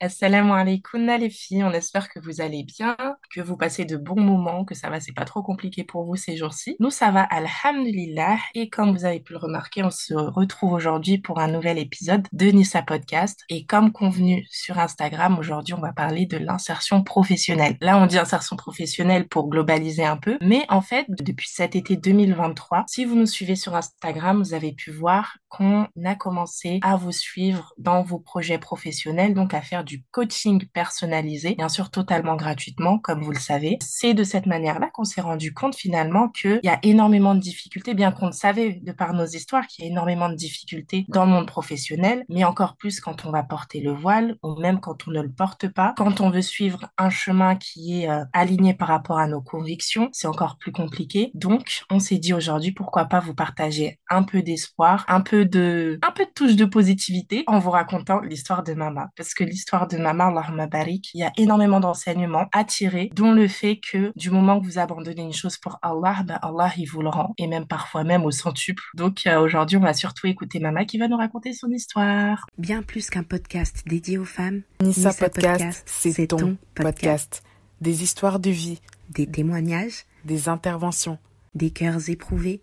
Assalamu 0.00 0.52
alaikum 0.52 1.04
les 1.18 1.28
filles, 1.28 1.64
on 1.64 1.72
espère 1.72 2.08
que 2.08 2.20
vous 2.20 2.40
allez 2.40 2.62
bien, 2.62 2.96
que 3.34 3.40
vous 3.40 3.56
passez 3.56 3.84
de 3.84 3.96
bons 3.96 4.20
moments, 4.20 4.64
que 4.64 4.74
ça 4.74 4.90
va, 4.90 5.00
c'est 5.00 5.12
pas 5.12 5.24
trop 5.24 5.42
compliqué 5.42 5.84
pour 5.84 6.04
vous 6.04 6.16
ces 6.16 6.36
jours-ci. 6.36 6.76
Nous, 6.80 6.90
ça 6.90 7.10
va, 7.10 7.22
alhamdulillah, 7.22 8.38
et 8.54 8.68
comme 8.68 8.92
vous 8.92 9.04
avez 9.04 9.20
pu 9.20 9.32
le 9.32 9.38
remarquer, 9.38 9.82
on 9.84 9.90
se 9.90 10.14
retrouve 10.14 10.72
aujourd'hui 10.72 11.18
pour 11.18 11.38
un 11.38 11.48
nouvel 11.48 11.78
épisode 11.78 12.26
de 12.32 12.46
Nissa 12.46 12.82
Podcast, 12.82 13.44
et 13.48 13.64
comme 13.66 13.92
convenu 13.92 14.46
sur 14.50 14.78
Instagram, 14.78 15.38
aujourd'hui, 15.38 15.74
on 15.74 15.80
va 15.80 15.92
parler 15.92 16.26
de 16.26 16.36
l'insertion 16.38 17.02
professionnelle. 17.02 17.76
Là, 17.80 17.98
on 17.98 18.06
dit 18.06 18.18
insertion 18.18 18.56
professionnelle 18.56 19.28
pour 19.28 19.48
globaliser 19.48 20.04
un 20.04 20.16
peu, 20.16 20.38
mais 20.40 20.64
en 20.68 20.80
fait, 20.80 21.06
depuis 21.08 21.48
cet 21.48 21.76
été 21.76 21.96
2023, 21.96 22.84
si 22.88 23.04
vous 23.04 23.14
nous 23.14 23.26
suivez 23.26 23.56
sur 23.56 23.74
Instagram, 23.74 24.38
vous 24.38 24.54
avez 24.54 24.72
pu 24.72 24.90
voir 24.90 25.36
qu'on 25.48 25.86
a 26.04 26.14
commencé 26.14 26.78
à 26.82 26.96
vous 26.96 27.12
suivre 27.12 27.72
dans 27.78 28.02
vos 28.02 28.18
projets 28.18 28.58
professionnels, 28.58 29.34
donc 29.34 29.54
à 29.54 29.62
faire 29.62 29.84
du 29.84 30.04
coaching 30.10 30.64
personnalisé, 30.72 31.54
bien 31.54 31.68
sûr 31.68 31.90
totalement 31.90 32.36
gratuitement, 32.36 32.98
comme 32.98 33.17
vous 33.18 33.32
le 33.32 33.38
savez. 33.38 33.78
C'est 33.80 34.14
de 34.14 34.24
cette 34.24 34.46
manière-là 34.46 34.90
qu'on 34.92 35.04
s'est 35.04 35.20
rendu 35.20 35.52
compte 35.52 35.76
finalement 35.76 36.28
qu'il 36.28 36.60
y 36.62 36.68
a 36.68 36.78
énormément 36.82 37.34
de 37.34 37.40
difficultés, 37.40 37.94
bien 37.94 38.12
qu'on 38.12 38.26
le 38.26 38.32
savait 38.32 38.80
de 38.82 38.92
par 38.92 39.12
nos 39.12 39.26
histoires 39.26 39.66
qu'il 39.66 39.84
y 39.84 39.88
a 39.88 39.90
énormément 39.90 40.28
de 40.28 40.34
difficultés 40.34 41.04
dans 41.08 41.24
le 41.24 41.30
monde 41.30 41.46
professionnel, 41.46 42.24
mais 42.28 42.44
encore 42.44 42.76
plus 42.76 43.00
quand 43.00 43.26
on 43.26 43.30
va 43.30 43.42
porter 43.42 43.80
le 43.80 43.92
voile 43.92 44.36
ou 44.42 44.56
même 44.56 44.80
quand 44.80 45.06
on 45.06 45.10
ne 45.10 45.22
le 45.22 45.30
porte 45.30 45.68
pas. 45.68 45.94
Quand 45.96 46.20
on 46.20 46.30
veut 46.30 46.42
suivre 46.42 46.86
un 46.98 47.10
chemin 47.10 47.56
qui 47.56 48.02
est 48.02 48.10
euh, 48.10 48.24
aligné 48.32 48.74
par 48.74 48.88
rapport 48.88 49.18
à 49.18 49.26
nos 49.26 49.40
convictions, 49.40 50.08
c'est 50.12 50.28
encore 50.28 50.56
plus 50.58 50.72
compliqué. 50.72 51.30
Donc, 51.34 51.82
on 51.90 51.98
s'est 51.98 52.18
dit 52.18 52.32
aujourd'hui, 52.32 52.72
pourquoi 52.72 53.06
pas 53.06 53.20
vous 53.20 53.34
partager 53.34 53.98
un 54.10 54.22
peu 54.22 54.42
d'espoir, 54.42 55.04
un 55.08 55.20
peu 55.20 55.44
de, 55.44 55.98
un 56.02 56.10
peu 56.12 56.24
de 56.24 56.30
touche 56.34 56.56
de 56.56 56.64
positivité 56.64 57.44
en 57.46 57.58
vous 57.58 57.70
racontant 57.70 58.20
l'histoire 58.20 58.62
de 58.62 58.74
Mama. 58.74 59.08
Parce 59.16 59.34
que 59.34 59.44
l'histoire 59.44 59.88
de 59.88 59.96
Mama, 59.96 60.26
Allahumma 60.26 60.66
barik, 60.66 61.10
il 61.14 61.20
y 61.20 61.24
a 61.24 61.32
énormément 61.36 61.80
d'enseignements 61.80 62.46
à 62.52 62.64
tirer, 62.64 63.07
dont 63.14 63.32
le 63.32 63.48
fait 63.48 63.76
que 63.76 64.12
du 64.16 64.30
moment 64.30 64.60
que 64.60 64.64
vous 64.64 64.78
abandonnez 64.78 65.22
une 65.22 65.32
chose 65.32 65.56
pour 65.56 65.78
Allah, 65.82 66.22
ben 66.24 66.38
Allah, 66.42 66.72
il 66.76 66.86
vous 66.86 67.02
le 67.02 67.08
rend. 67.08 67.34
Et 67.38 67.46
même 67.46 67.66
parfois 67.66 68.04
même 68.04 68.24
au 68.24 68.30
centuple. 68.30 68.82
Donc, 68.94 69.26
euh, 69.26 69.40
aujourd'hui, 69.40 69.76
on 69.76 69.80
va 69.80 69.94
surtout 69.94 70.26
écouter 70.26 70.60
Mama 70.60 70.84
qui 70.84 70.98
va 70.98 71.08
nous 71.08 71.16
raconter 71.16 71.52
son 71.52 71.70
histoire. 71.70 72.46
Bien 72.58 72.82
plus 72.82 73.10
qu'un 73.10 73.22
podcast 73.22 73.82
dédié 73.86 74.18
aux 74.18 74.24
femmes, 74.24 74.62
Nissa, 74.80 75.12
Podcast, 75.12 75.82
c'est 75.86 76.26
ton 76.26 76.56
podcast. 76.74 77.42
Des 77.80 78.02
histoires 78.02 78.40
de 78.40 78.50
vie, 78.50 78.80
des 79.10 79.26
témoignages, 79.26 80.04
des 80.24 80.48
interventions, 80.48 81.18
des 81.54 81.70
cœurs 81.70 82.08
éprouvés, 82.08 82.62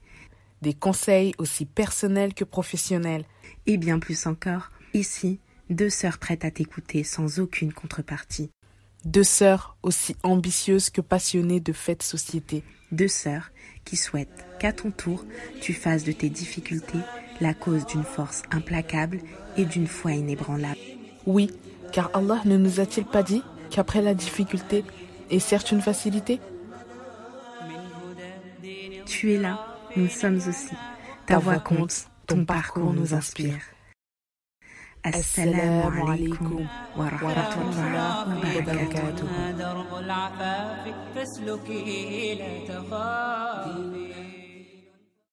des 0.62 0.74
conseils 0.74 1.34
aussi 1.38 1.66
personnels 1.66 2.34
que 2.34 2.44
professionnels. 2.44 3.26
et 3.68 3.78
bien 3.78 4.00
plus 4.00 4.28
encore. 4.28 4.70
Ici, 4.94 5.40
deux 5.70 5.90
sœurs 5.90 6.18
prêtes 6.18 6.46
à 6.46 6.52
t'écouter 6.52 7.04
sans 7.04 7.40
aucune 7.40 7.74
contrepartie. 7.74 8.52
Deux 9.06 9.24
sœurs 9.24 9.78
aussi 9.84 10.16
ambitieuses 10.24 10.90
que 10.90 11.00
passionnées 11.00 11.60
de 11.60 11.74
faits 11.74 12.00
de 12.00 12.04
société. 12.04 12.64
Deux 12.92 13.08
sœurs 13.08 13.52
qui 13.84 13.98
souhaitent 13.98 14.48
qu'à 14.60 14.74
ton 14.74 14.90
tour, 14.90 15.24
tu 15.62 15.74
fasses 15.74 16.04
de 16.04 16.12
tes 16.12 16.30
difficultés 16.30 16.98
la 17.40 17.54
cause 17.54 17.86
d'une 17.86 18.04
force 18.04 18.42
implacable 18.52 19.20
et 19.58 19.66
d'une 19.66 19.86
foi 19.86 20.14
inébranlable. 20.14 20.80
Oui, 21.28 21.52
car 21.92 22.10
Allah 22.16 22.42
ne 22.46 22.58
nous 22.58 22.80
a-t-il 22.80 23.06
pas 23.06 23.22
dit 23.22 23.44
qu'après 23.70 24.02
la 24.02 24.16
difficulté 24.16 24.84
est 25.30 25.40
certes 25.40 25.72
une 25.72 25.82
facilité? 25.82 26.40
Tu 29.06 29.34
es 29.34 29.38
là, 29.38 29.78
nous 29.96 30.08
sommes 30.08 30.38
aussi. 30.38 30.76
Ta 31.28 31.38
voix 31.38 31.60
compte, 31.60 32.08
ton 32.26 32.44
parcours 32.44 32.94
nous 32.94 33.14
inspire. 33.14 33.60
السلام 35.06 36.02
عليكم 36.02 36.66
ورحمة 36.98 37.54
الله 37.62 38.26
وبركاته. 38.58 39.52
درب 39.52 39.92
العفاف 39.98 40.88
لا 42.42 42.54
تخافي. 42.66 44.45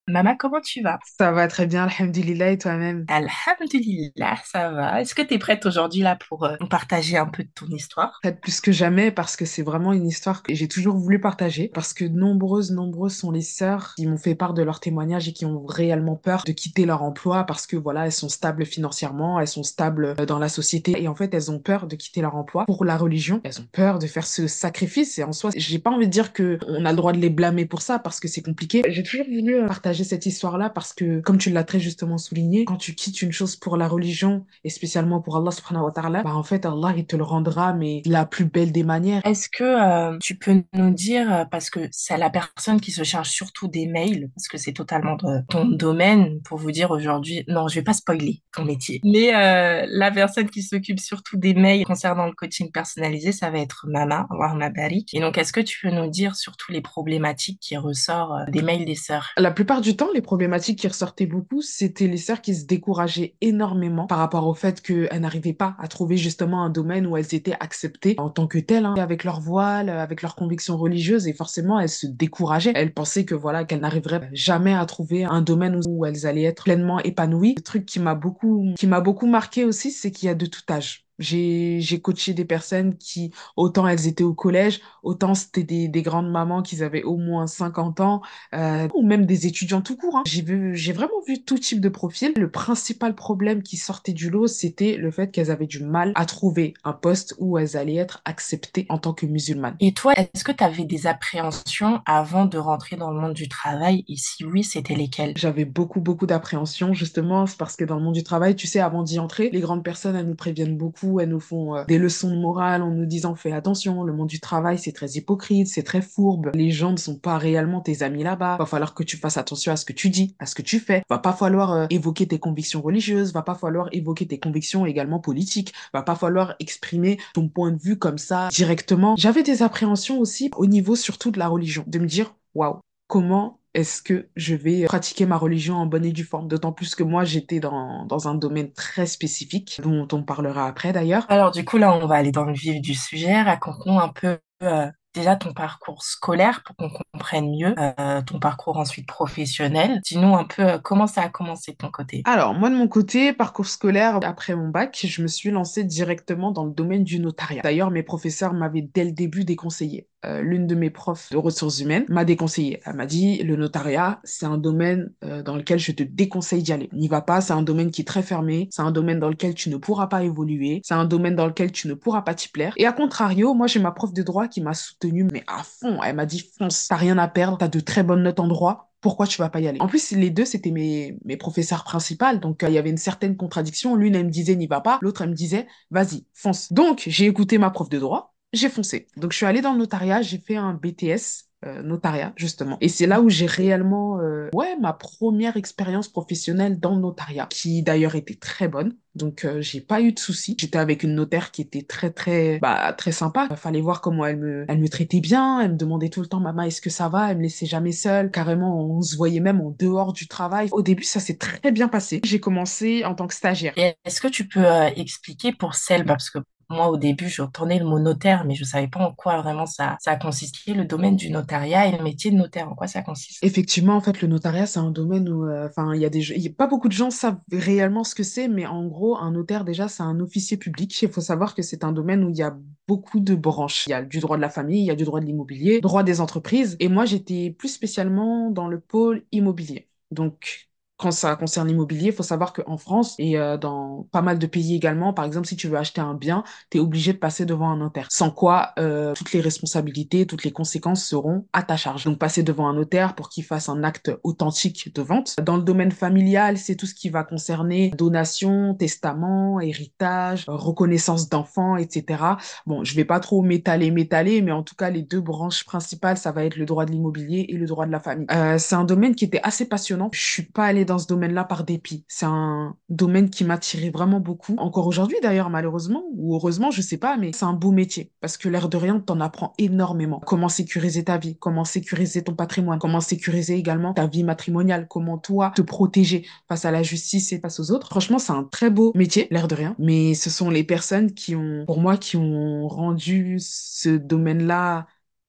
Mama, 0.08 0.34
comment 0.34 0.60
tu 0.60 0.82
vas? 0.82 0.98
Ça 1.16 1.30
va 1.30 1.46
très 1.46 1.66
bien, 1.66 1.84
alhamdulillah, 1.84 2.50
et 2.50 2.58
toi-même? 2.58 3.04
Alhamdulillah, 3.08 4.34
ça 4.44 4.70
va. 4.72 5.00
Est-ce 5.00 5.14
que 5.14 5.22
tu 5.22 5.34
es 5.34 5.38
prête 5.38 5.64
aujourd'hui 5.64 6.02
là 6.02 6.18
pour 6.28 6.44
euh, 6.44 6.56
nous 6.60 6.66
partager 6.66 7.16
un 7.16 7.26
peu 7.26 7.44
de 7.44 7.50
ton 7.54 7.68
histoire? 7.68 8.18
Peut-être 8.20 8.40
plus 8.40 8.60
que 8.60 8.72
jamais 8.72 9.12
parce 9.12 9.36
que 9.36 9.44
c'est 9.44 9.62
vraiment 9.62 9.92
une 9.92 10.08
histoire 10.08 10.42
que 10.42 10.54
j'ai 10.54 10.66
toujours 10.66 10.96
voulu 10.96 11.20
partager 11.20 11.70
parce 11.72 11.94
que 11.94 12.04
nombreuses, 12.04 12.72
nombreuses 12.72 13.14
sont 13.14 13.30
les 13.30 13.42
sœurs 13.42 13.94
qui 13.94 14.08
m'ont 14.08 14.16
fait 14.16 14.34
part 14.34 14.54
de 14.54 14.64
leurs 14.64 14.80
témoignages 14.80 15.28
et 15.28 15.32
qui 15.32 15.46
ont 15.46 15.64
réellement 15.64 16.16
peur 16.16 16.42
de 16.44 16.50
quitter 16.50 16.84
leur 16.84 17.04
emploi 17.04 17.44
parce 17.44 17.68
que 17.68 17.76
voilà, 17.76 18.06
elles 18.06 18.12
sont 18.12 18.28
stables 18.28 18.66
financièrement, 18.66 19.38
elles 19.38 19.46
sont 19.46 19.62
stables 19.62 20.16
euh, 20.18 20.26
dans 20.26 20.40
la 20.40 20.48
société 20.48 21.00
et 21.00 21.06
en 21.06 21.14
fait, 21.14 21.32
elles 21.32 21.52
ont 21.52 21.60
peur 21.60 21.86
de 21.86 21.94
quitter 21.94 22.22
leur 22.22 22.34
emploi 22.34 22.66
pour 22.66 22.84
la 22.84 22.96
religion. 22.96 23.40
Elles 23.44 23.60
ont 23.60 23.68
peur 23.70 24.00
de 24.00 24.08
faire 24.08 24.26
ce 24.26 24.48
sacrifice 24.48 25.20
et 25.20 25.22
en 25.22 25.32
soi, 25.32 25.50
j'ai 25.54 25.78
pas 25.78 25.90
envie 25.90 26.06
de 26.06 26.12
dire 26.12 26.32
que 26.32 26.58
on 26.66 26.84
a 26.84 26.90
le 26.90 26.96
droit 26.96 27.12
de 27.12 27.18
les 27.18 27.30
blâmer 27.30 27.66
pour 27.66 27.82
ça 27.82 28.00
parce 28.00 28.18
que 28.18 28.26
c'est 28.26 28.42
compliqué. 28.42 28.82
J'ai 28.88 29.04
toujours 29.04 29.26
voulu 29.26 29.54
euh, 29.54 29.68
partager 29.92 30.04
cette 30.04 30.24
histoire-là 30.24 30.70
parce 30.70 30.94
que, 30.94 31.20
comme 31.20 31.36
tu 31.36 31.50
l'as 31.50 31.64
très 31.64 31.78
justement 31.78 32.16
souligné, 32.16 32.64
quand 32.64 32.76
tu 32.76 32.94
quittes 32.94 33.20
une 33.20 33.32
chose 33.32 33.56
pour 33.56 33.76
la 33.76 33.88
religion 33.88 34.46
et 34.64 34.70
spécialement 34.70 35.20
pour 35.20 35.36
Allah 35.36 35.50
subhanahu 35.50 35.84
wa 35.84 35.90
ta'ala, 35.90 36.22
bah 36.22 36.34
en 36.34 36.42
fait, 36.42 36.64
Allah, 36.64 36.94
il 36.96 37.04
te 37.04 37.14
le 37.14 37.24
rendra, 37.24 37.74
mais 37.74 38.00
de 38.06 38.10
la 38.10 38.24
plus 38.24 38.46
belle 38.46 38.72
des 38.72 38.84
manières. 38.84 39.20
Est-ce 39.26 39.50
que 39.50 39.64
euh, 39.64 40.16
tu 40.18 40.36
peux 40.38 40.62
nous 40.72 40.94
dire, 40.94 41.30
euh, 41.30 41.44
parce 41.44 41.68
que 41.68 41.80
c'est 41.90 42.16
la 42.16 42.30
personne 42.30 42.80
qui 42.80 42.90
se 42.90 43.02
charge 43.02 43.28
surtout 43.28 43.68
des 43.68 43.86
mails, 43.86 44.30
parce 44.34 44.48
que 44.48 44.56
c'est 44.56 44.72
totalement 44.72 45.16
de 45.16 45.44
ton 45.50 45.66
domaine, 45.66 46.40
pour 46.42 46.56
vous 46.56 46.70
dire 46.70 46.90
aujourd'hui, 46.90 47.44
non, 47.48 47.68
je 47.68 47.74
vais 47.74 47.82
pas 47.82 47.92
spoiler 47.92 48.42
ton 48.54 48.64
métier, 48.64 49.00
mais 49.04 49.34
euh, 49.34 49.84
la 49.90 50.10
personne 50.10 50.48
qui 50.48 50.62
s'occupe 50.62 51.00
surtout 51.00 51.36
des 51.36 51.52
mails 51.52 51.84
concernant 51.84 52.24
le 52.24 52.32
coaching 52.32 52.70
personnalisé, 52.72 53.32
ça 53.32 53.50
va 53.50 53.58
être 53.58 53.84
Mama, 53.88 54.26
Allahumma 54.30 54.70
barik. 54.70 55.12
Et 55.12 55.20
donc, 55.20 55.36
est-ce 55.36 55.52
que 55.52 55.60
tu 55.60 55.78
peux 55.82 55.90
nous 55.90 56.08
dire 56.08 56.34
surtout 56.34 56.72
les 56.72 56.80
problématiques 56.80 57.58
qui 57.60 57.76
ressortent 57.76 58.50
des 58.50 58.62
mails 58.62 58.86
des 58.86 58.94
sœurs? 58.94 59.32
La 59.36 59.50
plupart 59.50 59.81
du 59.82 59.96
temps, 59.96 60.08
les 60.14 60.22
problématiques 60.22 60.78
qui 60.78 60.88
ressortaient 60.88 61.26
beaucoup, 61.26 61.60
c'était 61.60 62.06
les 62.06 62.16
sœurs 62.16 62.40
qui 62.40 62.54
se 62.54 62.64
décourageaient 62.64 63.34
énormément 63.42 64.06
par 64.06 64.18
rapport 64.18 64.46
au 64.46 64.54
fait 64.54 64.80
qu'elles 64.80 65.20
n'arrivaient 65.20 65.52
pas 65.52 65.76
à 65.78 65.88
trouver 65.88 66.16
justement 66.16 66.64
un 66.64 66.70
domaine 66.70 67.06
où 67.06 67.16
elles 67.18 67.34
étaient 67.34 67.56
acceptées 67.60 68.14
en 68.18 68.30
tant 68.30 68.46
que 68.46 68.58
telles, 68.58 68.86
hein, 68.86 68.94
avec 68.96 69.24
leur 69.24 69.40
voile, 69.40 69.90
avec 69.90 70.22
leurs 70.22 70.34
convictions 70.34 70.78
religieuses, 70.78 71.28
et 71.28 71.34
forcément, 71.34 71.78
elles 71.78 71.90
se 71.90 72.06
décourageaient. 72.06 72.72
Elles 72.74 72.94
pensaient 72.94 73.26
que 73.26 73.34
voilà, 73.34 73.64
qu'elles 73.64 73.80
n'arriveraient 73.80 74.30
jamais 74.32 74.74
à 74.74 74.86
trouver 74.86 75.24
un 75.24 75.42
domaine 75.42 75.80
où, 75.86 76.06
elles 76.06 76.26
allaient 76.26 76.44
être 76.44 76.64
pleinement 76.64 77.00
épanouies. 77.00 77.54
Le 77.56 77.62
truc 77.62 77.84
qui 77.84 78.00
m'a 78.00 78.14
beaucoup, 78.14 78.72
qui 78.78 78.86
m'a 78.86 79.00
beaucoup 79.00 79.26
marqué 79.26 79.64
aussi, 79.64 79.90
c'est 79.90 80.10
qu'il 80.10 80.28
y 80.28 80.30
a 80.30 80.34
de 80.34 80.46
tout 80.46 80.62
âge. 80.70 81.04
J'ai, 81.18 81.80
j'ai 81.80 82.00
coaché 82.00 82.34
des 82.34 82.44
personnes 82.44 82.96
qui, 82.96 83.32
autant 83.56 83.86
elles 83.86 84.06
étaient 84.06 84.24
au 84.24 84.34
collège, 84.34 84.80
autant 85.02 85.34
c'était 85.34 85.62
des, 85.64 85.88
des 85.88 86.02
grandes 86.02 86.30
mamans 86.30 86.62
qui 86.62 86.82
avaient 86.82 87.02
au 87.04 87.16
moins 87.16 87.46
50 87.46 88.00
ans, 88.00 88.22
euh, 88.54 88.88
ou 88.94 89.02
même 89.06 89.26
des 89.26 89.46
étudiants 89.46 89.82
tout 89.82 89.96
court. 89.96 90.16
hein. 90.18 90.22
J'ai 90.26 90.42
vu, 90.42 90.76
j'ai 90.76 90.92
vraiment 90.92 91.20
vu 91.26 91.42
tout 91.44 91.58
type 91.58 91.80
de 91.80 91.88
profil. 91.88 92.32
Le 92.36 92.50
principal 92.50 93.14
problème 93.14 93.62
qui 93.62 93.76
sortait 93.76 94.12
du 94.12 94.30
lot, 94.30 94.46
c'était 94.46 94.96
le 94.96 95.10
fait 95.10 95.30
qu'elles 95.30 95.50
avaient 95.50 95.66
du 95.66 95.82
mal 95.84 96.12
à 96.14 96.26
trouver 96.26 96.74
un 96.84 96.92
poste 96.92 97.34
où 97.38 97.58
elles 97.58 97.76
allaient 97.76 97.96
être 97.96 98.20
acceptées 98.24 98.86
en 98.88 98.98
tant 98.98 99.12
que 99.14 99.26
musulmanes. 99.26 99.76
Et 99.80 99.92
toi, 99.94 100.12
est-ce 100.16 100.44
que 100.44 100.52
tu 100.52 100.64
avais 100.64 100.84
des 100.84 101.06
appréhensions 101.06 102.00
avant 102.06 102.46
de 102.46 102.58
rentrer 102.58 102.96
dans 102.96 103.10
le 103.10 103.20
monde 103.20 103.34
du 103.34 103.48
travail? 103.48 104.04
Et 104.08 104.16
si 104.16 104.44
oui, 104.44 104.64
c'était 104.64 104.94
lesquelles? 104.94 105.34
J'avais 105.36 105.64
beaucoup, 105.64 106.00
beaucoup 106.00 106.26
d'appréhension, 106.26 106.92
justement, 106.94 107.46
c'est 107.46 107.56
parce 107.58 107.76
que 107.76 107.84
dans 107.84 107.96
le 107.96 108.02
monde 108.02 108.14
du 108.14 108.22
travail, 108.22 108.54
tu 108.56 108.66
sais, 108.66 108.80
avant 108.80 109.02
d'y 109.02 109.18
entrer, 109.18 109.50
les 109.50 109.60
grandes 109.60 109.84
personnes, 109.84 110.14
elles 110.16 110.26
nous 110.28 110.34
préviennent 110.34 110.76
beaucoup, 110.76 111.11
elles 111.20 111.28
nous 111.28 111.40
font 111.40 111.76
euh, 111.76 111.84
des 111.86 111.98
leçons 111.98 112.30
de 112.30 112.40
morale 112.40 112.82
en 112.82 112.90
nous 112.90 113.06
disant, 113.06 113.34
fais 113.34 113.52
attention, 113.52 114.02
le 114.02 114.12
monde 114.12 114.28
du 114.28 114.40
travail, 114.40 114.78
c'est 114.78 114.92
très 114.92 115.10
hypocrite, 115.10 115.68
c'est 115.68 115.82
très 115.82 116.02
fourbe, 116.02 116.50
les 116.54 116.70
gens 116.70 116.92
ne 116.92 116.96
sont 116.96 117.16
pas 117.16 117.38
réellement 117.38 117.80
tes 117.80 118.02
amis 118.02 118.22
là-bas, 118.22 118.56
va 118.58 118.66
falloir 118.66 118.94
que 118.94 119.02
tu 119.02 119.16
fasses 119.16 119.36
attention 119.36 119.72
à 119.72 119.76
ce 119.76 119.84
que 119.84 119.92
tu 119.92 120.10
dis, 120.10 120.36
à 120.38 120.46
ce 120.46 120.54
que 120.54 120.62
tu 120.62 120.78
fais, 120.78 121.02
va 121.08 121.18
pas 121.18 121.32
falloir 121.32 121.72
euh, 121.72 121.86
évoquer 121.90 122.26
tes 122.26 122.38
convictions 122.38 122.82
religieuses, 122.82 123.32
va 123.32 123.42
pas 123.42 123.54
falloir 123.54 123.88
évoquer 123.92 124.26
tes 124.26 124.38
convictions 124.38 124.86
également 124.86 125.18
politiques, 125.18 125.72
va 125.92 126.02
pas 126.02 126.14
falloir 126.14 126.54
exprimer 126.60 127.18
ton 127.34 127.48
point 127.48 127.70
de 127.70 127.80
vue 127.80 127.98
comme 127.98 128.18
ça 128.18 128.48
directement. 128.48 129.16
J'avais 129.16 129.42
des 129.42 129.62
appréhensions 129.62 130.18
aussi 130.18 130.50
au 130.56 130.66
niveau 130.66 130.96
surtout 130.96 131.30
de 131.30 131.38
la 131.38 131.48
religion, 131.48 131.84
de 131.86 131.98
me 131.98 132.06
dire, 132.06 132.34
waouh, 132.54 132.80
comment 133.06 133.61
est-ce 133.74 134.02
que 134.02 134.28
je 134.36 134.54
vais 134.54 134.84
pratiquer 134.84 135.26
ma 135.26 135.36
religion 135.36 135.76
en 135.76 135.86
bonne 135.86 136.04
et 136.04 136.12
due 136.12 136.24
forme? 136.24 136.48
D'autant 136.48 136.72
plus 136.72 136.94
que 136.94 137.02
moi, 137.02 137.24
j'étais 137.24 137.60
dans, 137.60 138.04
dans 138.06 138.28
un 138.28 138.34
domaine 138.34 138.72
très 138.72 139.06
spécifique, 139.06 139.80
dont 139.82 140.06
on 140.12 140.22
parlera 140.22 140.66
après 140.66 140.92
d'ailleurs. 140.92 141.26
Alors 141.28 141.50
du 141.50 141.64
coup, 141.64 141.78
là, 141.78 141.94
on 141.94 142.06
va 142.06 142.16
aller 142.16 142.32
dans 142.32 142.44
le 142.44 142.52
vif 142.52 142.80
du 142.80 142.94
sujet. 142.94 143.40
Raconte-nous 143.40 143.98
un 143.98 144.08
peu 144.08 144.38
euh, 144.62 144.90
déjà 145.14 145.36
ton 145.36 145.52
parcours 145.52 146.02
scolaire 146.02 146.62
pour 146.64 146.76
qu'on 146.76 146.90
comprenne 147.12 147.50
mieux 147.50 147.74
euh, 147.78 148.22
ton 148.22 148.38
parcours 148.38 148.76
ensuite 148.76 149.06
professionnel. 149.06 150.00
Dis-nous 150.04 150.34
un 150.34 150.44
peu 150.44 150.62
euh, 150.62 150.78
comment 150.78 151.06
ça 151.06 151.22
a 151.22 151.28
commencé 151.28 151.72
de 151.72 151.76
ton 151.76 151.90
côté? 151.90 152.22
Alors, 152.24 152.54
moi, 152.54 152.70
de 152.70 152.76
mon 152.76 152.88
côté, 152.88 153.32
parcours 153.32 153.66
scolaire, 153.66 154.20
après 154.22 154.54
mon 154.54 154.68
bac, 154.68 154.98
je 155.06 155.22
me 155.22 155.28
suis 155.28 155.50
lancée 155.50 155.84
directement 155.84 156.50
dans 156.50 156.64
le 156.64 156.72
domaine 156.72 157.04
du 157.04 157.20
notariat. 157.20 157.62
D'ailleurs, 157.62 157.90
mes 157.90 158.02
professeurs 158.02 158.52
m'avaient 158.52 158.82
dès 158.82 159.04
le 159.04 159.12
début 159.12 159.44
déconseillé. 159.44 160.08
Euh, 160.24 160.40
l'une 160.40 160.66
de 160.66 160.74
mes 160.74 160.90
profs 160.90 161.30
de 161.30 161.36
ressources 161.36 161.80
humaines 161.80 162.04
m'a 162.08 162.24
déconseillé. 162.24 162.80
Elle 162.84 162.94
m'a 162.94 163.06
dit, 163.06 163.42
le 163.42 163.56
notariat, 163.56 164.20
c'est 164.24 164.46
un 164.46 164.58
domaine 164.58 165.12
euh, 165.24 165.42
dans 165.42 165.56
lequel 165.56 165.78
je 165.78 165.92
te 165.92 166.02
déconseille 166.02 166.62
d'y 166.62 166.72
aller. 166.72 166.88
N'y 166.92 167.08
va 167.08 167.20
pas, 167.20 167.40
c'est 167.40 167.52
un 167.52 167.62
domaine 167.62 167.90
qui 167.90 168.02
est 168.02 168.06
très 168.06 168.22
fermé, 168.22 168.68
c'est 168.70 168.82
un 168.82 168.92
domaine 168.92 169.18
dans 169.18 169.28
lequel 169.28 169.54
tu 169.54 169.70
ne 169.70 169.76
pourras 169.76 170.06
pas 170.06 170.22
évoluer, 170.22 170.80
c'est 170.84 170.94
un 170.94 171.04
domaine 171.04 171.36
dans 171.36 171.46
lequel 171.46 171.72
tu 171.72 171.88
ne 171.88 171.94
pourras 171.94 172.22
pas 172.22 172.34
t'y 172.34 172.48
plaire. 172.48 172.74
Et 172.76 172.86
à 172.86 172.92
contrario, 172.92 173.54
moi, 173.54 173.66
j'ai 173.66 173.80
ma 173.80 173.92
prof 173.92 174.12
de 174.12 174.22
droit 174.22 174.48
qui 174.48 174.60
m'a 174.60 174.74
soutenue, 174.74 175.26
mais 175.32 175.44
à 175.46 175.62
fond. 175.62 176.00
Elle 176.02 176.16
m'a 176.16 176.26
dit, 176.26 176.50
fonce, 176.58 176.88
t'as 176.88 176.96
rien 176.96 177.18
à 177.18 177.28
perdre, 177.28 177.58
t'as 177.58 177.68
de 177.68 177.80
très 177.80 178.02
bonnes 178.02 178.22
notes 178.22 178.40
en 178.40 178.48
droit, 178.48 178.92
pourquoi 179.02 179.26
tu 179.26 179.38
vas 179.42 179.50
pas 179.50 179.60
y 179.60 179.66
aller? 179.66 179.80
En 179.80 179.88
plus, 179.88 180.12
les 180.12 180.30
deux, 180.30 180.44
c'était 180.44 180.70
mes, 180.70 181.18
mes 181.24 181.36
professeurs 181.36 181.82
principales, 181.82 182.38
donc 182.38 182.62
euh, 182.62 182.68
il 182.68 182.74
y 182.74 182.78
avait 182.78 182.90
une 182.90 182.96
certaine 182.96 183.36
contradiction. 183.36 183.96
L'une, 183.96 184.14
elle 184.14 184.26
me 184.26 184.30
disait 184.30 184.54
n'y 184.54 184.68
va 184.68 184.80
pas, 184.80 184.98
l'autre, 185.02 185.22
elle 185.22 185.30
me 185.30 185.34
disait 185.34 185.66
vas-y, 185.90 186.24
fonce. 186.32 186.72
Donc, 186.72 187.02
j'ai 187.06 187.26
écouté 187.26 187.58
ma 187.58 187.70
prof 187.70 187.88
de 187.88 187.98
droit, 187.98 188.31
j'ai 188.52 188.68
foncé. 188.68 189.08
Donc, 189.16 189.32
je 189.32 189.36
suis 189.36 189.46
allée 189.46 189.60
dans 189.60 189.72
le 189.72 189.78
notariat, 189.78 190.22
j'ai 190.22 190.38
fait 190.38 190.56
un 190.56 190.74
BTS 190.74 191.52
euh, 191.64 191.80
notariat 191.82 192.32
justement. 192.34 192.76
Et 192.80 192.88
c'est 192.88 193.06
là 193.06 193.20
où 193.20 193.28
j'ai 193.28 193.46
réellement, 193.46 194.18
euh, 194.18 194.48
ouais, 194.52 194.76
ma 194.80 194.92
première 194.92 195.56
expérience 195.56 196.08
professionnelle 196.08 196.80
dans 196.80 196.96
le 196.96 197.00
notariat, 197.00 197.46
qui 197.50 197.82
d'ailleurs 197.84 198.16
était 198.16 198.34
très 198.34 198.66
bonne. 198.66 198.96
Donc 199.14 199.44
euh, 199.44 199.60
j'ai 199.60 199.80
pas 199.80 200.00
eu 200.00 200.12
de 200.12 200.18
soucis. 200.18 200.56
J'étais 200.58 200.78
avec 200.78 201.02
une 201.04 201.14
notaire 201.14 201.52
qui 201.52 201.62
était 201.62 201.82
très 201.82 202.10
très 202.10 202.58
bah 202.58 202.92
très 202.94 203.12
sympa. 203.12 203.48
Fallait 203.54 203.80
voir 203.80 204.00
comment 204.00 204.24
elle 204.26 204.38
me 204.38 204.64
elle 204.68 204.80
me 204.80 204.88
traitait 204.88 205.20
bien. 205.20 205.60
Elle 205.60 205.72
me 205.72 205.76
demandait 205.76 206.08
tout 206.08 206.20
le 206.20 206.26
temps 206.26 206.40
maman 206.40 206.62
est-ce 206.62 206.80
que 206.80 206.90
ça 206.90 207.08
va? 207.08 207.30
Elle 207.30 207.36
me 207.36 207.42
laissait 207.42 207.66
jamais 207.66 207.92
seule. 207.92 208.30
Carrément 208.30 208.84
on 208.84 209.02
se 209.02 209.16
voyait 209.16 209.40
même 209.40 209.60
en 209.60 209.70
dehors 209.78 210.12
du 210.12 210.26
travail. 210.26 210.68
Au 210.72 210.82
début 210.82 211.04
ça 211.04 211.20
s'est 211.20 211.36
très 211.36 211.70
bien 211.70 211.88
passé. 211.88 212.20
J'ai 212.24 212.40
commencé 212.40 213.04
en 213.04 213.14
tant 213.14 213.26
que 213.26 213.34
stagiaire. 213.34 213.74
Est-ce 213.76 214.20
que 214.20 214.28
tu 214.28 214.48
peux 214.48 214.64
euh, 214.64 214.88
expliquer 214.96 215.52
pour 215.52 215.74
celle, 215.74 216.04
parce 216.04 216.30
que 216.30 216.38
moi, 216.72 216.88
au 216.88 216.96
début, 216.96 217.28
j'entendais 217.28 217.78
le 217.78 217.84
mot 217.84 217.98
notaire, 217.98 218.44
mais 218.44 218.54
je 218.54 218.64
savais 218.64 218.88
pas 218.88 219.00
en 219.00 219.12
quoi 219.12 219.40
vraiment 219.40 219.66
ça, 219.66 219.96
ça 220.00 220.16
consistait, 220.16 220.74
le 220.74 220.84
domaine 220.84 221.16
du 221.16 221.30
notariat 221.30 221.86
et 221.86 221.96
le 221.96 222.02
métier 222.02 222.30
de 222.30 222.36
notaire, 222.36 222.68
en 222.70 222.74
quoi 222.74 222.86
ça 222.86 223.02
consiste. 223.02 223.42
Effectivement, 223.42 223.94
en 223.94 224.00
fait, 224.00 224.20
le 224.20 224.28
notariat, 224.28 224.66
c'est 224.66 224.80
un 224.80 224.90
domaine 224.90 225.28
où, 225.28 225.46
euh, 225.46 225.68
enfin, 225.68 225.94
il 225.94 226.00
y 226.00 226.04
a 226.04 226.10
des, 226.10 226.30
il 226.30 226.42
y 226.42 226.48
a 226.48 226.52
pas 226.52 226.66
beaucoup 226.66 226.88
de 226.88 226.92
gens 226.92 227.10
savent 227.10 227.38
réellement 227.52 228.04
ce 228.04 228.14
que 228.14 228.22
c'est, 228.22 228.48
mais 228.48 228.66
en 228.66 228.86
gros, 228.86 229.16
un 229.16 229.32
notaire, 229.32 229.64
déjà, 229.64 229.88
c'est 229.88 230.02
un 230.02 230.18
officier 230.20 230.56
public. 230.56 231.00
Il 231.02 231.10
faut 231.10 231.20
savoir 231.20 231.54
que 231.54 231.62
c'est 231.62 231.84
un 231.84 231.92
domaine 231.92 232.24
où 232.24 232.30
il 232.30 232.36
y 232.36 232.42
a 232.42 232.56
beaucoup 232.88 233.20
de 233.20 233.34
branches. 233.34 233.86
Il 233.86 233.90
y 233.90 233.94
a 233.94 234.02
du 234.02 234.20
droit 234.20 234.36
de 234.36 234.42
la 234.42 234.50
famille, 234.50 234.80
il 234.80 234.86
y 234.86 234.90
a 234.90 234.96
du 234.96 235.04
droit 235.04 235.20
de 235.20 235.26
l'immobilier, 235.26 235.80
droit 235.80 236.02
des 236.02 236.20
entreprises. 236.20 236.76
Et 236.80 236.88
moi, 236.88 237.04
j'étais 237.04 237.50
plus 237.50 237.68
spécialement 237.68 238.50
dans 238.50 238.68
le 238.68 238.80
pôle 238.80 239.24
immobilier. 239.32 239.88
Donc, 240.10 240.71
quand 241.02 241.10
ça 241.10 241.34
concerne 241.36 241.66
l'immobilier, 241.68 242.06
il 242.06 242.12
faut 242.12 242.22
savoir 242.22 242.52
qu'en 242.52 242.78
France 242.78 243.16
et 243.18 243.36
euh, 243.36 243.56
dans 243.56 244.06
pas 244.12 244.22
mal 244.22 244.38
de 244.38 244.46
pays 244.46 244.76
également, 244.76 245.12
par 245.12 245.24
exemple, 245.24 245.48
si 245.48 245.56
tu 245.56 245.66
veux 245.66 245.76
acheter 245.76 246.00
un 246.00 246.14
bien, 246.14 246.44
tu 246.70 246.78
es 246.78 246.80
obligé 246.80 247.12
de 247.12 247.18
passer 247.18 247.44
devant 247.44 247.68
un 247.70 247.76
notaire. 247.76 248.06
Sans 248.10 248.30
quoi, 248.30 248.72
euh, 248.78 249.12
toutes 249.14 249.32
les 249.32 249.40
responsabilités, 249.40 250.26
toutes 250.26 250.44
les 250.44 250.52
conséquences 250.52 251.04
seront 251.04 251.46
à 251.52 251.64
ta 251.64 251.76
charge. 251.76 252.04
Donc, 252.04 252.18
passer 252.18 252.44
devant 252.44 252.68
un 252.68 252.74
notaire 252.74 253.14
pour 253.16 253.28
qu'il 253.28 253.44
fasse 253.44 253.68
un 253.68 253.82
acte 253.82 254.12
authentique 254.22 254.94
de 254.94 255.02
vente. 255.02 255.34
Dans 255.42 255.56
le 255.56 255.62
domaine 255.62 255.90
familial, 255.90 256.56
c'est 256.56 256.76
tout 256.76 256.86
ce 256.86 256.94
qui 256.94 257.10
va 257.10 257.24
concerner 257.24 257.90
donation, 257.90 258.74
testament, 258.74 259.60
héritage, 259.60 260.44
reconnaissance 260.46 261.28
d'enfants, 261.28 261.76
etc. 261.76 262.22
Bon, 262.66 262.84
je 262.84 262.94
vais 262.94 263.04
pas 263.04 263.18
trop 263.18 263.42
m'étaler, 263.42 263.90
m'étaler, 263.90 264.40
mais 264.40 264.52
en 264.52 264.62
tout 264.62 264.76
cas, 264.76 264.90
les 264.90 265.02
deux 265.02 265.20
branches 265.20 265.64
principales, 265.64 266.16
ça 266.16 266.30
va 266.30 266.44
être 266.44 266.56
le 266.56 266.64
droit 266.64 266.84
de 266.84 266.92
l'immobilier 266.92 267.46
et 267.48 267.54
le 267.54 267.66
droit 267.66 267.86
de 267.86 267.92
la 267.92 267.98
famille. 267.98 268.26
Euh, 268.30 268.56
c'est 268.58 268.76
un 268.76 268.84
domaine 268.84 269.16
qui 269.16 269.24
était 269.24 269.40
assez 269.42 269.68
passionnant. 269.68 270.10
Je 270.12 270.24
suis 270.24 270.42
pas 270.44 270.66
allée 270.66 270.84
dans 270.84 270.91
ce 270.98 271.06
domaine-là 271.06 271.44
par 271.44 271.64
dépit. 271.64 272.04
C'est 272.08 272.26
un 272.26 272.76
domaine 272.88 273.30
qui 273.30 273.44
m'attirait 273.44 273.90
vraiment 273.90 274.20
beaucoup. 274.20 274.54
Encore 274.58 274.86
aujourd'hui, 274.86 275.16
d'ailleurs, 275.22 275.50
malheureusement, 275.50 276.04
ou 276.14 276.34
heureusement, 276.34 276.70
je 276.70 276.82
sais 276.82 276.98
pas, 276.98 277.16
mais 277.16 277.32
c'est 277.32 277.44
un 277.44 277.52
beau 277.52 277.70
métier. 277.70 278.12
Parce 278.20 278.36
que 278.36 278.48
l'air 278.48 278.68
de 278.68 278.76
rien, 278.76 279.00
t'en 279.00 279.20
apprends 279.20 279.52
énormément. 279.58 280.20
Comment 280.26 280.48
sécuriser 280.48 281.04
ta 281.04 281.18
vie, 281.18 281.36
comment 281.38 281.64
sécuriser 281.64 282.22
ton 282.22 282.34
patrimoine, 282.34 282.78
comment 282.78 283.00
sécuriser 283.00 283.54
également 283.54 283.94
ta 283.94 284.06
vie 284.06 284.24
matrimoniale, 284.24 284.86
comment 284.88 285.18
toi 285.18 285.52
te 285.54 285.62
protéger 285.62 286.26
face 286.48 286.64
à 286.64 286.70
la 286.70 286.82
justice 286.82 287.32
et 287.32 287.40
face 287.40 287.60
aux 287.60 287.70
autres. 287.70 287.88
Franchement, 287.88 288.18
c'est 288.18 288.32
un 288.32 288.44
très 288.44 288.70
beau 288.70 288.92
métier, 288.94 289.28
l'air 289.30 289.48
de 289.48 289.54
rien. 289.54 289.74
Mais 289.78 290.14
ce 290.14 290.30
sont 290.30 290.50
les 290.50 290.64
personnes 290.64 291.12
qui 291.12 291.34
ont, 291.34 291.64
pour 291.66 291.80
moi, 291.80 291.96
qui 291.96 292.16
ont 292.16 292.68
rendu 292.68 293.38
ce 293.40 293.90
domaine-là 293.90 294.86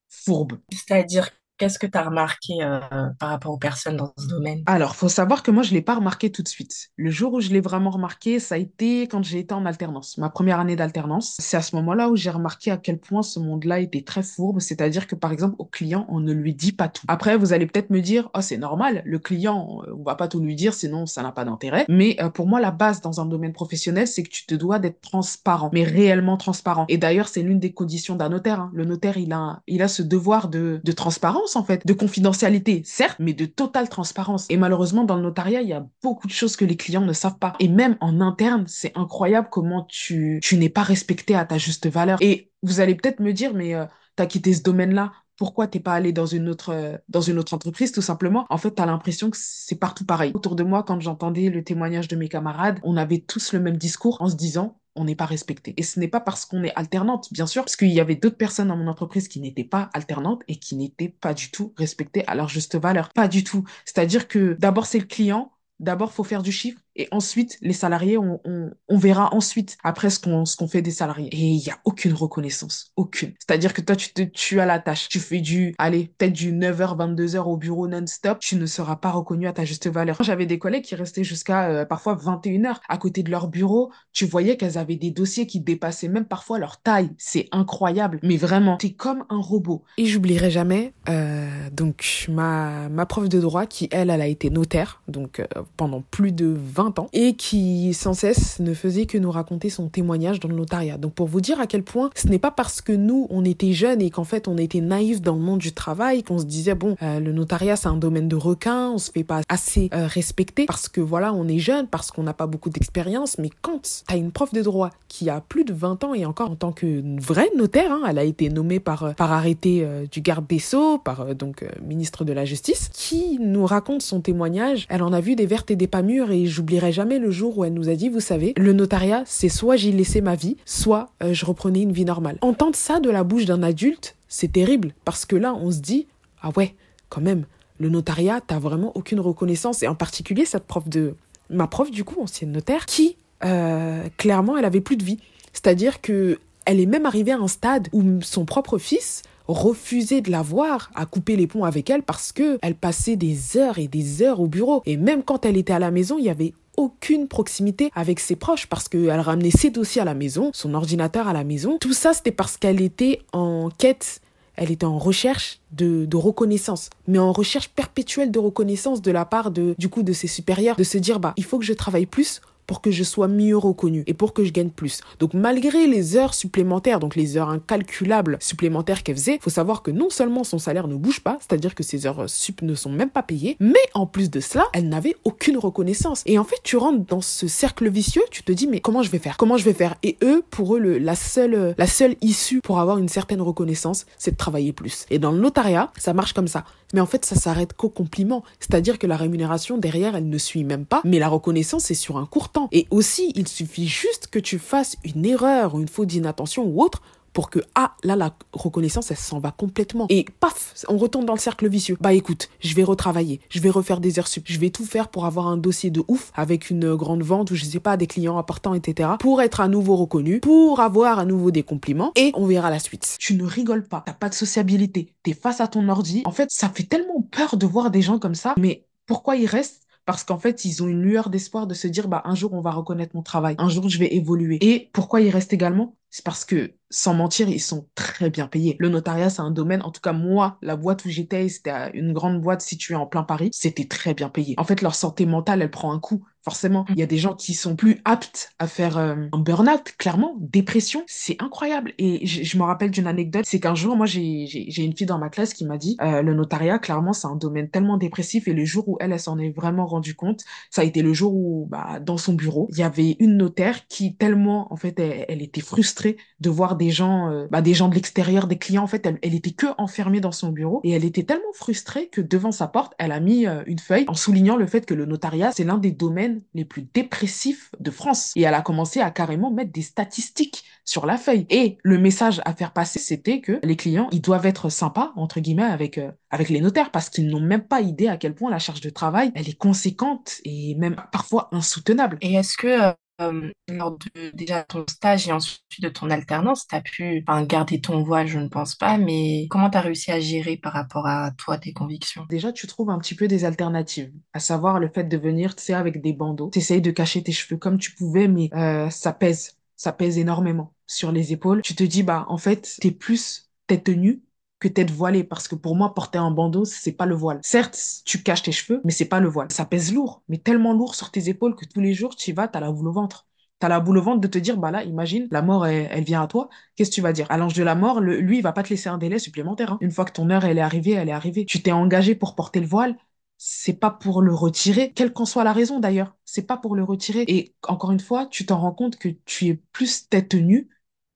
fourbe. 0.08 0.58
C'est-à-dire, 0.72 1.30
qu'est-ce 1.58 1.78
que 1.78 1.86
tu 1.86 1.96
as 1.98 2.02
remarqué 2.02 2.62
euh, 2.62 2.80
par 3.18 3.30
rapport 3.30 3.52
aux 3.52 3.58
personnes 3.58 3.96
dans 3.96 4.12
ce 4.18 4.26
domaine? 4.26 4.62
Alors, 4.66 4.96
faut 4.96 5.08
savoir 5.08 5.42
que 5.42 5.50
moi, 5.50 5.62
je 5.62 5.72
l'ai 5.72 5.82
pas 5.82 5.94
remarqué 5.94 6.30
tout 6.30 6.42
de 6.42 6.48
suite. 6.48 6.88
Le 6.96 7.10
jour 7.10 7.34
où 7.34 7.40
je 7.40 7.50
l'ai 7.50 7.60
vraiment 7.60 7.90
remarqué, 7.90 8.38
ça 8.38 8.56
a 8.56 8.58
été 8.58 9.02
quand 9.02 9.22
j'ai 9.22 9.38
été 9.40 9.54
en 9.54 9.66
alternance, 9.66 10.18
ma 10.18 10.30
première 10.30 10.60
année 10.60 10.76
d'alternance. 10.76 11.36
C'est 11.38 11.56
à 11.56 11.62
ce 11.62 11.76
moment-là 11.76 12.08
où 12.08 12.16
j'ai 12.16 12.30
remarqué 12.30 12.70
à 12.70 12.76
quel 12.76 12.98
point 12.98 13.22
ce 13.22 13.38
monde-là 13.38 13.80
était 13.80 14.02
très 14.02 14.22
fourbe. 14.22 14.60
C'est-à-dire 14.60 15.06
que, 15.06 15.14
par 15.14 15.32
exemple, 15.32 15.56
au 15.58 15.64
client, 15.64 16.06
on 16.08 16.20
ne 16.20 16.32
lui 16.32 16.54
dit 16.54 16.72
pas 16.72 16.88
tout. 16.88 17.04
Après, 17.08 17.36
vous 17.36 17.52
allez 17.52 17.66
peut-être 17.66 17.90
me 17.90 18.00
dire, 18.00 18.30
oh, 18.34 18.40
c'est 18.40 18.58
normal, 18.58 19.02
le 19.04 19.18
client, 19.18 19.80
euh, 19.86 19.94
on 19.98 20.02
va 20.02 20.14
pas 20.14 20.28
tout 20.28 20.40
lui 20.40 20.54
dire, 20.54 20.74
sinon 20.74 21.06
ça 21.06 21.22
n'a 21.22 21.32
pas 21.32 21.44
d'intérêt. 21.44 21.84
Mais 21.88 22.16
euh, 22.20 22.30
pour 22.30 22.46
moi, 22.46 22.60
la 22.60 22.70
base 22.70 23.00
dans 23.00 23.20
un 23.20 23.26
domaine 23.26 23.52
professionnel, 23.52 24.06
c'est 24.08 24.22
que 24.22 24.30
tu 24.30 24.46
te 24.46 24.54
dois 24.54 24.78
d'être 24.78 25.00
transparent, 25.00 25.70
mais 25.72 25.84
réellement 25.84 26.36
transparent. 26.36 26.86
Et 26.88 26.98
d'ailleurs, 26.98 27.28
c'est 27.28 27.42
l'une 27.42 27.60
des 27.60 27.72
conditions 27.72 28.16
d'un 28.16 28.28
notaire. 28.28 28.60
hein. 28.60 28.70
Le 28.74 28.84
notaire, 28.84 29.16
il 29.18 29.32
a, 29.32 29.60
il 29.66 29.82
a 29.82 29.88
ce 29.88 30.02
devoir 30.02 30.48
de, 30.48 30.80
de 30.82 30.92
transparence, 30.92 31.43
en 31.56 31.64
fait, 31.64 31.86
de 31.86 31.92
confidentialité, 31.92 32.82
certes, 32.84 33.18
mais 33.18 33.32
de 33.32 33.46
totale 33.46 33.88
transparence. 33.88 34.46
Et 34.50 34.56
malheureusement, 34.56 35.04
dans 35.04 35.16
le 35.16 35.22
notariat, 35.22 35.62
il 35.62 35.68
y 35.68 35.72
a 35.72 35.86
beaucoup 36.02 36.26
de 36.26 36.32
choses 36.32 36.56
que 36.56 36.64
les 36.64 36.76
clients 36.76 37.00
ne 37.04 37.12
savent 37.12 37.38
pas. 37.38 37.54
Et 37.60 37.68
même 37.68 37.96
en 38.00 38.20
interne, 38.20 38.64
c'est 38.66 38.92
incroyable 38.96 39.48
comment 39.50 39.84
tu, 39.88 40.40
tu 40.42 40.56
n'es 40.56 40.68
pas 40.68 40.82
respecté 40.82 41.34
à 41.34 41.44
ta 41.44 41.58
juste 41.58 41.86
valeur. 41.86 42.18
Et 42.20 42.50
vous 42.62 42.80
allez 42.80 42.94
peut-être 42.94 43.20
me 43.20 43.32
dire, 43.32 43.54
mais 43.54 43.74
euh, 43.74 43.84
t'as 44.16 44.26
quitté 44.26 44.52
ce 44.54 44.62
domaine-là. 44.62 45.12
Pourquoi 45.36 45.66
t'es 45.66 45.80
pas 45.80 45.94
allé 45.94 46.12
dans 46.12 46.26
une 46.26 46.48
autre 46.48 46.70
euh, 46.70 46.96
dans 47.08 47.20
une 47.20 47.38
autre 47.38 47.54
entreprise 47.54 47.90
tout 47.90 48.02
simplement? 48.02 48.46
En 48.50 48.56
fait, 48.56 48.70
t'as 48.70 48.86
l'impression 48.86 49.30
que 49.30 49.36
c'est 49.38 49.78
partout 49.78 50.04
pareil. 50.04 50.30
Autour 50.34 50.54
de 50.54 50.62
moi, 50.62 50.84
quand 50.84 51.00
j'entendais 51.00 51.50
le 51.50 51.64
témoignage 51.64 52.06
de 52.08 52.16
mes 52.16 52.28
camarades, 52.28 52.78
on 52.84 52.96
avait 52.96 53.20
tous 53.20 53.52
le 53.52 53.60
même 53.60 53.76
discours 53.76 54.22
en 54.22 54.28
se 54.28 54.36
disant 54.36 54.78
on 54.96 55.04
n'est 55.04 55.16
pas 55.16 55.26
respecté. 55.26 55.74
Et 55.76 55.82
ce 55.82 55.98
n'est 55.98 56.08
pas 56.08 56.20
parce 56.20 56.44
qu'on 56.44 56.62
est 56.62 56.74
alternante, 56.76 57.32
bien 57.32 57.46
sûr, 57.46 57.62
parce 57.62 57.76
qu'il 57.76 57.90
y 57.90 58.00
avait 58.00 58.14
d'autres 58.14 58.36
personnes 58.36 58.68
dans 58.68 58.76
mon 58.76 58.86
entreprise 58.86 59.28
qui 59.28 59.40
n'étaient 59.40 59.64
pas 59.64 59.90
alternantes 59.92 60.42
et 60.48 60.56
qui 60.56 60.76
n'étaient 60.76 61.08
pas 61.08 61.34
du 61.34 61.50
tout 61.50 61.74
respectées 61.76 62.26
à 62.26 62.34
leur 62.34 62.48
juste 62.48 62.76
valeur. 62.76 63.10
Pas 63.12 63.28
du 63.28 63.44
tout. 63.44 63.64
C'est-à-dire 63.84 64.28
que 64.28 64.54
d'abord 64.54 64.86
c'est 64.86 64.98
le 64.98 65.06
client, 65.06 65.52
d'abord 65.80 66.12
faut 66.12 66.24
faire 66.24 66.42
du 66.42 66.52
chiffre 66.52 66.80
et 66.96 67.08
ensuite 67.10 67.58
les 67.60 67.72
salariés, 67.72 68.18
on, 68.18 68.70
verra 68.90 69.34
ensuite 69.34 69.76
après 69.82 70.08
ce 70.08 70.18
qu'on 70.18 70.68
fait 70.68 70.82
des 70.82 70.90
salariés. 70.90 71.28
Et 71.32 71.36
il 71.36 71.66
y 71.66 71.70
a 71.70 71.78
aucune 71.84 72.12
reconnaissance, 72.12 72.92
aucune. 72.96 73.32
C'est-à-dire 73.38 73.74
que 73.74 73.80
toi 73.80 73.96
tu 73.96 74.12
te 74.12 74.22
tues 74.22 74.60
à 74.60 74.66
la 74.66 74.78
tâche, 74.78 75.08
tu 75.08 75.18
fais 75.18 75.40
du, 75.40 75.74
allez, 75.78 76.12
peut-être 76.16 76.32
du 76.32 76.52
9h, 76.52 76.96
22h 76.96 77.38
au 77.38 77.56
bureau 77.56 77.88
non-stop, 77.88 78.38
tu 78.38 78.56
ne 78.56 78.66
seras 78.66 78.96
pas 78.96 79.10
reconnu 79.10 79.46
à 79.46 79.52
ta 79.52 79.64
juste 79.64 79.88
valeur. 79.88 80.16
J'avais 80.20 80.46
des 80.46 80.58
collègues 80.58 80.84
qui 80.84 80.94
restaient 80.94 81.24
jusqu'à 81.24 81.68
euh, 81.68 81.84
parfois 81.84 82.14
21h 82.14 82.76
à 82.88 82.98
côté 82.98 83.22
de 83.22 83.30
leur 83.30 83.48
bureau, 83.48 83.90
tu 84.12 84.26
voyais 84.26 84.56
qu'elles 84.56 84.78
avaient 84.78 84.96
des 84.96 85.10
dossiers 85.10 85.46
qui 85.46 85.60
dépassaient 85.60 86.08
même 86.08 86.24
parfois 86.24 86.58
leur 86.58 86.80
taille. 86.80 87.10
C'est 87.18 87.48
incroyable, 87.52 88.20
mais 88.22 88.36
vraiment, 88.36 88.76
t'es 88.76 88.92
comme 88.92 89.24
un 89.28 89.40
robot. 89.40 89.82
Et 89.98 90.06
j'oublierai 90.06 90.50
jamais, 90.50 90.94
euh, 91.08 91.48
donc 91.72 92.26
ma, 92.28 92.88
ma 92.88 93.06
prof 93.06 93.28
de 93.28 93.40
droit 93.40 93.66
qui, 93.66 93.88
elle, 93.90 94.10
elle 94.10 94.20
a 94.20 94.26
été 94.26 94.50
notaire, 94.50 95.02
donc 95.08 95.40
euh, 95.40 95.46
pendant 95.76 96.02
plus 96.02 96.32
de 96.32 96.46
20 96.46 96.83
ans, 96.98 97.08
et 97.12 97.34
qui 97.34 97.94
sans 97.94 98.14
cesse 98.14 98.58
ne 98.60 98.74
faisait 98.74 99.06
que 99.06 99.18
nous 99.18 99.30
raconter 99.30 99.70
son 99.70 99.88
témoignage 99.88 100.40
dans 100.40 100.48
le 100.48 100.54
notariat. 100.54 100.98
Donc 100.98 101.14
pour 101.14 101.26
vous 101.26 101.40
dire 101.40 101.60
à 101.60 101.66
quel 101.66 101.82
point 101.82 102.10
ce 102.14 102.28
n'est 102.28 102.38
pas 102.38 102.50
parce 102.50 102.80
que 102.80 102.92
nous, 102.92 103.26
on 103.30 103.44
était 103.44 103.72
jeunes 103.72 104.00
et 104.00 104.10
qu'en 104.10 104.24
fait 104.24 104.48
on 104.48 104.56
était 104.56 104.80
naïfs 104.80 105.20
dans 105.20 105.34
le 105.34 105.40
monde 105.40 105.58
du 105.58 105.72
travail, 105.72 106.22
qu'on 106.22 106.38
se 106.38 106.44
disait, 106.44 106.74
bon, 106.74 106.96
euh, 107.02 107.20
le 107.20 107.32
notariat 107.32 107.76
c'est 107.76 107.88
un 107.88 107.96
domaine 107.96 108.28
de 108.28 108.36
requin, 108.36 108.90
on 108.90 108.98
se 108.98 109.10
fait 109.10 109.24
pas 109.24 109.40
assez 109.48 109.88
euh, 109.94 110.06
respecter 110.06 110.66
parce 110.66 110.88
que 110.88 111.00
voilà, 111.00 111.32
on 111.32 111.48
est 111.48 111.58
jeune, 111.58 111.86
parce 111.86 112.10
qu'on 112.10 112.22
n'a 112.22 112.34
pas 112.34 112.46
beaucoup 112.46 112.70
d'expérience, 112.70 113.38
mais 113.38 113.50
quand 113.62 114.04
t'as 114.06 114.16
une 114.16 114.30
prof 114.32 114.52
de 114.52 114.62
droit 114.62 114.90
qui 115.08 115.30
a 115.30 115.40
plus 115.40 115.64
de 115.64 115.72
20 115.72 116.04
ans 116.04 116.14
et 116.14 116.26
encore 116.26 116.50
en 116.50 116.56
tant 116.56 116.72
que 116.72 117.02
vraie 117.20 117.50
notaire, 117.56 117.92
hein, 117.92 118.02
elle 118.08 118.18
a 118.18 118.24
été 118.24 118.48
nommée 118.48 118.80
par, 118.80 119.04
euh, 119.04 119.12
par 119.12 119.32
arrêté 119.32 119.80
euh, 119.82 120.06
du 120.10 120.20
garde 120.20 120.46
des 120.46 120.58
Sceaux, 120.58 120.98
par 120.98 121.34
donc 121.34 121.64
ministre 121.82 122.24
de 122.24 122.32
la 122.32 122.44
Justice, 122.44 122.90
qui 122.92 123.38
nous 123.40 123.66
raconte 123.66 124.02
son 124.02 124.20
témoignage. 124.20 124.86
Elle 124.88 125.02
en 125.02 125.12
a 125.12 125.20
vu 125.20 125.36
des 125.36 125.46
vertes 125.46 125.70
et 125.70 125.76
des 125.76 125.86
pas 125.86 126.02
mûres 126.02 126.30
et 126.30 126.46
j'oublierai 126.74 126.92
jamais 126.92 127.20
le 127.20 127.30
jour 127.30 127.56
où 127.56 127.64
elle 127.64 127.72
nous 127.72 127.88
a 127.88 127.94
dit, 127.94 128.08
vous 128.08 128.18
savez, 128.18 128.52
le 128.56 128.72
notariat, 128.72 129.22
c'est 129.26 129.48
soit 129.48 129.76
j'y 129.76 129.92
laissais 129.92 130.20
ma 130.20 130.34
vie, 130.34 130.56
soit 130.64 131.10
euh, 131.22 131.32
je 131.32 131.46
reprenais 131.46 131.82
une 131.82 131.92
vie 131.92 132.04
normale. 132.04 132.36
Entendre 132.40 132.74
ça 132.74 132.98
de 132.98 133.10
la 133.10 133.22
bouche 133.22 133.44
d'un 133.44 133.62
adulte, 133.62 134.16
c'est 134.28 134.50
terrible 134.50 134.92
parce 135.04 135.24
que 135.24 135.36
là, 135.36 135.54
on 135.54 135.70
se 135.70 135.78
dit, 135.78 136.08
ah 136.42 136.50
ouais, 136.56 136.74
quand 137.10 137.20
même, 137.20 137.44
le 137.78 137.90
notariat, 137.90 138.40
t'as 138.44 138.58
vraiment 138.58 138.90
aucune 138.96 139.20
reconnaissance 139.20 139.84
et 139.84 139.88
en 139.88 139.94
particulier 139.94 140.44
cette 140.44 140.64
prof 140.64 140.88
de, 140.88 141.14
ma 141.48 141.68
prof 141.68 141.92
du 141.92 142.02
coup, 142.02 142.20
ancienne 142.20 142.50
notaire, 142.50 142.86
qui 142.86 143.16
euh, 143.44 144.02
clairement, 144.16 144.56
elle 144.56 144.64
avait 144.64 144.80
plus 144.80 144.96
de 144.96 145.04
vie. 145.04 145.18
C'est-à-dire 145.52 146.00
que 146.00 146.40
elle 146.66 146.80
est 146.80 146.86
même 146.86 147.06
arrivée 147.06 147.32
à 147.32 147.38
un 147.38 147.46
stade 147.46 147.86
où 147.92 148.02
son 148.22 148.46
propre 148.46 148.78
fils 148.78 149.22
refusait 149.46 150.22
de 150.22 150.30
la 150.30 150.42
voir, 150.42 150.90
à 150.94 151.06
couper 151.06 151.36
les 151.36 151.46
ponts 151.46 151.64
avec 151.64 151.90
elle 151.90 152.02
parce 152.02 152.32
que 152.32 152.58
elle 152.62 152.74
passait 152.74 153.16
des 153.16 153.58
heures 153.58 153.78
et 153.78 153.86
des 153.86 154.22
heures 154.22 154.40
au 154.40 154.46
bureau. 154.46 154.82
Et 154.86 154.96
même 154.96 155.22
quand 155.22 155.44
elle 155.44 155.56
était 155.56 155.74
à 155.74 155.78
la 155.78 155.90
maison, 155.90 156.16
il 156.18 156.24
y 156.24 156.30
avait 156.30 156.54
aucune 156.76 157.28
proximité 157.28 157.90
avec 157.94 158.20
ses 158.20 158.36
proches 158.36 158.66
parce 158.66 158.88
qu'elle 158.88 159.20
ramenait 159.20 159.50
ses 159.50 159.70
dossiers 159.70 160.02
à 160.02 160.04
la 160.04 160.14
maison, 160.14 160.50
son 160.52 160.74
ordinateur 160.74 161.28
à 161.28 161.32
la 161.32 161.44
maison. 161.44 161.78
Tout 161.80 161.92
ça, 161.92 162.12
c'était 162.12 162.32
parce 162.32 162.56
qu'elle 162.56 162.80
était 162.80 163.20
en 163.32 163.70
quête 163.76 164.20
elle 164.56 164.70
était 164.70 164.86
en 164.86 164.98
recherche 164.98 165.60
de, 165.72 166.06
reconnaissance, 166.14 166.90
mais 167.08 167.18
en 167.18 167.32
recherche 167.32 167.68
perpétuelle 167.68 168.30
de 168.30 168.38
reconnaissance 168.38 169.02
de 169.02 169.10
la 169.10 169.24
part 169.24 169.50
de, 169.50 169.74
du 169.78 169.88
coup, 169.88 170.02
de 170.02 170.12
ses 170.12 170.28
supérieurs, 170.28 170.76
de 170.76 170.84
se 170.84 170.98
dire, 170.98 171.18
bah, 171.18 171.34
il 171.36 171.44
faut 171.44 171.58
que 171.58 171.64
je 171.64 171.72
travaille 171.72 172.06
plus 172.06 172.40
pour 172.66 172.80
que 172.80 172.90
je 172.90 173.04
sois 173.04 173.28
mieux 173.28 173.56
reconnu 173.56 174.04
et 174.06 174.14
pour 174.14 174.32
que 174.32 174.44
je 174.44 174.52
gagne 174.52 174.70
plus. 174.70 175.00
Donc 175.18 175.34
malgré 175.34 175.86
les 175.86 176.16
heures 176.16 176.34
supplémentaires, 176.34 177.00
donc 177.00 177.16
les 177.16 177.36
heures 177.36 177.50
incalculables 177.50 178.38
supplémentaires 178.40 179.02
qu'elle 179.02 179.16
faisait, 179.16 179.38
faut 179.40 179.50
savoir 179.50 179.82
que 179.82 179.90
non 179.90 180.10
seulement 180.10 180.44
son 180.44 180.58
salaire 180.58 180.88
ne 180.88 180.94
bouge 180.96 181.20
pas, 181.20 181.38
c'est-à-dire 181.40 181.74
que 181.74 181.82
ses 181.82 182.06
heures 182.06 182.28
sup 182.28 182.62
ne 182.62 182.74
sont 182.74 182.90
même 182.90 183.10
pas 183.10 183.22
payées, 183.22 183.56
mais 183.60 183.74
en 183.94 184.06
plus 184.06 184.30
de 184.30 184.40
cela, 184.40 184.64
elle 184.72 184.88
n'avait 184.88 185.16
aucune 185.24 185.58
reconnaissance. 185.58 186.22
Et 186.26 186.38
en 186.38 186.44
fait, 186.44 186.60
tu 186.62 186.76
rentres 186.76 187.04
dans 187.06 187.20
ce 187.20 187.48
cercle 187.48 187.88
vicieux, 187.88 188.22
tu 188.30 188.42
te 188.42 188.52
dis 188.52 188.66
mais 188.66 188.80
comment 188.80 189.02
je 189.02 189.10
vais 189.10 189.18
faire? 189.18 189.36
Comment 189.36 189.56
je 189.56 189.64
vais 189.64 189.74
faire? 189.74 189.96
Et 190.02 190.16
eux, 190.22 190.42
pour 190.50 190.76
eux, 190.76 190.78
le, 190.78 190.98
la 190.98 191.14
seule 191.14 191.74
la 191.78 191.86
seule 191.86 192.16
issue 192.20 192.60
pour 192.60 192.80
avoir 192.80 192.98
une 192.98 193.08
certaine 193.08 193.40
reconnaissance, 193.40 194.06
c'est 194.18 194.32
de 194.32 194.36
travailler 194.36 194.72
plus. 194.72 195.06
Et 195.10 195.18
dans 195.18 195.32
le 195.32 195.38
notariat, 195.38 195.92
ça 195.98 196.12
marche 196.14 196.32
comme 196.32 196.48
ça. 196.48 196.64
Mais 196.92 197.00
en 197.00 197.06
fait, 197.06 197.24
ça 197.24 197.34
s'arrête 197.34 197.72
qu'au 197.72 197.88
compliment. 197.88 198.44
C'est-à-dire 198.60 198.98
que 198.98 199.06
la 199.06 199.16
rémunération 199.16 199.78
derrière, 199.78 200.14
elle 200.14 200.28
ne 200.28 200.38
suit 200.38 200.64
même 200.64 200.86
pas, 200.86 201.02
mais 201.04 201.18
la 201.18 201.28
reconnaissance, 201.28 201.84
c'est 201.84 201.94
sur 201.94 202.16
un 202.18 202.26
court 202.26 202.50
Et 202.72 202.86
aussi, 202.90 203.32
il 203.34 203.48
suffit 203.48 203.86
juste 203.86 204.28
que 204.28 204.38
tu 204.38 204.58
fasses 204.58 204.96
une 205.04 205.24
erreur 205.24 205.78
une 205.78 205.88
faute 205.88 206.08
d'inattention 206.08 206.64
ou 206.64 206.82
autre 206.82 207.02
pour 207.32 207.50
que, 207.50 207.58
ah, 207.74 207.96
là, 208.04 208.14
la 208.14 208.32
reconnaissance, 208.52 209.10
elle 209.10 209.16
s'en 209.16 209.40
va 209.40 209.50
complètement. 209.50 210.06
Et 210.08 210.24
paf, 210.38 210.84
on 210.88 210.96
retourne 210.96 211.26
dans 211.26 211.34
le 211.34 211.40
cercle 211.40 211.68
vicieux. 211.68 211.96
Bah 212.00 212.12
écoute, 212.12 212.48
je 212.60 212.74
vais 212.74 212.84
retravailler, 212.84 213.40
je 213.50 213.58
vais 213.58 213.70
refaire 213.70 213.98
des 214.00 214.20
heures 214.20 214.28
sup, 214.28 214.44
je 214.46 214.58
vais 214.60 214.70
tout 214.70 214.84
faire 214.84 215.08
pour 215.08 215.26
avoir 215.26 215.48
un 215.48 215.56
dossier 215.56 215.90
de 215.90 216.02
ouf 216.06 216.30
avec 216.36 216.70
une 216.70 216.94
grande 216.94 217.24
vente 217.24 217.50
ou 217.50 217.56
je 217.56 217.64
sais 217.64 217.80
pas, 217.80 217.96
des 217.96 218.06
clients 218.06 218.38
importants, 218.38 218.74
etc. 218.74 219.10
pour 219.18 219.42
être 219.42 219.60
à 219.60 219.66
nouveau 219.66 219.96
reconnu, 219.96 220.38
pour 220.38 220.78
avoir 220.78 221.18
à 221.18 221.24
nouveau 221.24 221.50
des 221.50 221.64
compliments 221.64 222.12
et 222.14 222.30
on 222.34 222.46
verra 222.46 222.70
la 222.70 222.78
suite. 222.78 223.16
Tu 223.18 223.34
ne 223.34 223.44
rigoles 223.44 223.88
pas, 223.88 224.04
t'as 224.06 224.12
pas 224.12 224.28
de 224.28 224.34
sociabilité, 224.34 225.12
t'es 225.24 225.34
face 225.34 225.60
à 225.60 225.66
ton 225.66 225.88
ordi. 225.88 226.22
En 226.26 226.32
fait, 226.32 226.50
ça 226.52 226.68
fait 226.68 226.84
tellement 226.84 227.20
peur 227.20 227.56
de 227.56 227.66
voir 227.66 227.90
des 227.90 228.00
gens 228.00 228.20
comme 228.20 228.36
ça, 228.36 228.54
mais 228.58 228.86
pourquoi 229.06 229.34
ils 229.34 229.46
restent? 229.46 229.83
Parce 230.04 230.24
qu'en 230.24 230.38
fait, 230.38 230.64
ils 230.64 230.82
ont 230.82 230.88
une 230.88 231.02
lueur 231.02 231.30
d'espoir 231.30 231.66
de 231.66 231.74
se 231.74 231.86
dire, 231.86 232.08
bah, 232.08 232.22
un 232.24 232.34
jour, 232.34 232.52
on 232.52 232.60
va 232.60 232.70
reconnaître 232.72 233.14
mon 233.16 233.22
travail. 233.22 233.54
Un 233.58 233.68
jour, 233.68 233.88
je 233.88 233.98
vais 233.98 234.14
évoluer. 234.14 234.58
Et 234.60 234.90
pourquoi 234.92 235.20
ils 235.20 235.30
restent 235.30 235.52
également? 235.52 235.96
C'est 236.14 236.24
parce 236.24 236.44
que, 236.44 236.74
sans 236.90 237.12
mentir, 237.12 237.48
ils 237.48 237.60
sont 237.60 237.88
très 237.96 238.30
bien 238.30 238.46
payés. 238.46 238.76
Le 238.78 238.88
notariat, 238.88 239.30
c'est 239.30 239.42
un 239.42 239.50
domaine, 239.50 239.82
en 239.82 239.90
tout 239.90 240.00
cas, 240.00 240.12
moi, 240.12 240.58
la 240.62 240.76
boîte 240.76 241.04
où 241.04 241.08
j'étais, 241.08 241.48
c'était 241.48 241.90
une 241.92 242.12
grande 242.12 242.40
boîte 242.40 242.60
située 242.60 242.94
en 242.94 243.04
plein 243.04 243.24
Paris, 243.24 243.50
c'était 243.52 243.86
très 243.86 244.14
bien 244.14 244.28
payé. 244.28 244.54
En 244.56 244.62
fait, 244.64 244.80
leur 244.80 244.94
santé 244.94 245.26
mentale, 245.26 245.60
elle 245.60 245.72
prend 245.72 245.92
un 245.92 245.98
coup. 245.98 246.24
Forcément, 246.42 246.84
il 246.90 246.98
y 246.98 247.02
a 247.02 247.06
des 247.06 247.16
gens 247.16 247.34
qui 247.34 247.54
sont 247.54 247.74
plus 247.74 248.02
aptes 248.04 248.52
à 248.58 248.66
faire 248.66 248.98
euh, 248.98 249.16
un 249.32 249.38
burn-out, 249.38 249.94
clairement, 249.96 250.36
dépression, 250.38 251.02
c'est 251.06 251.42
incroyable. 251.42 251.94
Et 251.96 252.26
je, 252.26 252.58
me 252.58 252.64
rappelle 252.64 252.90
d'une 252.90 253.06
anecdote, 253.06 253.46
c'est 253.46 253.60
qu'un 253.60 253.74
jour, 253.74 253.96
moi, 253.96 254.04
j'ai 254.04 254.84
une 254.84 254.94
fille 254.94 255.06
dans 255.06 255.18
ma 255.18 255.30
classe 255.30 255.54
qui 255.54 255.64
m'a 255.64 255.78
dit, 255.78 255.96
euh, 256.02 256.20
le 256.20 256.34
notariat, 256.34 256.78
clairement, 256.78 257.14
c'est 257.14 257.26
un 257.26 257.36
domaine 257.36 257.70
tellement 257.70 257.96
dépressif. 257.96 258.46
Et 258.46 258.52
le 258.52 258.66
jour 258.66 258.86
où 258.88 258.98
elle, 259.00 259.12
elle 259.12 259.20
s'en 259.20 259.38
est 259.38 259.56
vraiment 259.56 259.86
rendu 259.86 260.14
compte, 260.14 260.42
ça 260.70 260.82
a 260.82 260.84
été 260.84 261.00
le 261.00 261.14
jour 261.14 261.34
où, 261.34 261.66
bah, 261.70 261.98
dans 261.98 262.18
son 262.18 262.34
bureau, 262.34 262.68
il 262.72 262.78
y 262.78 262.82
avait 262.82 263.16
une 263.20 263.38
notaire 263.38 263.88
qui, 263.88 264.14
tellement, 264.14 264.70
en 264.70 264.76
fait, 264.76 265.00
elle, 265.00 265.24
elle 265.28 265.42
était 265.42 265.62
frustrée 265.62 266.03
de 266.40 266.50
voir 266.50 266.76
des 266.76 266.90
gens, 266.90 267.30
euh, 267.30 267.46
bah, 267.50 267.62
des 267.62 267.74
gens 267.74 267.88
de 267.88 267.94
l'extérieur, 267.94 268.46
des 268.46 268.58
clients. 268.58 268.84
En 268.84 268.86
fait, 268.86 269.06
elle, 269.06 269.34
était 269.34 269.52
que 269.52 269.66
enfermée 269.78 270.20
dans 270.20 270.32
son 270.32 270.50
bureau 270.50 270.80
et 270.84 270.90
elle 270.90 271.04
était 271.04 271.24
tellement 271.24 271.52
frustrée 271.52 272.08
que 272.08 272.20
devant 272.20 272.52
sa 272.52 272.66
porte, 272.66 272.94
elle 272.98 273.12
a 273.12 273.20
mis 273.20 273.46
euh, 273.46 273.62
une 273.66 273.78
feuille 273.78 274.04
en 274.08 274.14
soulignant 274.14 274.56
le 274.56 274.66
fait 274.66 274.86
que 274.86 274.94
le 274.94 275.06
notariat, 275.06 275.52
c'est 275.52 275.64
l'un 275.64 275.78
des 275.78 275.92
domaines 275.92 276.42
les 276.54 276.64
plus 276.64 276.86
dépressifs 276.94 277.70
de 277.80 277.90
France. 277.90 278.32
Et 278.36 278.42
elle 278.42 278.54
a 278.54 278.62
commencé 278.62 279.00
à 279.00 279.10
carrément 279.10 279.50
mettre 279.50 279.72
des 279.72 279.82
statistiques 279.82 280.64
sur 280.84 281.06
la 281.06 281.16
feuille. 281.16 281.46
Et 281.50 281.78
le 281.82 281.98
message 281.98 282.40
à 282.44 282.54
faire 282.54 282.72
passer, 282.72 282.98
c'était 282.98 283.40
que 283.40 283.58
les 283.62 283.76
clients, 283.76 284.08
ils 284.12 284.20
doivent 284.20 284.46
être 284.46 284.68
sympas, 284.68 285.12
entre 285.16 285.40
guillemets, 285.40 285.62
avec, 285.62 285.98
euh, 285.98 286.10
avec 286.30 286.48
les 286.48 286.60
notaires 286.60 286.90
parce 286.90 287.08
qu'ils 287.10 287.28
n'ont 287.28 287.40
même 287.40 287.66
pas 287.66 287.80
idée 287.80 288.08
à 288.08 288.16
quel 288.16 288.34
point 288.34 288.50
la 288.50 288.58
charge 288.58 288.80
de 288.80 288.90
travail, 288.90 289.32
elle 289.34 289.48
est 289.48 289.58
conséquente 289.58 290.40
et 290.44 290.74
même 290.76 290.96
parfois 291.12 291.48
insoutenable. 291.52 292.18
Et 292.20 292.34
est-ce 292.34 292.56
que 292.56 292.94
euh, 293.20 293.50
lors 293.68 293.98
de 293.98 294.30
déjà 294.34 294.64
ton 294.64 294.84
stage 294.88 295.28
et 295.28 295.32
ensuite 295.32 295.62
de 295.80 295.88
ton 295.88 296.10
alternance, 296.10 296.66
tu 296.66 296.74
as 296.74 296.80
pu 296.80 297.24
enfin, 297.26 297.44
garder 297.44 297.80
ton 297.80 298.02
voile, 298.02 298.26
je 298.26 298.38
ne 298.38 298.48
pense 298.48 298.74
pas, 298.74 298.98
mais 298.98 299.46
comment 299.50 299.70
tu 299.70 299.78
as 299.78 299.80
réussi 299.82 300.10
à 300.10 300.20
gérer 300.20 300.56
par 300.56 300.72
rapport 300.72 301.06
à 301.06 301.30
toi, 301.32 301.58
tes 301.58 301.72
convictions? 301.72 302.26
Déjà, 302.28 302.52
tu 302.52 302.66
trouves 302.66 302.90
un 302.90 302.98
petit 302.98 303.14
peu 303.14 303.28
des 303.28 303.44
alternatives, 303.44 304.12
à 304.32 304.40
savoir 304.40 304.80
le 304.80 304.88
fait 304.88 305.04
de 305.04 305.16
venir, 305.16 305.54
tu 305.54 305.62
sais, 305.64 305.74
avec 305.74 306.00
des 306.00 306.12
bandeaux. 306.12 306.50
Tu 306.50 306.58
essayes 306.58 306.82
de 306.82 306.90
cacher 306.90 307.22
tes 307.22 307.32
cheveux 307.32 307.58
comme 307.58 307.78
tu 307.78 307.94
pouvais, 307.94 308.28
mais 308.28 308.50
euh, 308.54 308.90
ça 308.90 309.12
pèse, 309.12 309.58
ça 309.76 309.92
pèse 309.92 310.18
énormément 310.18 310.74
sur 310.86 311.12
les 311.12 311.32
épaules. 311.32 311.62
Tu 311.62 311.74
te 311.74 311.84
dis, 311.84 312.02
bah, 312.02 312.26
en 312.28 312.38
fait, 312.38 312.76
t'es 312.80 312.90
plus 312.90 313.50
tête 313.66 313.88
nue 313.88 314.22
que 314.64 314.68
tête 314.72 314.90
voilée, 314.90 315.24
parce 315.24 315.46
que 315.48 315.54
pour 315.54 315.76
moi, 315.76 315.94
porter 315.94 316.18
un 316.18 316.30
bandeau, 316.30 316.64
c'est 316.64 316.92
pas 316.92 317.06
le 317.06 317.14
voile. 317.14 317.38
Certes, 317.42 317.78
tu 318.06 318.22
caches 318.22 318.42
tes 318.42 318.52
cheveux, 318.52 318.80
mais 318.84 318.92
c'est 318.92 319.04
pas 319.04 319.20
le 319.20 319.28
voile. 319.28 319.48
Ça 319.52 319.66
pèse 319.66 319.92
lourd, 319.92 320.22
mais 320.28 320.38
tellement 320.38 320.72
lourd 320.72 320.94
sur 320.94 321.10
tes 321.10 321.28
épaules 321.28 321.54
que 321.54 321.66
tous 321.66 321.80
les 321.80 321.92
jours, 321.94 322.16
tu 322.16 322.30
y 322.30 322.32
vas, 322.32 322.48
t'as 322.48 322.60
la 322.60 322.72
boule 322.72 322.88
au 322.88 322.92
ventre. 322.92 323.26
T'as 323.58 323.68
la 323.68 323.80
boule 323.80 323.98
au 323.98 324.02
ventre 324.02 324.20
de 324.20 324.26
te 324.28 324.38
dire, 324.38 324.56
bah 324.56 324.70
là, 324.70 324.82
imagine, 324.84 325.28
la 325.30 325.42
mort, 325.42 325.66
elle, 325.66 326.04
vient 326.04 326.22
à 326.22 326.26
toi. 326.26 326.48
Qu'est-ce 326.76 326.90
que 326.90 326.94
tu 326.96 327.00
vas 327.02 327.12
dire? 327.12 327.26
À 327.30 327.36
l'ange 327.36 327.54
de 327.54 327.62
la 327.62 327.74
mort, 327.74 328.00
lui, 328.00 328.38
il 328.38 328.42
va 328.42 328.52
pas 328.52 328.62
te 328.62 328.70
laisser 328.70 328.88
un 328.88 328.98
délai 328.98 329.18
supplémentaire. 329.18 329.72
hein. 329.72 329.78
Une 329.80 329.90
fois 329.90 330.04
que 330.04 330.12
ton 330.12 330.30
heure, 330.30 330.44
elle 330.44 330.58
est 330.58 330.60
arrivée, 330.62 330.92
elle 330.92 331.08
est 331.08 331.12
arrivée. 331.12 331.44
Tu 331.46 331.62
t'es 331.62 331.72
engagé 331.72 332.14
pour 332.14 332.34
porter 332.34 332.60
le 332.60 332.66
voile. 332.66 332.96
C'est 333.36 333.74
pas 333.78 333.90
pour 333.90 334.22
le 334.22 334.32
retirer, 334.32 334.92
quelle 334.92 335.12
qu'en 335.12 335.26
soit 335.26 335.44
la 335.44 335.52
raison 335.52 335.78
d'ailleurs. 335.80 336.16
C'est 336.24 336.46
pas 336.46 336.56
pour 336.56 336.74
le 336.76 336.84
retirer. 336.84 337.24
Et 337.28 337.54
encore 337.66 337.92
une 337.92 338.00
fois, 338.00 338.26
tu 338.26 338.46
t'en 338.46 338.58
rends 338.60 338.72
compte 338.72 338.96
que 338.96 339.08
tu 339.26 339.48
es 339.48 339.54
plus 339.72 340.08
tête 340.08 340.34
nue 340.34 340.68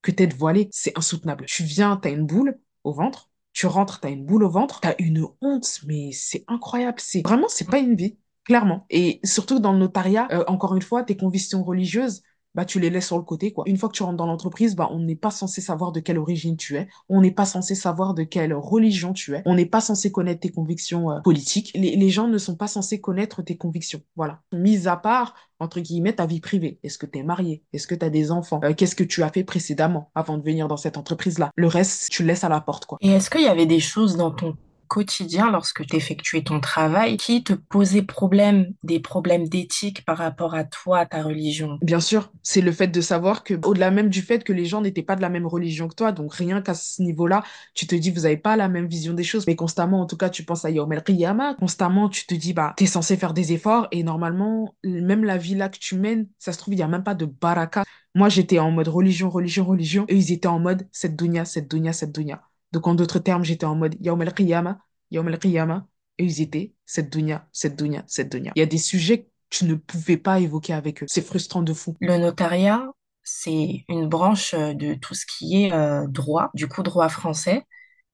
que 0.02 0.10
tête 0.10 0.34
voilée. 0.34 0.68
C'est 0.72 0.96
insoutenable. 0.98 1.46
Tu 1.46 1.62
viens, 1.64 1.96
t'as 1.96 2.10
une 2.10 2.26
boule 2.26 2.58
au 2.84 2.92
ventre. 2.92 3.27
Tu 3.58 3.66
rentres, 3.66 3.98
t'as 3.98 4.10
une 4.10 4.24
boule 4.24 4.44
au 4.44 4.48
ventre. 4.48 4.78
T'as 4.78 4.94
une 5.00 5.26
honte, 5.40 5.80
mais 5.84 6.12
c'est 6.12 6.44
incroyable. 6.46 7.00
C'est 7.00 7.22
vraiment, 7.22 7.48
c'est 7.48 7.68
pas 7.68 7.80
une 7.80 7.96
vie. 7.96 8.16
Clairement. 8.44 8.86
Et 8.88 9.18
surtout 9.24 9.58
dans 9.58 9.72
le 9.72 9.80
notariat, 9.80 10.28
euh, 10.30 10.44
encore 10.46 10.76
une 10.76 10.82
fois, 10.82 11.02
tes 11.02 11.16
convictions 11.16 11.64
religieuses, 11.64 12.22
bah, 12.58 12.64
tu 12.64 12.80
les 12.80 12.90
laisses 12.90 13.06
sur 13.06 13.18
le 13.18 13.22
côté, 13.22 13.52
quoi. 13.52 13.62
Une 13.68 13.76
fois 13.76 13.88
que 13.88 13.94
tu 13.94 14.02
rentres 14.02 14.16
dans 14.16 14.26
l'entreprise, 14.26 14.74
bah, 14.74 14.88
on 14.90 14.98
n'est 14.98 15.14
pas 15.14 15.30
censé 15.30 15.60
savoir 15.60 15.92
de 15.92 16.00
quelle 16.00 16.18
origine 16.18 16.56
tu 16.56 16.74
es. 16.74 16.88
On 17.08 17.20
n'est 17.20 17.30
pas 17.30 17.44
censé 17.44 17.76
savoir 17.76 18.14
de 18.14 18.24
quelle 18.24 18.52
religion 18.52 19.12
tu 19.12 19.36
es. 19.36 19.42
On 19.46 19.54
n'est 19.54 19.64
pas 19.64 19.80
censé 19.80 20.10
connaître 20.10 20.40
tes 20.40 20.48
convictions 20.48 21.12
euh, 21.12 21.20
politiques. 21.20 21.70
Les, 21.76 22.10
gens 22.10 22.26
ne 22.26 22.36
sont 22.36 22.56
pas 22.56 22.66
censés 22.66 23.00
connaître 23.00 23.42
tes 23.42 23.56
convictions. 23.56 24.00
Voilà. 24.16 24.40
Mis 24.52 24.88
à 24.88 24.96
part, 24.96 25.36
entre 25.60 25.78
guillemets, 25.78 26.14
ta 26.14 26.26
vie 26.26 26.40
privée. 26.40 26.80
Est-ce 26.82 26.98
que 26.98 27.06
tu 27.06 27.20
es 27.20 27.22
marié? 27.22 27.62
Est-ce 27.72 27.86
que 27.86 27.94
tu 27.94 28.04
as 28.04 28.10
des 28.10 28.32
enfants? 28.32 28.58
Euh, 28.64 28.74
qu'est-ce 28.74 28.96
que 28.96 29.04
tu 29.04 29.22
as 29.22 29.28
fait 29.28 29.44
précédemment 29.44 30.10
avant 30.16 30.36
de 30.36 30.42
venir 30.42 30.66
dans 30.66 30.76
cette 30.76 30.96
entreprise-là? 30.96 31.52
Le 31.54 31.68
reste, 31.68 32.10
tu 32.10 32.24
le 32.24 32.26
laisses 32.26 32.42
à 32.42 32.48
la 32.48 32.60
porte, 32.60 32.86
quoi. 32.86 32.98
Et 33.00 33.10
est-ce 33.10 33.30
qu'il 33.30 33.42
y 33.42 33.46
avait 33.46 33.66
des 33.66 33.78
choses 33.78 34.16
dans 34.16 34.32
ton 34.32 34.56
quotidien 34.88 35.50
lorsque 35.52 35.86
tu 35.86 35.96
effectuais 35.96 36.42
ton 36.42 36.60
travail 36.60 37.16
qui 37.16 37.44
te 37.44 37.52
posaient 37.52 38.02
problème, 38.02 38.72
des 38.82 38.98
problèmes 38.98 39.48
d'éthique 39.48 40.04
par 40.04 40.18
rapport 40.18 40.54
à 40.54 40.64
toi, 40.64 41.06
ta 41.06 41.22
religion? 41.22 41.78
Bien 41.82 42.00
sûr, 42.00 42.32
c'est 42.42 42.60
le 42.60 42.72
fait 42.72 42.88
de 42.88 43.00
savoir 43.00 43.44
que, 43.44 43.54
au-delà 43.64 43.90
même 43.90 44.08
du 44.08 44.22
fait 44.22 44.42
que 44.42 44.52
les 44.52 44.64
gens 44.64 44.80
n'étaient 44.80 45.02
pas 45.02 45.16
de 45.16 45.22
la 45.22 45.28
même 45.28 45.46
religion 45.46 45.86
que 45.88 45.94
toi, 45.94 46.12
donc 46.12 46.34
rien 46.34 46.60
qu'à 46.62 46.74
ce 46.74 47.02
niveau-là, 47.02 47.42
tu 47.74 47.86
te 47.86 47.94
dis, 47.94 48.10
vous 48.10 48.22
n'avez 48.22 48.36
pas 48.36 48.56
la 48.56 48.68
même 48.68 48.86
vision 48.86 49.14
des 49.14 49.24
choses, 49.24 49.46
mais 49.46 49.56
constamment, 49.56 50.00
en 50.00 50.06
tout 50.06 50.16
cas, 50.16 50.30
tu 50.30 50.44
penses 50.44 50.64
à 50.64 50.70
Yawm 50.70 50.92
el-Qiyamah, 50.92 51.54
constamment, 51.54 52.08
tu 52.08 52.26
te 52.26 52.34
dis, 52.34 52.52
bah, 52.52 52.74
t'es 52.76 52.86
censé 52.86 53.16
faire 53.16 53.34
des 53.34 53.52
efforts, 53.52 53.88
et 53.92 54.02
normalement, 54.02 54.74
même 54.84 55.24
la 55.24 55.36
vie 55.36 55.54
là 55.54 55.68
que 55.68 55.78
tu 55.78 55.96
mènes, 55.96 56.26
ça 56.38 56.52
se 56.52 56.58
trouve, 56.58 56.74
il 56.74 56.78
n'y 56.78 56.82
a 56.82 56.88
même 56.88 57.04
pas 57.04 57.14
de 57.14 57.26
baraka. 57.26 57.84
Moi, 58.14 58.28
j'étais 58.28 58.58
en 58.58 58.70
mode 58.70 58.88
religion, 58.88 59.30
religion, 59.30 59.64
religion, 59.64 60.04
et 60.08 60.16
ils 60.16 60.32
étaient 60.32 60.48
en 60.48 60.58
mode 60.58 60.88
cette 60.92 61.16
dunya, 61.16 61.44
cette 61.44 61.70
dunya, 61.70 61.92
cette 61.92 62.12
dunya. 62.14 62.42
Donc, 62.72 62.86
en 62.86 62.94
d'autres 62.94 63.18
termes, 63.18 63.44
j'étais 63.44 63.66
en 63.66 63.74
mode 63.74 63.96
Yawm 64.00 64.22
el-Qiyamah, 64.22 64.78
Yawm 65.10 65.28
el-Qiyamah, 65.28 65.86
et 66.18 66.24
ils 66.24 66.40
étaient 66.42 66.74
cette 66.84 67.10
dunya, 67.12 67.46
cette 67.52 67.76
dunya, 67.76 68.04
cette 68.06 68.30
dunya. 68.30 68.52
Il 68.56 68.60
y 68.60 68.62
a 68.62 68.66
des 68.66 68.78
sujets 68.78 69.22
que 69.22 69.28
tu 69.50 69.64
ne 69.64 69.74
pouvais 69.74 70.16
pas 70.16 70.40
évoquer 70.40 70.74
avec 70.74 71.02
eux. 71.02 71.06
C'est 71.08 71.24
frustrant 71.24 71.62
de 71.62 71.72
fou. 71.72 71.96
Le 72.00 72.18
notariat, 72.18 72.86
c'est 73.22 73.84
une 73.88 74.08
branche 74.08 74.54
euh, 74.54 74.74
de 74.74 74.94
tout 74.94 75.14
ce 75.14 75.24
qui 75.26 75.64
est 75.64 75.72
euh, 75.72 76.06
droit, 76.08 76.50
du 76.54 76.68
coup 76.68 76.82
droit 76.82 77.08
français. 77.08 77.64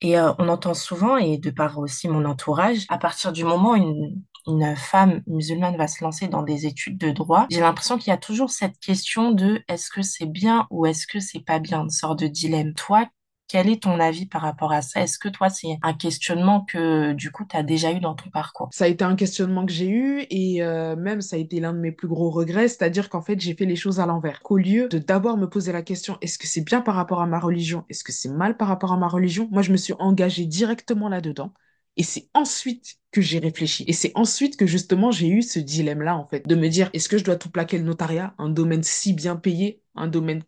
Et 0.01 0.19
euh, 0.19 0.33
on 0.39 0.49
entend 0.49 0.75
souvent, 0.75 1.17
et 1.17 1.39
de 1.39 1.51
par 1.51 1.79
aussi 1.79 2.09
mon 2.09 2.25
entourage, 2.25 2.85
à 2.89 2.99
partir 2.99 3.33
du 3.33 3.45
moment 3.45 3.73
où 3.73 3.77
une, 3.77 4.23
une 4.47 4.77
femme 4.77 5.23
musulmane 5.27 5.77
va 5.77 5.89
se 5.89 6.05
lancer 6.05 6.29
dans 6.29 6.43
des 6.43 6.67
études 6.67 6.99
de 6.99 7.11
droit, 7.11 7.47
j'ai 7.51 7.61
l'impression 7.61 7.97
qu'il 7.97 8.11
y 8.11 8.15
a 8.15 8.19
toujours 8.19 8.51
cette 8.51 8.79
question 8.79 9.33
de 9.33 9.63
est-ce 9.69 9.89
que 9.89 10.03
c'est 10.03 10.27
bien 10.27 10.67
ou 10.71 10.85
est-ce 10.85 11.07
que 11.07 11.21
c'est 11.21 11.45
pas 11.45 11.59
bien, 11.59 11.85
une 11.85 11.91
sorte 11.91 12.19
de 12.19 12.27
dilemme. 12.27 12.75
Toi, 12.75 13.07
quel 13.49 13.69
est 13.69 13.83
ton 13.83 14.01
avis 14.01 14.27
par 14.27 14.43
rapport 14.43 14.73
à 14.73 14.83
ça? 14.83 15.03
Est-ce 15.03 15.19
que 15.19 15.29
toi, 15.29 15.49
c'est 15.51 15.79
un 15.83 15.95
questionnement 15.95 16.65
que 16.65 17.13
du 17.13 17.31
coup, 17.31 17.45
tu 17.49 17.57
as 17.57 17.63
déjà 17.63 17.93
eu 17.93 18.01
dans 18.01 18.15
ton 18.15 18.31
parcours? 18.31 18.69
Ça 18.73 18.87
a 18.87 18.89
été 18.89 19.05
un 19.05 19.17
questionnement 19.17 19.67
que 19.67 19.73
j'ai 19.73 19.89
eu 19.89 20.27
et 20.31 20.63
euh, 20.63 20.97
même 20.97 21.21
ça 21.21 21.37
a 21.37 21.39
été 21.39 21.61
l'un 21.61 21.73
de 21.73 21.79
mes 21.79 21.93
plus 21.93 22.09
gros 22.09 22.31
regrets, 22.31 22.69
c'est-à-dire 22.69 23.09
qu'en 23.09 23.23
fait 23.23 23.41
j'ai 23.41 23.55
fait 23.55 23.67
les 23.67 23.77
choses 23.77 24.01
à 24.01 24.07
l'envers. 24.07 24.41
Qu'au 24.43 24.57
lieu 24.57 24.89
de 24.89 24.99
d'abord 24.99 25.37
me 25.37 25.49
poser 25.49 25.73
la 25.73 25.83
question 25.83 26.19
est-ce 26.23 26.39
que 26.39 26.47
c'est 26.47 26.63
bien 26.63 26.81
par 26.81 26.95
rapport 26.95 27.21
à 27.21 27.27
ma 27.27 27.39
religion, 27.39 27.85
est-ce 27.89 28.03
que 28.05 28.13
c'est 28.13 28.31
mal 28.31 28.57
par 28.57 28.69
rapport 28.69 28.93
à 28.93 28.97
ma 28.97 29.09
religion, 29.09 29.49
moi 29.53 29.63
je 29.63 29.73
me 29.73 29.77
suis 29.77 29.95
engagée 29.99 30.47
directement 30.47 31.09
là-dedans. 31.09 31.53
Et 31.97 32.03
c'est 32.03 32.29
ensuite 32.35 32.97
que 33.13 33.21
j'ai 33.21 33.39
réfléchi. 33.39 33.85
Et 33.87 33.93
c'est 33.93 34.11
ensuite 34.17 34.57
que 34.57 34.67
justement 34.67 35.13
j'ai 35.13 35.29
eu 35.29 35.43
ce 35.43 35.61
dilemme-là, 35.61 36.17
en 36.17 36.27
fait, 36.27 36.47
de 36.47 36.55
me 36.57 36.69
dire, 36.69 36.91
est-ce 36.93 37.09
que 37.09 37.19
je 37.19 37.25
dois 37.25 37.37
tout 37.37 37.51
plaquer 37.51 37.79
le 37.79 37.85
notariat, 37.85 38.35
un 38.39 38.49
domaine 38.49 38.83
si 38.83 39.13
bien 39.13 39.37
payé, 39.37 39.81
un 39.95 40.09
domaine 40.09 40.43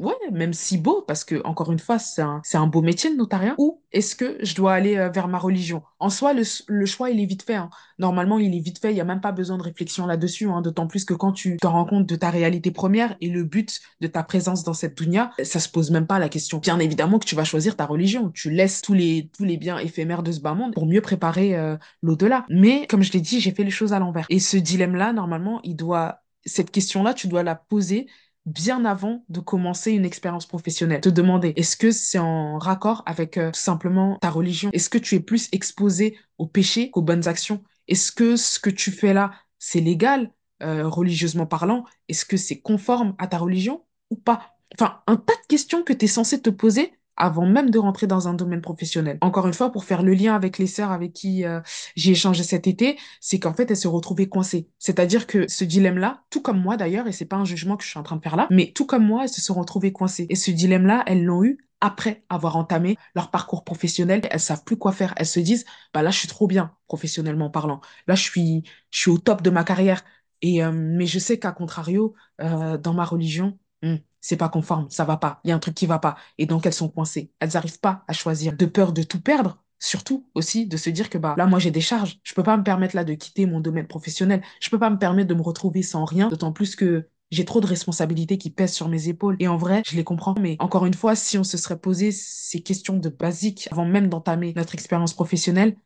ouais, 0.00 0.14
même 0.32 0.52
si 0.52 0.78
beau, 0.78 1.02
parce 1.06 1.24
que, 1.24 1.42
encore 1.44 1.70
une 1.70 1.78
fois, 1.78 1.98
c'est 1.98 2.22
un, 2.22 2.66
beau 2.66 2.82
métier, 2.82 3.10
le 3.10 3.16
notariat, 3.16 3.54
ou 3.58 3.82
est-ce 3.92 4.16
que 4.16 4.38
je 4.42 4.54
dois 4.54 4.72
aller 4.72 4.96
euh, 4.96 5.10
vers 5.10 5.28
ma 5.28 5.38
religion? 5.38 5.82
En 5.98 6.10
soi, 6.10 6.32
le, 6.32 6.42
le 6.66 6.86
choix, 6.86 7.10
il 7.10 7.20
est 7.20 7.26
vite 7.26 7.42
fait. 7.42 7.54
hein. 7.54 7.70
Normalement, 7.98 8.38
il 8.38 8.54
est 8.54 8.60
vite 8.60 8.78
fait, 8.80 8.90
il 8.90 8.94
n'y 8.94 9.00
a 9.00 9.04
même 9.04 9.20
pas 9.20 9.32
besoin 9.32 9.58
de 9.58 9.62
réflexion 9.62 10.06
là-dessus, 10.06 10.48
hein, 10.48 10.62
d'autant 10.62 10.86
plus 10.86 11.04
que 11.04 11.12
quand 11.12 11.32
tu 11.32 11.58
te 11.58 11.66
rends 11.66 11.84
compte 11.84 12.06
de 12.06 12.16
ta 12.16 12.30
réalité 12.30 12.70
première 12.70 13.16
et 13.20 13.28
le 13.28 13.44
but 13.44 13.80
de 14.00 14.06
ta 14.06 14.22
présence 14.22 14.64
dans 14.64 14.74
cette 14.74 14.96
dunya, 14.96 15.32
ça 15.42 15.60
se 15.60 15.68
pose 15.68 15.90
même 15.90 16.06
pas 16.06 16.18
la 16.18 16.30
question. 16.30 16.58
Bien 16.58 16.78
évidemment 16.78 17.18
que 17.18 17.26
tu 17.26 17.34
vas 17.34 17.44
choisir 17.44 17.76
ta 17.76 17.84
religion, 17.84 18.30
tu 18.30 18.50
laisses 18.50 18.80
tous 18.80 18.94
les, 18.94 19.30
tous 19.36 19.44
les 19.44 19.58
biens 19.58 19.78
éphémères 19.78 20.22
de 20.22 20.32
ce 20.32 20.40
bas 20.40 20.54
monde 20.54 20.72
pour 20.72 20.86
mieux 20.86 21.02
préparer 21.02 21.56
euh, 21.56 21.76
l'au-delà. 22.02 22.46
Mais, 22.48 22.86
comme 22.86 23.02
je 23.02 23.12
l'ai 23.12 23.20
dit, 23.20 23.40
j'ai 23.40 23.52
fait 23.52 23.64
les 23.64 23.70
choses 23.70 23.92
à 23.92 23.98
l'envers. 23.98 24.26
Et 24.30 24.40
ce 24.40 24.56
dilemme-là, 24.56 25.12
normalement, 25.12 25.60
il 25.62 25.76
doit, 25.76 26.22
cette 26.46 26.70
question-là, 26.70 27.12
tu 27.12 27.28
dois 27.28 27.42
la 27.42 27.54
poser 27.54 28.06
bien 28.46 28.84
avant 28.84 29.24
de 29.28 29.40
commencer 29.40 29.92
une 29.92 30.04
expérience 30.04 30.46
professionnelle. 30.46 31.00
Te 31.00 31.08
demander, 31.08 31.52
est-ce 31.56 31.76
que 31.76 31.90
c'est 31.90 32.18
en 32.18 32.58
raccord 32.58 33.02
avec 33.06 33.36
euh, 33.36 33.50
tout 33.50 33.60
simplement 33.60 34.18
ta 34.20 34.30
religion? 34.30 34.70
Est-ce 34.72 34.90
que 34.90 34.98
tu 34.98 35.14
es 35.14 35.20
plus 35.20 35.48
exposé 35.52 36.18
au 36.38 36.46
péché 36.46 36.90
qu'aux 36.90 37.02
bonnes 37.02 37.28
actions? 37.28 37.62
Est-ce 37.88 38.12
que 38.12 38.36
ce 38.36 38.58
que 38.58 38.70
tu 38.70 38.90
fais 38.90 39.12
là, 39.12 39.32
c'est 39.58 39.80
légal, 39.80 40.32
euh, 40.62 40.88
religieusement 40.88 41.46
parlant? 41.46 41.84
Est-ce 42.08 42.24
que 42.24 42.36
c'est 42.36 42.60
conforme 42.60 43.14
à 43.18 43.26
ta 43.26 43.38
religion 43.38 43.84
ou 44.10 44.16
pas? 44.16 44.56
Enfin, 44.78 45.02
un 45.06 45.16
tas 45.16 45.34
de 45.34 45.46
questions 45.48 45.82
que 45.82 45.92
tu 45.92 46.04
es 46.04 46.08
censé 46.08 46.40
te 46.40 46.50
poser 46.50 46.92
avant 47.20 47.46
même 47.46 47.70
de 47.70 47.78
rentrer 47.78 48.06
dans 48.06 48.28
un 48.28 48.34
domaine 48.34 48.62
professionnel. 48.62 49.18
Encore 49.20 49.46
une 49.46 49.52
fois, 49.52 49.70
pour 49.70 49.84
faire 49.84 50.02
le 50.02 50.14
lien 50.14 50.34
avec 50.34 50.58
les 50.58 50.66
sœurs 50.66 50.90
avec 50.90 51.12
qui 51.12 51.44
euh, 51.44 51.60
j'ai 51.94 52.12
échangé 52.12 52.42
cet 52.42 52.66
été, 52.66 52.98
c'est 53.20 53.38
qu'en 53.38 53.52
fait, 53.52 53.70
elles 53.70 53.76
se 53.76 53.88
retrouvaient 53.88 54.28
coincées. 54.28 54.68
C'est-à-dire 54.78 55.26
que 55.26 55.46
ce 55.46 55.64
dilemme-là, 55.64 56.22
tout 56.30 56.40
comme 56.40 56.60
moi 56.60 56.76
d'ailleurs, 56.78 57.06
et 57.06 57.12
c'est 57.12 57.26
pas 57.26 57.36
un 57.36 57.44
jugement 57.44 57.76
que 57.76 57.84
je 57.84 57.90
suis 57.90 57.98
en 57.98 58.02
train 58.02 58.16
de 58.16 58.22
faire 58.22 58.36
là, 58.36 58.48
mais 58.50 58.72
tout 58.74 58.86
comme 58.86 59.04
moi, 59.04 59.24
elles 59.24 59.28
se 59.28 59.42
sont 59.42 59.54
retrouvées 59.54 59.92
coincées. 59.92 60.26
Et 60.30 60.34
ce 60.34 60.50
dilemme-là, 60.50 61.04
elles 61.06 61.24
l'ont 61.24 61.44
eu 61.44 61.58
après 61.82 62.24
avoir 62.30 62.56
entamé 62.56 62.96
leur 63.14 63.30
parcours 63.30 63.64
professionnel. 63.64 64.22
Elles 64.30 64.40
savent 64.40 64.64
plus 64.64 64.76
quoi 64.76 64.92
faire. 64.92 65.12
Elles 65.16 65.26
se 65.26 65.40
disent, 65.40 65.66
bah 65.92 66.02
là, 66.02 66.10
je 66.10 66.18
suis 66.18 66.28
trop 66.28 66.46
bien, 66.46 66.74
professionnellement 66.88 67.50
parlant. 67.50 67.80
Là, 68.06 68.14
je 68.14 68.22
suis, 68.22 68.64
je 68.90 68.98
suis 68.98 69.10
au 69.10 69.18
top 69.18 69.42
de 69.42 69.50
ma 69.50 69.64
carrière. 69.64 70.02
Et, 70.42 70.64
euh, 70.64 70.72
mais 70.72 71.06
je 71.06 71.18
sais 71.18 71.38
qu'à 71.38 71.52
contrario, 71.52 72.14
euh, 72.40 72.78
dans 72.78 72.94
ma 72.94 73.04
religion, 73.04 73.58
hmm, 73.82 73.96
c'est 74.20 74.36
pas 74.36 74.48
conforme, 74.48 74.88
ça 74.90 75.04
va 75.04 75.16
pas, 75.16 75.40
il 75.44 75.48
y 75.48 75.52
a 75.52 75.56
un 75.56 75.58
truc 75.58 75.74
qui 75.74 75.86
va 75.86 75.98
pas. 75.98 76.16
Et 76.38 76.46
donc 76.46 76.66
elles 76.66 76.72
sont 76.74 76.88
coincées. 76.88 77.32
Elles 77.40 77.50
n'arrivent 77.54 77.80
pas 77.80 78.04
à 78.08 78.12
choisir, 78.12 78.54
de 78.56 78.66
peur 78.66 78.92
de 78.92 79.02
tout 79.02 79.20
perdre. 79.20 79.62
Surtout 79.82 80.26
aussi 80.34 80.66
de 80.66 80.76
se 80.76 80.90
dire 80.90 81.08
que 81.08 81.16
bah 81.16 81.34
là 81.38 81.46
moi 81.46 81.58
j'ai 81.58 81.70
des 81.70 81.80
charges, 81.80 82.18
je 82.22 82.34
peux 82.34 82.42
pas 82.42 82.58
me 82.58 82.62
permettre 82.62 82.94
là 82.94 83.02
de 83.02 83.14
quitter 83.14 83.46
mon 83.46 83.60
domaine 83.60 83.86
professionnel, 83.86 84.42
je 84.60 84.68
peux 84.68 84.78
pas 84.78 84.90
me 84.90 84.98
permettre 84.98 85.28
de 85.28 85.34
me 85.34 85.40
retrouver 85.40 85.82
sans 85.82 86.04
rien, 86.04 86.28
d'autant 86.28 86.52
plus 86.52 86.76
que 86.76 87.08
j'ai 87.30 87.46
trop 87.46 87.60
de 87.60 87.66
responsabilités 87.66 88.36
qui 88.36 88.50
pèsent 88.50 88.74
sur 88.74 88.88
mes 88.88 89.08
épaules. 89.08 89.36
Et 89.38 89.48
en 89.48 89.56
vrai, 89.56 89.82
je 89.86 89.96
les 89.96 90.04
comprends, 90.04 90.34
mais 90.38 90.56
encore 90.58 90.84
une 90.84 90.94
fois, 90.94 91.14
si 91.14 91.38
on 91.38 91.44
se 91.44 91.56
serait 91.56 91.78
posé 91.78 92.12
ces 92.12 92.60
questions 92.60 92.96
de 92.98 93.08
basique 93.08 93.68
avant 93.70 93.86
même 93.86 94.08
d'entamer 94.08 94.52
notre 94.54 94.74
expérience 94.74 95.14
professionnelle, 95.14 95.76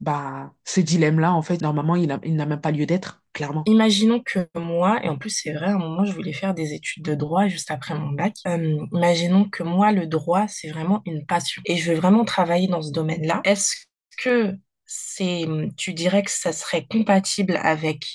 bah 0.00 0.52
ce 0.64 0.80
dilemme-là 0.80 1.32
en 1.32 1.42
fait 1.42 1.60
normalement 1.60 1.96
il 1.96 2.06
n'a 2.06 2.46
même 2.46 2.60
pas 2.60 2.70
lieu 2.70 2.86
d'être, 2.86 3.22
clairement. 3.32 3.64
Imaginons 3.66 4.20
que 4.20 4.46
moi, 4.54 5.04
et 5.04 5.08
en 5.08 5.16
plus 5.16 5.30
c'est 5.30 5.52
vrai, 5.52 5.66
à 5.66 5.70
un 5.74 5.78
moment 5.78 6.04
je 6.04 6.12
voulais 6.12 6.32
faire 6.32 6.54
des 6.54 6.74
études 6.74 7.04
de 7.04 7.14
droit 7.14 7.48
juste 7.48 7.70
après 7.70 7.94
mon 7.94 8.10
bac. 8.10 8.34
Euh, 8.46 8.76
imaginons 8.92 9.48
que 9.48 9.62
moi, 9.62 9.92
le 9.92 10.06
droit, 10.06 10.46
c'est 10.48 10.70
vraiment 10.70 11.02
une 11.04 11.26
passion 11.26 11.62
et 11.64 11.76
je 11.76 11.92
veux 11.92 11.98
vraiment 11.98 12.24
travailler 12.24 12.68
dans 12.68 12.82
ce 12.82 12.92
domaine-là. 12.92 13.40
Est-ce 13.44 13.74
que 14.22 14.56
c'est, 14.86 15.46
tu 15.76 15.92
dirais 15.94 16.22
que 16.22 16.30
ça 16.30 16.52
serait 16.52 16.86
compatible 16.86 17.58
avec 17.62 18.06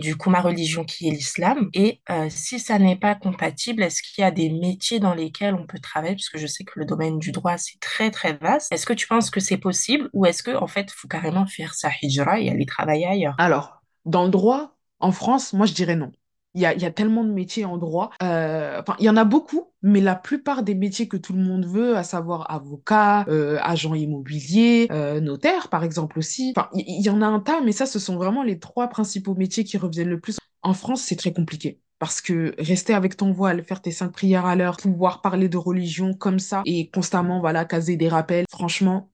du 0.00 0.16
coup 0.16 0.30
ma 0.30 0.40
religion 0.40 0.84
qui 0.84 1.08
est 1.08 1.12
l'islam? 1.12 1.68
Et 1.74 2.00
euh, 2.10 2.28
si 2.30 2.58
ça 2.58 2.78
n'est 2.78 2.96
pas 2.96 3.14
compatible, 3.14 3.82
est-ce 3.82 4.02
qu'il 4.02 4.22
y 4.22 4.24
a 4.24 4.30
des 4.30 4.50
métiers 4.50 4.98
dans 5.00 5.14
lesquels 5.14 5.54
on 5.54 5.66
peut 5.66 5.78
travailler? 5.78 6.14
Parce 6.14 6.28
que 6.28 6.38
je 6.38 6.46
sais 6.46 6.64
que 6.64 6.78
le 6.78 6.84
domaine 6.84 7.18
du 7.18 7.32
droit, 7.32 7.56
c'est 7.58 7.78
très 7.80 8.10
très 8.10 8.32
vaste. 8.34 8.72
Est-ce 8.72 8.86
que 8.86 8.92
tu 8.92 9.06
penses 9.06 9.30
que 9.30 9.40
c'est 9.40 9.58
possible 9.58 10.10
ou 10.12 10.26
est-ce 10.26 10.42
que 10.42 10.56
en 10.56 10.66
fait, 10.66 10.90
faut 10.90 11.08
carrément 11.08 11.46
faire 11.46 11.74
sa 11.74 11.90
hijra 12.02 12.40
et 12.40 12.50
aller 12.50 12.66
travailler 12.66 13.06
ailleurs? 13.06 13.34
Alors, 13.38 13.82
dans 14.04 14.24
le 14.24 14.30
droit, 14.30 14.76
en 14.98 15.12
France, 15.12 15.52
moi 15.52 15.66
je 15.66 15.74
dirais 15.74 15.96
non. 15.96 16.12
Il 16.54 16.60
y 16.60 16.66
a, 16.66 16.74
y 16.74 16.92
tellement 16.92 17.22
de 17.22 17.30
métiers 17.30 17.64
en 17.64 17.78
droit. 17.78 18.10
euh, 18.22 18.82
il 18.98 19.04
y 19.04 19.08
en 19.08 19.16
a 19.16 19.24
beaucoup, 19.24 19.68
mais 19.82 20.00
la 20.00 20.16
plupart 20.16 20.62
des 20.62 20.74
métiers 20.74 21.06
que 21.06 21.16
tout 21.16 21.32
le 21.32 21.42
monde 21.42 21.64
veut, 21.64 21.96
à 21.96 22.02
savoir 22.02 22.50
avocat, 22.50 23.24
euh, 23.28 23.58
agent 23.62 23.94
immobilier, 23.94 24.88
euh, 24.90 25.20
notaire, 25.20 25.68
par 25.68 25.84
exemple 25.84 26.18
aussi. 26.18 26.52
Enfin, 26.56 26.68
il 26.74 26.84
il 26.88 27.06
y, 27.06 27.10
en 27.10 27.22
a 27.22 27.26
un 27.26 27.40
tas, 27.40 27.60
mais 27.60 27.72
ça, 27.72 27.86
ce 27.86 27.98
sont 27.98 28.16
vraiment 28.16 28.42
les 28.42 28.58
trois 28.58 28.88
principaux 28.88 29.34
métiers 29.34 29.64
qui 29.64 29.78
reviennent 29.78 30.08
le 30.08 30.20
plus. 30.20 30.38
En 30.62 30.74
France, 30.74 31.02
c'est 31.02 31.16
très 31.16 31.32
compliqué. 31.32 31.80
Parce 31.98 32.20
que 32.20 32.54
rester 32.58 32.94
avec 32.94 33.16
ton 33.16 33.30
voile, 33.30 33.62
faire 33.62 33.82
tes 33.82 33.90
cinq 33.90 34.10
prières 34.12 34.46
à 34.46 34.56
l'heure, 34.56 34.78
pouvoir 34.78 35.20
parler 35.22 35.48
de 35.48 35.56
religion 35.56 36.14
comme 36.14 36.38
ça 36.38 36.62
et 36.64 36.90
constamment, 36.90 37.40
voilà, 37.40 37.64
caser 37.64 37.96
des 37.96 38.08
rappels, 38.08 38.46
franchement, 38.50 39.10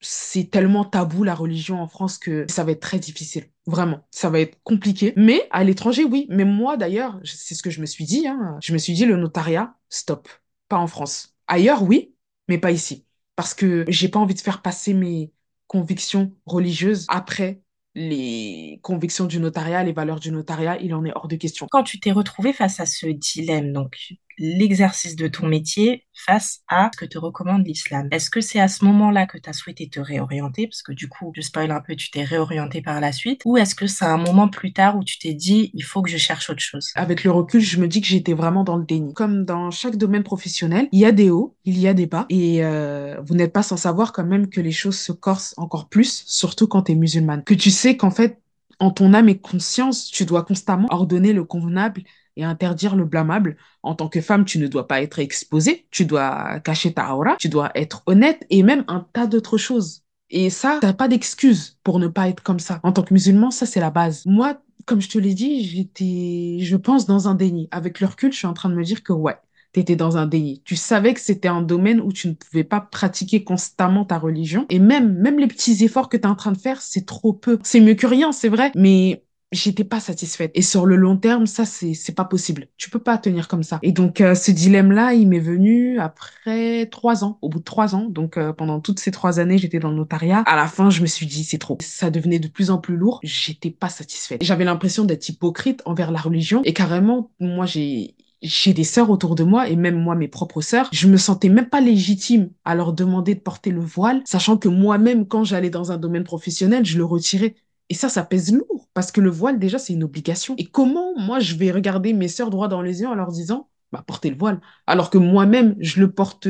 c'est 0.00 0.50
tellement 0.50 0.84
tabou 0.84 1.24
la 1.24 1.34
religion 1.34 1.80
en 1.80 1.88
France 1.88 2.18
que 2.18 2.46
ça 2.48 2.64
va 2.64 2.72
être 2.72 2.80
très 2.80 2.98
difficile. 2.98 3.44
Vraiment, 3.70 4.00
ça 4.10 4.30
va 4.30 4.40
être 4.40 4.58
compliqué. 4.64 5.12
Mais 5.16 5.46
à 5.52 5.62
l'étranger, 5.62 6.02
oui. 6.02 6.26
Mais 6.28 6.44
moi, 6.44 6.76
d'ailleurs, 6.76 7.20
c'est 7.22 7.54
ce 7.54 7.62
que 7.62 7.70
je 7.70 7.80
me 7.80 7.86
suis 7.86 8.04
dit. 8.04 8.26
Hein. 8.26 8.58
Je 8.60 8.72
me 8.72 8.78
suis 8.78 8.94
dit, 8.94 9.04
le 9.04 9.16
notariat, 9.16 9.76
stop. 9.88 10.28
Pas 10.68 10.76
en 10.76 10.88
France. 10.88 11.36
Ailleurs, 11.46 11.84
oui, 11.84 12.12
mais 12.48 12.58
pas 12.58 12.72
ici. 12.72 13.06
Parce 13.36 13.54
que 13.54 13.84
j'ai 13.86 14.08
pas 14.08 14.18
envie 14.18 14.34
de 14.34 14.40
faire 14.40 14.60
passer 14.60 14.92
mes 14.92 15.32
convictions 15.68 16.34
religieuses 16.46 17.06
après 17.08 17.62
les 17.94 18.80
convictions 18.82 19.26
du 19.26 19.38
notariat, 19.38 19.84
les 19.84 19.92
valeurs 19.92 20.18
du 20.18 20.32
notariat. 20.32 20.76
Il 20.80 20.92
en 20.92 21.04
est 21.04 21.12
hors 21.14 21.28
de 21.28 21.36
question. 21.36 21.68
Quand 21.70 21.84
tu 21.84 22.00
t'es 22.00 22.10
retrouvé 22.10 22.52
face 22.52 22.80
à 22.80 22.86
ce 22.86 23.06
dilemme, 23.06 23.72
donc 23.72 24.14
l'exercice 24.40 25.16
de 25.16 25.28
ton 25.28 25.46
métier 25.46 26.06
face 26.14 26.60
à 26.66 26.90
ce 26.92 26.98
que 26.98 27.04
te 27.04 27.18
recommande 27.18 27.66
l'islam, 27.66 28.08
est-ce 28.10 28.30
que 28.30 28.40
c'est 28.40 28.58
à 28.58 28.68
ce 28.68 28.84
moment-là 28.86 29.26
que 29.26 29.38
tu 29.38 29.48
as 29.48 29.52
souhaité 29.52 29.88
te 29.88 30.00
réorienter, 30.00 30.66
parce 30.66 30.82
que 30.82 30.92
du 30.92 31.08
coup, 31.08 31.30
je 31.36 31.42
spoil 31.42 31.70
un 31.70 31.80
peu, 31.80 31.94
tu 31.94 32.10
t'es 32.10 32.24
réorienté 32.24 32.80
par 32.80 33.00
la 33.00 33.12
suite, 33.12 33.42
ou 33.44 33.58
est-ce 33.58 33.74
que 33.74 33.86
c'est 33.86 34.06
un 34.06 34.16
moment 34.16 34.48
plus 34.48 34.72
tard 34.72 34.96
où 34.96 35.04
tu 35.04 35.18
t'es 35.18 35.34
dit, 35.34 35.70
il 35.74 35.84
faut 35.84 36.00
que 36.02 36.10
je 36.10 36.16
cherche 36.16 36.48
autre 36.48 36.62
chose? 36.62 36.90
Avec 36.94 37.22
le 37.22 37.30
recul, 37.30 37.60
je 37.60 37.78
me 37.78 37.86
dis 37.86 38.00
que 38.00 38.06
j'étais 38.06 38.32
vraiment 38.32 38.64
dans 38.64 38.76
le 38.76 38.84
déni. 38.84 39.12
Comme 39.12 39.44
dans 39.44 39.70
chaque 39.70 39.96
domaine 39.96 40.22
professionnel, 40.22 40.88
il 40.90 41.00
y 41.00 41.04
a 41.04 41.12
des 41.12 41.30
hauts, 41.30 41.54
il 41.64 41.78
y 41.78 41.86
a 41.86 41.92
des 41.92 42.06
bas, 42.06 42.24
et 42.30 42.64
euh, 42.64 43.20
vous 43.22 43.34
n'êtes 43.34 43.52
pas 43.52 43.62
sans 43.62 43.76
savoir 43.76 44.12
quand 44.12 44.24
même 44.24 44.48
que 44.48 44.62
les 44.62 44.72
choses 44.72 44.98
se 44.98 45.12
corsent 45.12 45.54
encore 45.58 45.88
plus, 45.88 46.24
surtout 46.26 46.66
quand 46.66 46.84
tu 46.84 46.92
es 46.92 46.94
musulmane. 46.94 47.44
Que 47.44 47.54
tu 47.54 47.70
sais 47.70 47.96
qu'en 47.96 48.10
fait, 48.10 48.40
en 48.78 48.90
ton 48.90 49.12
âme 49.12 49.28
et 49.28 49.38
conscience, 49.38 50.06
tu 50.06 50.24
dois 50.24 50.42
constamment 50.42 50.88
ordonner 50.90 51.34
le 51.34 51.44
convenable 51.44 52.02
et 52.40 52.44
interdire 52.44 52.96
le 52.96 53.04
blâmable. 53.04 53.56
En 53.82 53.94
tant 53.94 54.08
que 54.08 54.20
femme, 54.20 54.44
tu 54.44 54.58
ne 54.58 54.66
dois 54.66 54.88
pas 54.88 55.02
être 55.02 55.18
exposée, 55.18 55.86
tu 55.90 56.04
dois 56.04 56.60
cacher 56.60 56.92
ta 56.92 57.14
aura, 57.14 57.36
tu 57.36 57.48
dois 57.48 57.70
être 57.74 58.02
honnête 58.06 58.44
et 58.50 58.62
même 58.62 58.84
un 58.88 59.06
tas 59.12 59.26
d'autres 59.26 59.58
choses. 59.58 60.02
Et 60.30 60.48
ça, 60.48 60.78
t'as 60.80 60.92
pas 60.92 61.08
d'excuse 61.08 61.78
pour 61.82 61.98
ne 61.98 62.06
pas 62.06 62.28
être 62.28 62.42
comme 62.42 62.60
ça. 62.60 62.80
En 62.82 62.92
tant 62.92 63.02
que 63.02 63.12
musulman, 63.12 63.50
ça, 63.50 63.66
c'est 63.66 63.80
la 63.80 63.90
base. 63.90 64.24
Moi, 64.26 64.60
comme 64.86 65.00
je 65.00 65.08
te 65.08 65.18
l'ai 65.18 65.34
dit, 65.34 65.64
j'étais, 65.64 66.58
je 66.60 66.76
pense, 66.76 67.06
dans 67.06 67.28
un 67.28 67.34
déni. 67.34 67.68
Avec 67.72 68.00
le 68.00 68.06
recul, 68.06 68.32
je 68.32 68.38
suis 68.38 68.46
en 68.46 68.54
train 68.54 68.68
de 68.68 68.74
me 68.74 68.84
dire 68.84 69.02
que 69.02 69.12
ouais, 69.12 69.36
t'étais 69.72 69.96
dans 69.96 70.16
un 70.16 70.26
déni. 70.26 70.62
Tu 70.64 70.76
savais 70.76 71.14
que 71.14 71.20
c'était 71.20 71.48
un 71.48 71.62
domaine 71.62 72.00
où 72.00 72.12
tu 72.12 72.28
ne 72.28 72.34
pouvais 72.34 72.64
pas 72.64 72.80
pratiquer 72.80 73.42
constamment 73.42 74.04
ta 74.04 74.18
religion. 74.18 74.66
Et 74.68 74.78
même, 74.78 75.14
même 75.18 75.38
les 75.38 75.48
petits 75.48 75.84
efforts 75.84 76.08
que 76.08 76.16
t'es 76.16 76.26
en 76.26 76.36
train 76.36 76.52
de 76.52 76.58
faire, 76.58 76.80
c'est 76.80 77.06
trop 77.06 77.32
peu. 77.32 77.58
C'est 77.64 77.80
mieux 77.80 77.94
que 77.94 78.06
rien, 78.06 78.30
c'est 78.30 78.48
vrai. 78.48 78.70
Mais 78.76 79.24
j'étais 79.52 79.84
pas 79.84 80.00
satisfaite. 80.00 80.50
Et 80.54 80.62
sur 80.62 80.86
le 80.86 80.96
long 80.96 81.16
terme, 81.16 81.46
ça, 81.46 81.64
c'est, 81.64 81.94
c'est 81.94 82.14
pas 82.14 82.24
possible. 82.24 82.68
Tu 82.76 82.90
peux 82.90 82.98
pas 82.98 83.18
tenir 83.18 83.48
comme 83.48 83.62
ça. 83.62 83.78
Et 83.82 83.92
donc, 83.92 84.20
euh, 84.20 84.34
ce 84.34 84.50
dilemme-là, 84.50 85.14
il 85.14 85.28
m'est 85.28 85.38
venu 85.40 85.98
après 85.98 86.86
trois 86.86 87.24
ans. 87.24 87.38
Au 87.42 87.48
bout 87.48 87.58
de 87.58 87.64
trois 87.64 87.94
ans, 87.94 88.06
donc 88.08 88.36
euh, 88.36 88.52
pendant 88.52 88.80
toutes 88.80 89.00
ces 89.00 89.10
trois 89.10 89.40
années, 89.40 89.58
j'étais 89.58 89.78
dans 89.78 89.90
le 89.90 89.96
notariat. 89.96 90.42
À 90.46 90.56
la 90.56 90.66
fin, 90.66 90.90
je 90.90 91.02
me 91.02 91.06
suis 91.06 91.26
dit, 91.26 91.44
c'est 91.44 91.58
trop. 91.58 91.78
Ça 91.80 92.10
devenait 92.10 92.38
de 92.38 92.48
plus 92.48 92.70
en 92.70 92.78
plus 92.78 92.96
lourd. 92.96 93.20
J'étais 93.22 93.70
pas 93.70 93.88
satisfaite. 93.88 94.42
J'avais 94.42 94.64
l'impression 94.64 95.04
d'être 95.04 95.28
hypocrite 95.28 95.82
envers 95.84 96.10
la 96.10 96.20
religion. 96.20 96.62
Et 96.64 96.72
carrément, 96.72 97.30
moi, 97.40 97.66
j'ai 97.66 98.14
j'ai 98.42 98.72
des 98.72 98.84
sœurs 98.84 99.10
autour 99.10 99.34
de 99.34 99.44
moi 99.44 99.68
et 99.68 99.76
même 99.76 100.00
moi 100.00 100.14
mes 100.14 100.28
propres 100.28 100.62
sœurs, 100.62 100.88
je 100.92 101.08
me 101.08 101.18
sentais 101.18 101.48
même 101.48 101.68
pas 101.68 101.80
légitime 101.80 102.50
à 102.64 102.74
leur 102.74 102.92
demander 102.92 103.34
de 103.34 103.40
porter 103.40 103.70
le 103.70 103.80
voile, 103.80 104.22
sachant 104.24 104.56
que 104.56 104.68
moi-même 104.68 105.26
quand 105.26 105.44
j'allais 105.44 105.70
dans 105.70 105.92
un 105.92 105.98
domaine 105.98 106.24
professionnel, 106.24 106.84
je 106.84 106.96
le 106.96 107.04
retirais. 107.04 107.54
Et 107.90 107.94
ça, 107.94 108.08
ça 108.08 108.24
pèse 108.24 108.52
lourd 108.52 108.88
parce 108.94 109.12
que 109.12 109.20
le 109.20 109.30
voile 109.30 109.58
déjà 109.58 109.78
c'est 109.78 109.92
une 109.92 110.04
obligation. 110.04 110.54
Et 110.56 110.64
comment 110.66 111.12
moi 111.18 111.40
je 111.40 111.54
vais 111.56 111.70
regarder 111.70 112.12
mes 112.14 112.28
sœurs 112.28 112.50
droit 112.50 112.68
dans 112.68 112.82
les 112.82 113.02
yeux 113.02 113.08
en 113.08 113.14
leur 113.14 113.30
disant 113.32 113.68
bah 113.92 114.04
portez 114.06 114.30
le 114.30 114.36
voile, 114.36 114.60
alors 114.86 115.10
que 115.10 115.18
moi-même 115.18 115.76
je 115.80 116.00
le 116.00 116.12
porte, 116.12 116.46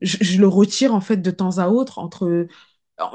je, 0.00 0.40
le 0.40 0.48
retire 0.48 0.94
en 0.94 1.00
fait 1.00 1.18
de 1.18 1.30
temps 1.30 1.58
à 1.58 1.68
autre 1.68 1.98
entre 1.98 2.46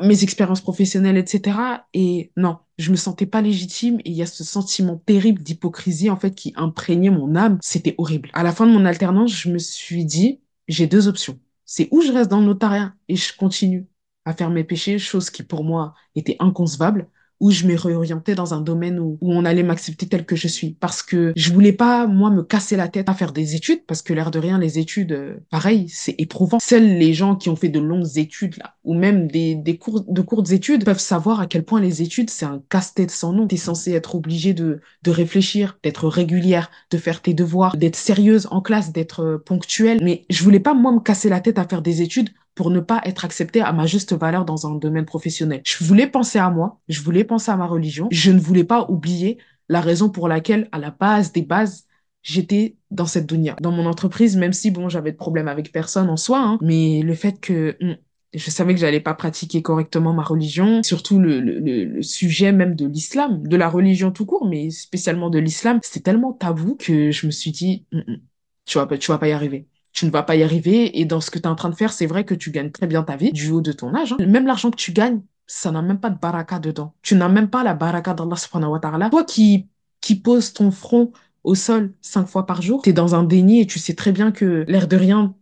mes 0.02 0.24
expériences 0.24 0.62
professionnelles, 0.62 1.18
etc. 1.18 1.58
Et 1.94 2.32
non, 2.38 2.58
je 2.78 2.92
me 2.92 2.96
sentais 2.96 3.26
pas 3.26 3.42
légitime 3.42 4.00
et 4.00 4.10
il 4.10 4.16
y 4.16 4.22
a 4.22 4.26
ce 4.26 4.44
sentiment 4.44 4.98
terrible 4.98 5.44
d'hypocrisie 5.44 6.10
en 6.10 6.18
fait 6.18 6.34
qui 6.34 6.54
imprégnait 6.56 7.10
mon 7.10 7.36
âme. 7.36 7.60
C'était 7.62 7.96
horrible. 7.98 8.30
À 8.34 8.44
la 8.44 8.52
fin 8.52 8.66
de 8.66 8.72
mon 8.72 8.86
alternance, 8.86 9.32
je 9.32 9.50
me 9.50 9.60
suis 9.60 10.06
dit, 10.06 10.42
j'ai 10.68 10.88
deux 10.88 11.08
options. 11.08 11.40
C'est 11.66 11.88
où 11.92 12.02
je 12.02 12.12
reste 12.12 12.30
dans 12.30 12.40
le 12.40 12.48
notariat 12.48 12.94
et 13.08 13.16
je 13.16 13.36
continue 13.36 13.88
à 14.26 14.34
faire 14.34 14.50
mes 14.50 14.64
péchés, 14.64 14.98
chose 14.98 15.30
qui 15.30 15.44
pour 15.44 15.64
moi 15.64 15.94
était 16.16 16.36
inconcevable, 16.40 17.10
où 17.40 17.52
je 17.52 17.66
me 17.66 17.76
réorientais 17.76 18.36
dans 18.36 18.54
un 18.54 18.62
domaine 18.62 19.00
où, 19.00 19.18
on 19.22 19.46
allait 19.46 19.64
m'accepter 19.64 20.08
tel 20.08 20.26
que 20.26 20.36
je 20.36 20.48
suis. 20.48 20.72
Parce 20.80 21.04
que 21.04 21.34
je 21.36 21.52
voulais 21.52 21.74
pas, 21.74 22.08
moi, 22.08 22.30
me 22.30 22.44
casser 22.44 22.76
la 22.76 22.88
tête 22.88 23.10
à 23.10 23.14
faire 23.14 23.34
des 23.34 23.56
études, 23.56 23.86
parce 23.86 24.02
que 24.02 24.14
l'air 24.14 24.32
de 24.32 24.40
rien, 24.40 24.58
les 24.58 24.80
études, 24.80 25.12
euh, 25.12 25.38
pareil, 25.50 25.90
c'est 25.90 26.16
éprouvant. 26.18 26.60
Seuls 26.60 26.98
les 26.98 27.14
gens 27.14 27.36
qui 27.36 27.50
ont 27.50 27.56
fait 27.56 27.70
de 27.70 27.80
longues 27.80 28.18
études, 28.18 28.58
là, 28.58 28.76
ou 28.84 28.94
même 28.94 29.28
des, 29.28 29.56
des 29.56 29.78
cours, 29.78 30.06
de 30.08 30.22
courtes 30.22 30.52
études, 30.52 30.86
peuvent 30.86 31.00
savoir 31.00 31.40
à 31.40 31.48
quel 31.48 31.64
point 31.64 31.82
les 31.82 32.02
études, 32.02 32.30
c'est 32.30 32.46
un 32.46 32.62
casse-tête 32.70 33.12
sans 33.12 33.34
nom. 33.34 33.48
T'es 33.48 33.58
censé 33.58 33.92
être 33.92 34.16
obligé 34.16 34.54
de, 34.54 34.80
de 35.04 35.12
réfléchir, 35.12 35.78
d'être 35.84 36.08
régulière, 36.08 36.72
de 36.92 36.98
faire 36.98 37.22
tes 37.22 37.34
devoirs, 37.34 37.76
d'être 37.76 37.96
sérieuse 37.96 38.48
en 38.52 38.62
classe, 38.62 38.92
d'être 38.92 39.22
euh, 39.22 39.38
ponctuelle. 39.38 40.00
Mais 40.04 40.26
je 40.30 40.44
voulais 40.44 40.60
pas, 40.60 40.74
moi, 40.74 40.92
me 40.92 41.00
casser 41.00 41.30
la 41.30 41.42
tête 41.42 41.60
à 41.60 41.68
faire 41.68 41.82
des 41.82 42.02
études 42.02 42.30
pour 42.56 42.72
ne 42.72 42.80
pas 42.80 43.02
être 43.06 43.26
acceptée 43.26 43.62
à 43.62 43.72
ma 43.74 43.86
juste 43.86 44.14
valeur 44.14 44.46
dans 44.46 44.66
un 44.66 44.76
domaine 44.76 45.06
professionnel. 45.06 45.62
Je 45.66 45.84
voulais 45.84 46.08
penser 46.08 46.40
à 46.40 46.50
moi, 46.50 46.80
je 46.88 47.02
voulais 47.02 47.26
penser 47.26 47.52
à 47.52 47.58
ma 47.58 47.68
religion, 47.68 48.08
je 48.12 48.32
ne 48.32 48.40
voulais 48.40 48.64
pas 48.64 48.86
oublier 48.90 49.38
la 49.68 49.82
raison 49.82 50.10
pour 50.10 50.28
laquelle, 50.28 50.70
à 50.72 50.80
la 50.80 50.92
base 50.92 51.34
des 51.34 51.42
bases, 51.42 51.86
j'étais 52.24 52.78
dans 52.92 53.06
cette 53.06 53.28
dunya. 53.28 53.56
Dans 53.62 53.72
mon 53.72 53.86
entreprise, 53.86 54.38
même 54.38 54.54
si, 54.54 54.72
bon, 54.72 54.90
j'avais 54.90 55.12
de 55.12 55.18
problèmes 55.18 55.48
avec 55.48 55.72
personne 55.72 56.10
en 56.10 56.18
soi, 56.18 56.40
hein, 56.40 56.58
mais 56.62 57.02
le 57.04 57.14
fait 57.14 57.40
que 57.40 57.78
hmm, 57.82 57.96
je 58.34 58.50
savais 58.50 58.74
que 58.74 58.80
j'allais 58.80 59.00
pas 59.00 59.14
pratiquer 59.14 59.62
correctement 59.62 60.14
ma 60.14 60.24
religion, 60.24 60.82
surtout 60.84 61.20
le 61.20 62.02
sujet 62.02 62.52
même 62.52 62.76
de 62.76 62.86
l'islam, 62.88 63.48
de 63.48 63.56
la 63.58 63.70
religion 63.70 64.12
tout 64.12 64.26
court, 64.26 64.48
mais 64.48 64.70
spécialement 64.70 65.30
de 65.30 65.40
l'islam, 65.40 65.80
c'était 65.84 66.12
tellement 66.12 66.34
tabou 66.34 66.76
que 66.76 67.12
je 67.12 67.26
me 67.26 67.32
suis 67.32 67.52
dit, 67.52 67.86
hmm, 67.92 68.00
hmm, 68.00 68.18
tu 68.66 68.78
vas 68.78 68.88
pas, 68.88 68.98
tu 68.98 69.12
vas 69.12 69.18
pas 69.18 69.28
y 69.28 69.32
arriver 69.32 69.68
tu 69.96 70.06
ne 70.06 70.12
vas 70.12 70.22
pas 70.22 70.36
y 70.36 70.44
arriver. 70.44 71.00
Et 71.00 71.06
dans 71.06 71.22
ce 71.22 71.32
que 71.32 71.40
tu 71.40 71.46
es 71.46 71.48
en 71.48 71.56
train 71.56 71.70
de 71.70 71.76
faire, 71.76 71.92
c'est 71.92 72.06
vrai 72.06 72.26
que 72.26 72.36
tu 72.36 72.52
gagnes 72.52 72.70
très 72.70 72.86
bien 72.86 73.02
ta 73.02 73.16
vie 73.16 73.32
du 73.32 73.50
haut 73.50 73.62
de 73.62 73.72
ton 73.72 73.96
âge. 73.96 74.12
hein. 74.14 74.18
Même 74.20 74.46
l'argent 74.46 74.70
que 74.70 74.76
tu 74.76 74.92
gagnes, 74.92 75.22
ça 75.48 75.72
n'a 75.72 75.82
même 75.82 76.00
pas 76.00 76.10
de 76.12 76.20
baraka 76.20 76.60
dedans. 76.60 76.94
Tu 77.02 77.16
n'as 77.16 77.30
même 77.30 77.50
pas 77.50 77.64
la 77.64 77.74
baraka 77.74 78.14
d'Allah 78.14 78.36
subhanahu 78.36 78.72
wa 78.72 78.80
ta'ala. 78.80 79.10
Toi 79.10 79.24
qui, 79.24 79.68
qui 80.02 80.16
poses 80.16 80.54
ton 80.54 80.70
front 80.70 81.12
au 81.44 81.56
sol 81.56 81.94
cinq 82.02 82.28
fois 82.28 82.46
par 82.46 82.62
jour, 82.62 82.82
tu 82.82 82.90
es 82.90 82.94
dans 82.94 83.16
un 83.16 83.24
déni 83.24 83.62
et 83.62 83.68
tu 83.68 83.80
sais 83.80 83.96
très 83.96 84.12
bien 84.12 84.32
que 84.32 84.66
l'air 84.68 84.88
de 84.88 84.98
rien, 84.98 85.34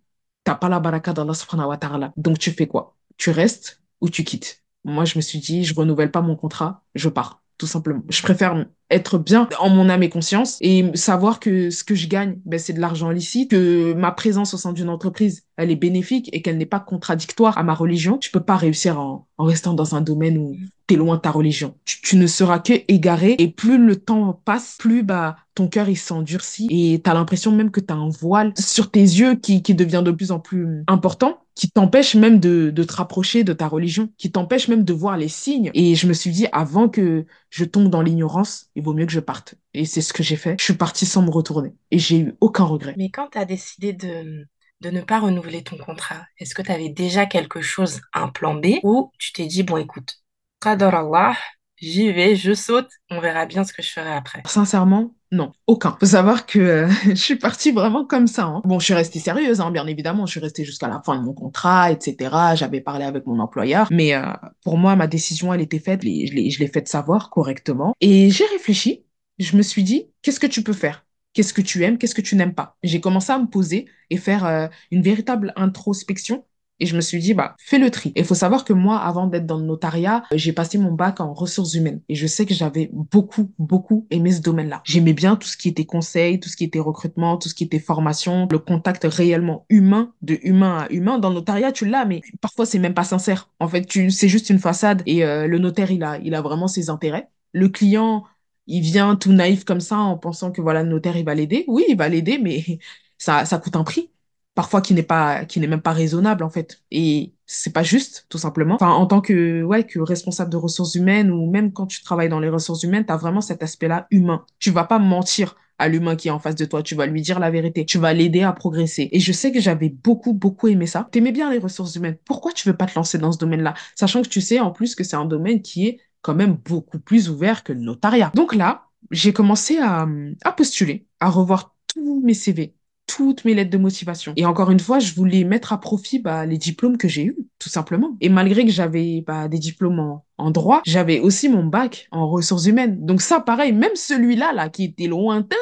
t'as 0.44 0.56
pas 0.56 0.70
la 0.70 0.80
baraka 0.80 1.14
d'Allah 1.14 1.34
subhanahu 1.34 1.70
wa 1.70 1.78
ta'ala. 1.78 2.14
Donc 2.16 2.38
tu 2.38 2.52
fais 2.52 2.68
quoi? 2.68 2.96
Tu 3.18 3.32
restes 3.32 3.82
ou 4.02 4.10
tu 4.10 4.24
quittes? 4.24 4.62
Moi, 4.84 5.06
je 5.06 5.18
me 5.18 5.22
suis 5.22 5.40
dit, 5.40 5.64
je 5.64 5.74
renouvelle 5.74 6.12
pas 6.12 6.22
mon 6.22 6.36
contrat, 6.36 6.84
je 6.94 7.10
pars 7.10 7.42
tout 7.58 7.68
simplement. 7.68 8.04
Je 8.10 8.22
préfère 8.22 8.66
être 8.90 9.18
bien 9.18 9.50
en 9.60 9.70
mon 9.70 9.90
âme 9.90 10.04
et 10.04 10.10
conscience 10.10 10.58
et 10.62 10.86
savoir 10.96 11.40
que 11.40 11.70
ce 11.70 11.84
que 11.84 11.96
je 11.96 12.08
gagne, 12.08 12.38
ben, 12.46 12.60
c'est 12.60 12.74
de 12.74 12.80
l'argent 12.80 13.10
licite, 13.10 13.52
que 13.52 13.94
ma 13.94 14.12
présence 14.12 14.54
au 14.54 14.58
sein 14.58 14.74
d'une 14.74 14.90
entreprise, 14.90 15.44
elle 15.58 15.72
est 15.72 15.76
bénéfique 15.76 16.30
et 16.34 16.42
qu'elle 16.42 16.58
n'est 16.58 16.66
pas 16.66 16.80
contradictoire 16.80 17.58
à 17.58 17.64
ma 17.64 17.74
religion. 17.74 18.18
Tu 18.18 18.32
peux 18.32 18.44
pas 18.44 18.58
réussir 18.58 19.00
en, 19.00 19.28
restant 19.40 19.74
dans 19.74 19.96
un 19.96 20.02
domaine 20.02 20.38
où 20.38 20.56
t'es 20.88 20.96
loin 20.96 21.16
de 21.16 21.22
ta 21.22 21.32
religion. 21.32 21.76
Tu, 21.86 22.02
tu 22.02 22.16
ne 22.18 22.28
seras 22.28 22.60
que 22.60 22.74
égaré 22.88 23.36
et 23.40 23.50
plus 23.50 23.78
le 23.78 23.96
temps 23.96 24.40
passe, 24.46 24.78
plus 24.80 25.04
bah 25.04 25.36
ton 25.56 25.68
cœur 25.68 25.90
il 25.90 25.98
s'endurcit 25.98 26.68
et 26.72 27.00
t'as 27.00 27.14
l'impression 27.14 27.52
même 27.52 27.72
que 27.72 27.80
t'as 27.80 27.94
un 27.94 28.10
voile 28.10 28.54
sur 28.58 28.90
tes 28.90 29.02
yeux 29.02 29.36
qui, 29.36 29.62
qui 29.62 29.76
devient 29.76 30.02
de 30.04 30.12
plus 30.12 30.32
en 30.32 30.40
plus 30.40 30.84
important 30.88 31.44
qui 31.56 31.70
t'empêche 31.70 32.16
même 32.16 32.40
de, 32.40 32.72
de 32.72 32.84
te 32.84 32.94
rapprocher 32.94 33.44
de 33.44 33.54
ta 33.54 33.68
religion, 33.68 34.10
qui 34.18 34.32
t'empêche 34.32 34.68
même 34.68 34.84
de 34.84 34.94
voir 34.94 35.18
les 35.18 35.28
signes. 35.28 35.70
Et 35.74 35.96
je 35.96 36.08
me 36.08 36.14
suis 36.14 36.32
dit, 36.32 36.48
avant 36.52 36.90
que 36.90 37.26
je 37.50 37.66
tombe 37.66 37.90
dans 37.90 38.02
l'ignorance, 38.02 38.70
il 38.76 38.84
vaut 38.84 38.94
mieux 38.94 39.06
que 39.06 39.12
je 39.12 39.20
parte. 39.20 39.56
Et 39.74 39.86
c'est 39.86 40.02
ce 40.02 40.14
que 40.14 40.24
j'ai 40.24 40.36
fait. 40.36 40.56
Je 40.60 40.64
suis 40.64 40.74
partie 40.74 41.06
sans 41.06 41.22
me 41.22 41.30
retourner. 41.30 41.74
Et 41.92 42.00
j'ai 42.00 42.20
eu 42.20 42.36
aucun 42.42 42.64
regret. 42.64 42.96
Mais 42.98 43.10
quand 43.10 43.30
tu 43.32 43.38
as 43.38 43.46
décidé 43.46 43.94
de, 43.94 44.48
de 44.82 44.90
ne 44.90 45.02
pas 45.02 45.20
renouveler 45.20 45.64
ton 45.64 45.78
contrat, 45.78 46.26
est-ce 46.40 46.56
que 46.56 46.62
tu 46.62 46.72
avais 46.72 46.90
déjà 46.90 47.26
quelque 47.26 47.62
chose, 47.62 48.02
un 48.14 48.30
plan 48.30 48.56
B, 48.56 48.80
ou 48.84 49.12
tu 49.20 49.34
t'es 49.34 49.46
dit, 49.46 49.64
bon, 49.64 49.78
écoute, 49.78 50.16
Qadar 50.60 50.96
Allah, 50.96 51.38
j'y 51.84 52.12
vais, 52.12 52.36
je 52.36 52.54
saute, 52.54 52.90
on 53.10 53.20
verra 53.20 53.46
bien 53.46 53.64
ce 53.64 53.74
que 53.74 53.82
je 53.82 53.90
ferai 53.92 54.12
après. 54.14 54.42
Sincèrement, 54.46 55.16
non, 55.32 55.52
aucun. 55.68 55.98
Faut 56.00 56.06
savoir 56.06 56.46
que 56.46 56.60
euh, 56.60 56.88
je 57.06 57.16
suis 57.16 57.36
partie 57.36 57.72
vraiment 57.72 58.06
comme 58.06 58.28
ça. 58.28 58.44
hein. 58.46 58.62
Bon, 58.66 58.80
je 58.80 58.86
suis 58.86 58.94
restée 58.94 59.20
sérieuse, 59.20 59.62
hein, 59.62 59.72
bien 59.72 59.88
évidemment. 59.88 60.26
Je 60.26 60.32
suis 60.32 60.40
restée 60.40 60.64
jusqu'à 60.64 60.88
la 60.88 61.02
fin 61.04 61.16
de 61.18 61.24
mon 61.24 61.34
contrat, 61.34 61.92
etc. 61.92 62.56
J'avais 62.56 62.82
parlé 62.82 63.04
avec 63.06 63.26
mon 63.26 63.40
employeur. 63.40 63.88
Mais 63.92 64.14
euh, 64.14 64.22
pour 64.64 64.78
moi, 64.78 64.96
ma 64.96 65.08
décision, 65.08 65.54
elle 65.54 65.62
était 65.62 65.80
faite. 65.80 66.04
Et 66.06 66.28
je 66.28 66.34
l'ai, 66.34 66.50
je 66.52 66.60
l'ai 66.60 66.68
faite 66.68 66.88
savoir 66.88 67.30
correctement. 67.30 67.94
Et 68.00 68.30
j'ai 68.30 68.46
réfléchi. 68.46 69.06
Je 69.40 69.58
me 69.58 69.64
suis 69.64 69.84
dit, 69.84 70.08
qu'est-ce 70.22 70.40
que 70.40 70.48
tu 70.48 70.62
peux 70.64 70.74
faire? 70.74 71.06
Qu'est-ce 71.34 71.54
que 71.54 71.62
tu 71.62 71.84
aimes? 71.84 71.98
Qu'est-ce 71.98 72.14
que 72.16 72.22
tu 72.22 72.36
n'aimes 72.36 72.54
pas? 72.54 72.78
J'ai 72.84 73.02
commencé 73.02 73.32
à 73.32 73.40
me 73.40 73.48
poser 73.48 73.88
et 74.12 74.18
faire 74.18 74.46
euh, 74.46 74.68
une 74.92 75.02
véritable 75.02 75.52
introspection. 75.56 76.46
Et 76.80 76.86
je 76.86 76.96
me 76.96 77.02
suis 77.02 77.20
dit, 77.20 77.34
bah, 77.34 77.56
fais 77.60 77.78
le 77.78 77.92
tri. 77.92 78.12
Il 78.16 78.26
faut 78.26 78.36
savoir 78.36 78.66
que 78.66 78.74
moi, 78.74 78.98
avant 78.98 79.28
d'être 79.28 79.46
dans 79.46 79.58
le 79.58 79.66
notariat, 79.66 80.24
j'ai 80.34 80.54
passé 80.54 80.78
mon 80.78 80.92
bac 80.92 81.22
en 81.22 81.34
ressources 81.34 81.76
humaines. 81.76 82.02
Et 82.10 82.16
je 82.16 82.28
sais 82.28 82.46
que 82.46 82.54
j'avais 82.54 82.90
beaucoup, 82.92 83.52
beaucoup 83.60 84.08
aimé 84.10 84.32
ce 84.32 84.42
domaine-là. 84.42 84.82
J'aimais 84.84 85.14
bien 85.14 85.36
tout 85.36 85.48
ce 85.48 85.56
qui 85.56 85.70
était 85.70 85.86
conseil, 85.86 86.40
tout 86.40 86.50
ce 86.50 86.58
qui 86.58 86.64
était 86.64 86.80
recrutement, 86.80 87.38
tout 87.38 87.48
ce 87.48 87.56
qui 87.56 87.64
était 87.64 87.80
formation, 87.80 88.48
le 88.52 88.60
contact 88.60 89.06
réellement 89.06 89.66
humain, 89.70 90.14
de 90.24 90.40
humain 90.44 90.80
à 90.80 90.92
humain. 90.92 91.20
Dans 91.20 91.30
le 91.30 91.36
notariat, 91.36 91.72
tu 91.72 91.86
l'as, 91.86 92.06
mais 92.06 92.22
parfois, 92.42 92.66
c'est 92.66 92.80
même 92.80 92.94
pas 92.96 93.04
sincère. 93.04 93.50
En 93.60 93.68
fait, 93.68 93.86
tu, 93.86 94.10
c'est 94.12 94.28
juste 94.28 94.50
une 94.50 94.60
façade 94.60 95.04
et 95.06 95.24
euh, 95.24 95.48
le 95.48 95.60
notaire, 95.60 95.92
il 95.92 96.04
a, 96.04 96.18
il 96.20 96.34
a 96.36 96.42
vraiment 96.42 96.68
ses 96.68 96.90
intérêts. 96.90 97.30
Le 97.54 97.70
client, 97.70 98.26
il 98.68 98.82
vient 98.82 99.16
tout 99.16 99.32
naïf 99.32 99.64
comme 99.64 99.82
ça 99.82 99.98
en 99.98 100.18
pensant 100.18 100.52
que 100.52 100.62
voilà, 100.62 100.84
le 100.84 100.90
notaire, 100.90 101.18
il 101.18 101.26
va 101.26 101.36
l'aider. 101.36 101.66
Oui, 101.68 101.86
il 101.88 101.98
va 101.98 102.10
l'aider, 102.10 102.40
mais 102.40 102.80
ça, 103.18 103.46
ça 103.46 103.58
coûte 103.60 103.76
un 103.76 103.84
prix 103.84 104.10
parfois 104.56 104.82
qui 104.82 104.94
n'est 104.94 105.04
pas 105.04 105.46
qui 105.46 105.60
n'est 105.60 105.68
même 105.68 105.82
pas 105.82 105.94
raisonnable 105.94 106.44
en 106.44 106.50
fait. 106.50 106.82
Et 106.92 107.34
c'est 107.46 107.74
pas 107.74 107.84
juste 107.84 108.26
tout 108.30 108.38
simplement. 108.38 108.76
Enfin 108.76 108.90
en 108.92 109.06
tant 109.06 109.22
que 109.22 109.64
ouais 109.64 109.86
que 109.86 110.00
responsable 110.00 110.52
de 110.52 110.58
ressources 110.58 110.96
humaines 110.96 111.32
ou 111.32 111.50
même 111.50 111.72
quand 111.74 111.88
tu 111.88 112.04
travailles 112.04 112.30
dans 112.30 112.40
les 112.40 112.50
ressources 112.50 112.84
humaines 112.84 113.06
tu 113.06 113.14
as 113.14 113.18
vraiment 113.18 113.42
cet 113.42 113.64
aspect-là 113.64 114.08
humain. 114.12 114.46
Tu 114.60 114.72
vas 114.72 114.84
pas 114.84 115.00
mentir 115.00 115.56
à 115.80 115.88
l'humain 115.88 116.16
qui 116.16 116.28
est 116.28 116.32
en 116.32 116.40
face 116.40 116.56
de 116.56 116.66
toi. 116.66 116.84
Tu 116.84 116.96
vas 116.96 117.08
lui 117.08 117.22
dire 117.22 117.40
la 117.40 117.50
vérité. 117.52 117.86
Tu 117.86 117.98
vas 117.98 118.14
l'aider 118.14 118.44
à 118.44 118.54
progresser. 118.54 119.10
Et 119.12 119.20
je 119.20 119.32
sais 119.32 119.52
que 119.52 119.60
j'avais 119.60 119.90
beaucoup 119.90 120.34
beaucoup 120.34 120.68
aimé 120.68 120.86
ça. 120.86 121.08
T'aimais 121.12 121.32
bien 121.32 121.52
les 121.52 121.60
ressources 121.60 121.96
humaines. 121.96 122.18
Pourquoi 122.26 122.52
tu 122.54 122.68
veux 122.68 122.78
pas 122.78 122.86
te 122.86 122.96
lancer 122.96 123.18
dans 123.18 123.32
ce 123.32 123.38
domaine-là? 123.40 123.74
Sachant 123.96 124.22
que 124.22 124.30
tu 124.30 124.42
sais 124.42 124.60
en 124.60 124.72
plus 124.72 124.96
que 124.96 125.04
c'est 125.04 125.16
un 125.16 125.26
domaine 125.26 125.62
qui 125.62 125.88
est 125.88 126.00
quand 126.22 126.36
même 126.36 126.58
beaucoup 126.66 127.00
plus 127.00 127.30
ouvert 127.30 127.64
que 127.64 127.74
le 127.74 127.80
notariat. 127.80 128.32
Donc 128.36 128.56
là 128.56 128.86
j'ai 129.12 129.34
commencé 129.34 129.78
à, 129.80 130.08
à 130.44 130.52
postuler 130.54 131.08
à 131.20 131.30
revoir 131.30 131.76
tous 131.88 132.22
mes 132.24 132.34
CV 132.34 132.76
toutes 133.16 133.46
mes 133.46 133.54
lettres 133.54 133.70
de 133.70 133.78
motivation. 133.78 134.34
Et 134.36 134.46
encore 134.46 134.72
une 134.72 134.80
fois, 134.80 135.00
je 135.00 135.14
voulais 135.14 135.44
mettre 135.44 135.74
à 135.74 135.80
profit 135.80 136.20
bah, 136.20 136.46
les 136.46 136.58
diplômes 136.58 136.98
que 136.98 137.08
j'ai 137.08 137.26
eus, 137.26 137.38
tout 137.60 137.70
simplement. 137.70 138.18
Et 138.22 138.30
malgré 138.30 138.66
que 138.66 138.72
j'avais 138.72 139.24
bah, 139.26 139.48
des 139.48 139.60
diplômes 139.60 140.20
en, 140.38 140.52
droit, 140.52 140.82
j'avais 140.86 141.20
aussi 141.20 141.50
mon 141.50 141.64
bac 141.64 142.08
en 142.12 142.28
ressources 142.28 142.66
humaines. 142.66 143.06
Donc 143.06 143.22
ça, 143.22 143.40
pareil, 143.40 143.72
même 143.72 143.96
celui-là, 143.96 144.54
là, 144.54 144.70
qui 144.70 144.86
était 144.86 145.08
lointain, 145.08 145.56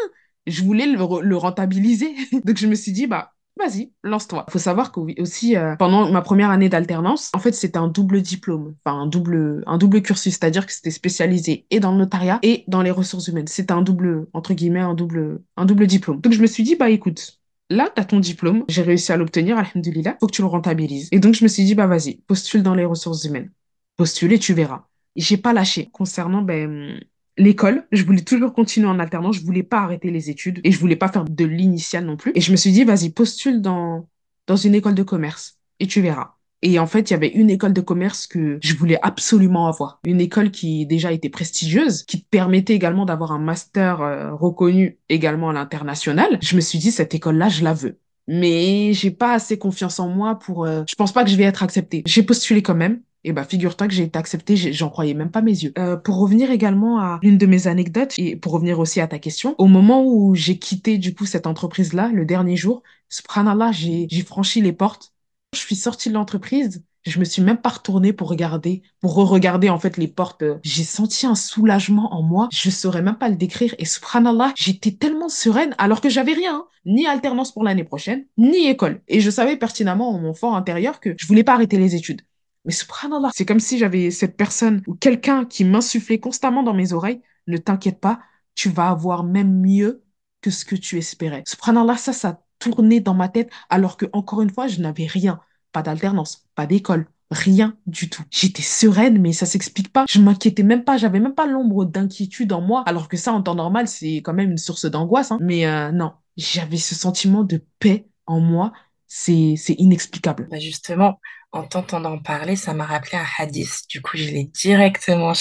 je 0.48 0.64
voulais 0.64 0.88
le, 0.88 0.98
re- 0.98 1.22
le 1.22 1.38
rentabiliser. 1.38 2.16
Donc 2.46 2.58
je 2.58 2.68
me 2.68 2.76
suis 2.76 2.92
dit, 2.92 3.08
bah, 3.08 3.34
Vas-y, 3.60 3.92
lance-toi. 4.04 4.46
Faut 4.50 4.60
savoir 4.60 4.92
que 4.92 5.22
aussi 5.22 5.58
euh, 5.58 5.76
pendant 5.76 6.10
ma 6.10 6.22
première 6.22 6.50
année 6.50 6.70
d'alternance, 6.70 7.30
en 7.34 7.40
fait, 7.40 7.52
c'était 7.52 7.78
un 7.78 7.90
double 7.90 8.22
diplôme, 8.22 8.76
enfin 8.84 8.98
un 8.98 9.08
double 9.08 9.64
un 9.68 9.78
double 9.78 10.02
cursus, 10.02 10.34
c'est-à-dire 10.34 10.66
que 10.66 10.72
c'était 10.72 10.90
spécialisé 10.90 11.66
et 11.70 11.80
dans 11.82 11.92
le 11.92 11.98
notariat 11.98 12.40
et 12.44 12.64
dans 12.68 12.82
les 12.82 12.92
ressources 12.92 13.28
humaines. 13.28 13.48
C'était 13.48 13.74
un 13.74 13.82
double 13.82 14.28
entre 14.34 14.54
guillemets 14.54 14.80
un 14.80 14.94
double 14.94 15.44
un 15.58 15.66
double 15.66 15.86
diplôme. 15.86 16.22
Donc 16.22 16.34
je 16.34 16.42
me 16.42 16.48
suis 16.48 16.64
dit 16.64 16.76
bah 16.76 16.90
écoute, 16.90 17.41
là 17.72 17.90
t'as 17.94 18.06
ton 18.06 18.20
diplôme, 18.20 18.66
j'ai 18.68 18.82
réussi 18.84 19.12
à 19.12 19.18
l'obtenir, 19.18 19.58
alhamdoulilah, 19.58 20.18
faut 20.20 20.28
que 20.28 20.34
tu 20.34 20.42
le 20.42 20.48
rentabilises. 20.48 21.10
Et 21.12 21.20
donc 21.20 21.34
je 21.34 21.44
me 21.44 21.50
suis 21.50 21.64
dit 21.64 21.76
bah 21.76 21.88
vas-y, 21.88 22.18
postule 22.28 22.64
dans 22.64 22.76
les 22.76 22.86
ressources 22.86 23.24
humaines. 23.26 23.52
Postule 23.98 24.34
et 24.34 24.40
tu 24.40 24.54
verras. 24.54 24.88
J'ai 25.16 25.38
pas 25.38 25.54
lâché 25.54 25.90
concernant 25.92 26.42
ben 26.42 27.00
l'école. 27.38 27.88
Je 27.92 28.04
voulais 28.04 28.24
toujours 28.24 28.54
continuer 28.54 28.88
en 28.88 29.00
alternance. 29.00 29.38
Je 29.38 29.46
voulais 29.46 29.64
pas 29.64 29.80
arrêter 29.80 30.12
les 30.12 30.30
études 30.30 30.62
et 30.64 30.72
je 30.72 30.80
voulais 30.80 30.96
pas 30.96 31.10
faire 31.10 31.26
de 31.26 31.46
l'initial 31.46 32.06
non 32.06 32.18
plus. 32.18 32.32
Et 32.36 32.42
je 32.42 32.52
me 32.52 32.58
suis 32.58 32.72
dit, 32.72 32.84
vas-y, 32.84 33.10
postule 33.10 33.62
dans, 33.62 34.08
dans 34.48 34.56
une 34.56 34.76
école 34.76 34.96
de 34.96 35.04
commerce 35.04 35.60
et 35.80 35.88
tu 35.88 36.02
verras. 36.02 36.36
Et 36.64 36.78
en 36.80 36.88
fait, 36.88 37.10
il 37.10 37.14
y 37.14 37.16
avait 37.16 37.30
une 37.30 37.50
école 37.50 37.74
de 37.74 37.82
commerce 37.82 38.28
que 38.28 38.60
je 38.62 38.76
voulais 38.76 39.00
absolument 39.02 39.68
avoir. 39.68 40.00
Une 40.06 40.22
école 40.22 40.52
qui 40.52 40.86
déjà 40.86 41.12
était 41.12 41.30
prestigieuse, 41.30 42.04
qui 42.04 42.18
permettait 42.18 42.76
également 42.76 43.06
d'avoir 43.06 43.32
un 43.32 43.40
master 43.40 44.02
euh, 44.02 44.34
reconnu 44.36 45.00
également 45.10 45.50
à 45.50 45.54
l'international. 45.54 46.38
Je 46.42 46.56
me 46.56 46.62
suis 46.62 46.78
dit, 46.78 46.92
cette 46.92 47.16
école-là, 47.16 47.50
je 47.50 47.64
la 47.64 47.74
veux. 47.74 47.98
Mais 48.28 48.94
j'ai 48.94 49.12
pas 49.12 49.34
assez 49.34 49.58
confiance 49.58 50.00
en 50.00 50.08
moi 50.08 50.38
pour... 50.38 50.66
euh, 50.66 50.84
je 50.88 50.96
pense 50.96 51.12
pas 51.12 51.24
que 51.24 51.30
je 51.32 51.36
vais 51.36 51.44
être 51.44 51.64
acceptée. 51.64 52.04
J'ai 52.06 52.24
postulé 52.24 52.62
quand 52.62 52.76
même. 52.76 53.02
Et 53.24 53.34
bah, 53.34 53.44
figure-toi 53.44 53.88
que 53.88 53.94
j'ai 53.94 54.04
été 54.04 54.18
acceptée, 54.18 54.56
j'en 54.56 54.90
croyais 54.90 55.14
même 55.14 55.30
pas 55.30 55.42
mes 55.42 55.52
yeux. 55.52 55.74
Euh, 55.78 55.96
pour 55.96 56.18
revenir 56.18 56.50
également 56.50 57.00
à 57.00 57.20
l'une 57.22 57.38
de 57.38 57.46
mes 57.46 57.68
anecdotes, 57.68 58.16
et 58.18 58.36
pour 58.36 58.52
revenir 58.52 58.80
aussi 58.80 59.00
à 59.00 59.08
ta 59.08 59.20
question, 59.20 59.54
au 59.60 59.68
moment 59.68 60.04
où 60.04 60.34
j'ai 60.34 60.58
quitté 60.58 60.98
du 60.98 61.14
coup 61.14 61.28
cette 61.28 61.46
entreprise-là, 61.46 62.10
le 62.12 62.26
dernier 62.26 62.56
jour, 62.56 62.82
subhanallah, 63.10 63.72
j'ai 63.72 64.08
franchi 64.26 64.62
les 64.62 64.74
portes. 64.74 65.14
Je 65.54 65.60
suis 65.60 65.76
sortie 65.76 66.08
de 66.08 66.14
l'entreprise, 66.14 66.82
je 67.04 67.20
me 67.20 67.26
suis 67.26 67.42
même 67.42 67.58
pas 67.58 67.70
retournée 67.70 68.14
pour 68.14 68.30
regarder, 68.30 68.84
pour 69.02 69.16
re-regarder 69.16 69.70
en 69.70 69.80
fait 69.80 69.98
les 69.98 70.08
portes. 70.08 70.46
J'ai 70.64 70.86
senti 70.86 71.26
un 71.26 71.36
soulagement 71.36 72.14
en 72.14 72.22
moi, 72.22 72.48
je 72.54 72.70
saurais 72.70 73.02
même 73.02 73.18
pas 73.18 73.28
le 73.28 73.36
décrire. 73.36 73.76
Et 73.78 73.84
subhanallah, 73.84 74.54
j'étais 74.56 74.92
tellement 74.92 75.28
sereine 75.28 75.76
alors 75.78 76.00
que 76.00 76.08
j'avais 76.08 76.32
rien, 76.32 76.56
hein. 76.56 76.68
ni 76.86 77.06
alternance 77.06 77.52
pour 77.52 77.66
l'année 77.66 77.84
prochaine, 77.84 78.26
ni 78.38 78.68
école. 78.68 79.02
Et 79.10 79.20
je 79.20 79.30
savais 79.30 79.58
pertinemment 79.58 80.12
en 80.12 80.20
mon 80.20 80.34
fort 80.34 80.56
intérieur 80.56 81.02
que 81.02 81.16
je 81.18 81.28
voulais 81.28 81.44
pas 81.44 81.56
arrêter 81.56 81.78
les 81.78 81.96
études. 81.96 82.22
Mais 82.64 82.72
subhanallah, 82.72 83.32
c'est 83.34 83.46
comme 83.46 83.60
si 83.60 83.78
j'avais 83.78 84.10
cette 84.10 84.38
personne 84.38 84.82
ou 84.88 84.94
quelqu'un 84.96 85.44
qui 85.44 85.66
m'insufflait 85.66 86.20
constamment 86.20 86.64
dans 86.64 86.74
mes 86.74 86.94
oreilles. 86.94 87.22
Ne 87.48 87.58
t'inquiète 87.58 88.00
pas, 88.00 88.22
tu 88.56 88.70
vas 88.70 88.88
avoir 88.88 89.26
même 89.26 89.60
mieux 89.60 90.04
que 90.40 90.50
ce 90.50 90.64
que 90.64 90.76
tu 90.78 90.98
espérais. 90.98 91.44
Subhanallah, 91.46 91.98
ça, 91.98 92.14
ça 92.14 92.42
tournait 92.62 93.00
dans 93.00 93.14
ma 93.14 93.30
tête 93.30 93.50
alors 93.70 93.98
que, 93.98 94.06
encore 94.14 94.42
une 94.42 94.50
fois, 94.50 94.68
je 94.68 94.80
n'avais 94.82 95.06
rien. 95.08 95.40
Pas 95.72 95.82
d'alternance, 95.82 96.48
pas 96.56 96.66
d'école, 96.68 97.08
rien 97.32 97.78
du 97.88 98.10
tout. 98.10 98.24
J'étais 98.30 98.62
sereine, 98.62 99.22
mais 99.22 99.32
ça 99.34 99.46
s'explique 99.46 99.92
pas. 99.92 100.06
Je 100.10 100.20
m'inquiétais 100.20 100.64
même 100.64 100.84
pas, 100.84 100.98
j'avais 100.98 101.20
même 101.20 101.34
pas 101.36 101.48
l'ombre 101.48 101.86
d'inquiétude 101.86 102.52
en 102.52 102.62
moi, 102.62 102.84
alors 102.86 103.08
que 103.08 103.18
ça, 103.18 103.32
en 103.34 103.42
temps 103.42 103.56
normal, 103.56 103.88
c'est 103.88 104.18
quand 104.18 104.34
même 104.34 104.52
une 104.52 104.58
source 104.58 104.86
d'angoisse. 104.86 105.32
hein. 105.32 105.40
Mais 105.42 105.66
euh, 105.66 105.92
non, 105.92 106.12
j'avais 106.38 106.78
ce 106.78 106.94
sentiment 106.96 107.44
de 107.44 107.64
paix 107.80 108.08
en 108.26 108.40
moi. 108.40 108.74
C'est, 109.08 109.56
c'est 109.58 109.74
inexplicable. 109.74 110.48
Bah 110.50 110.60
justement, 110.60 111.20
en 111.52 111.64
t'entendant 111.64 112.18
parler, 112.20 112.56
ça 112.56 112.74
m'a 112.74 112.86
rappelé 112.86 113.18
un 113.18 113.26
hadith. 113.40 113.82
Du 113.90 114.02
coup, 114.02 114.16
je 114.18 114.26
l'ai 114.26 114.46
directement 114.46 115.34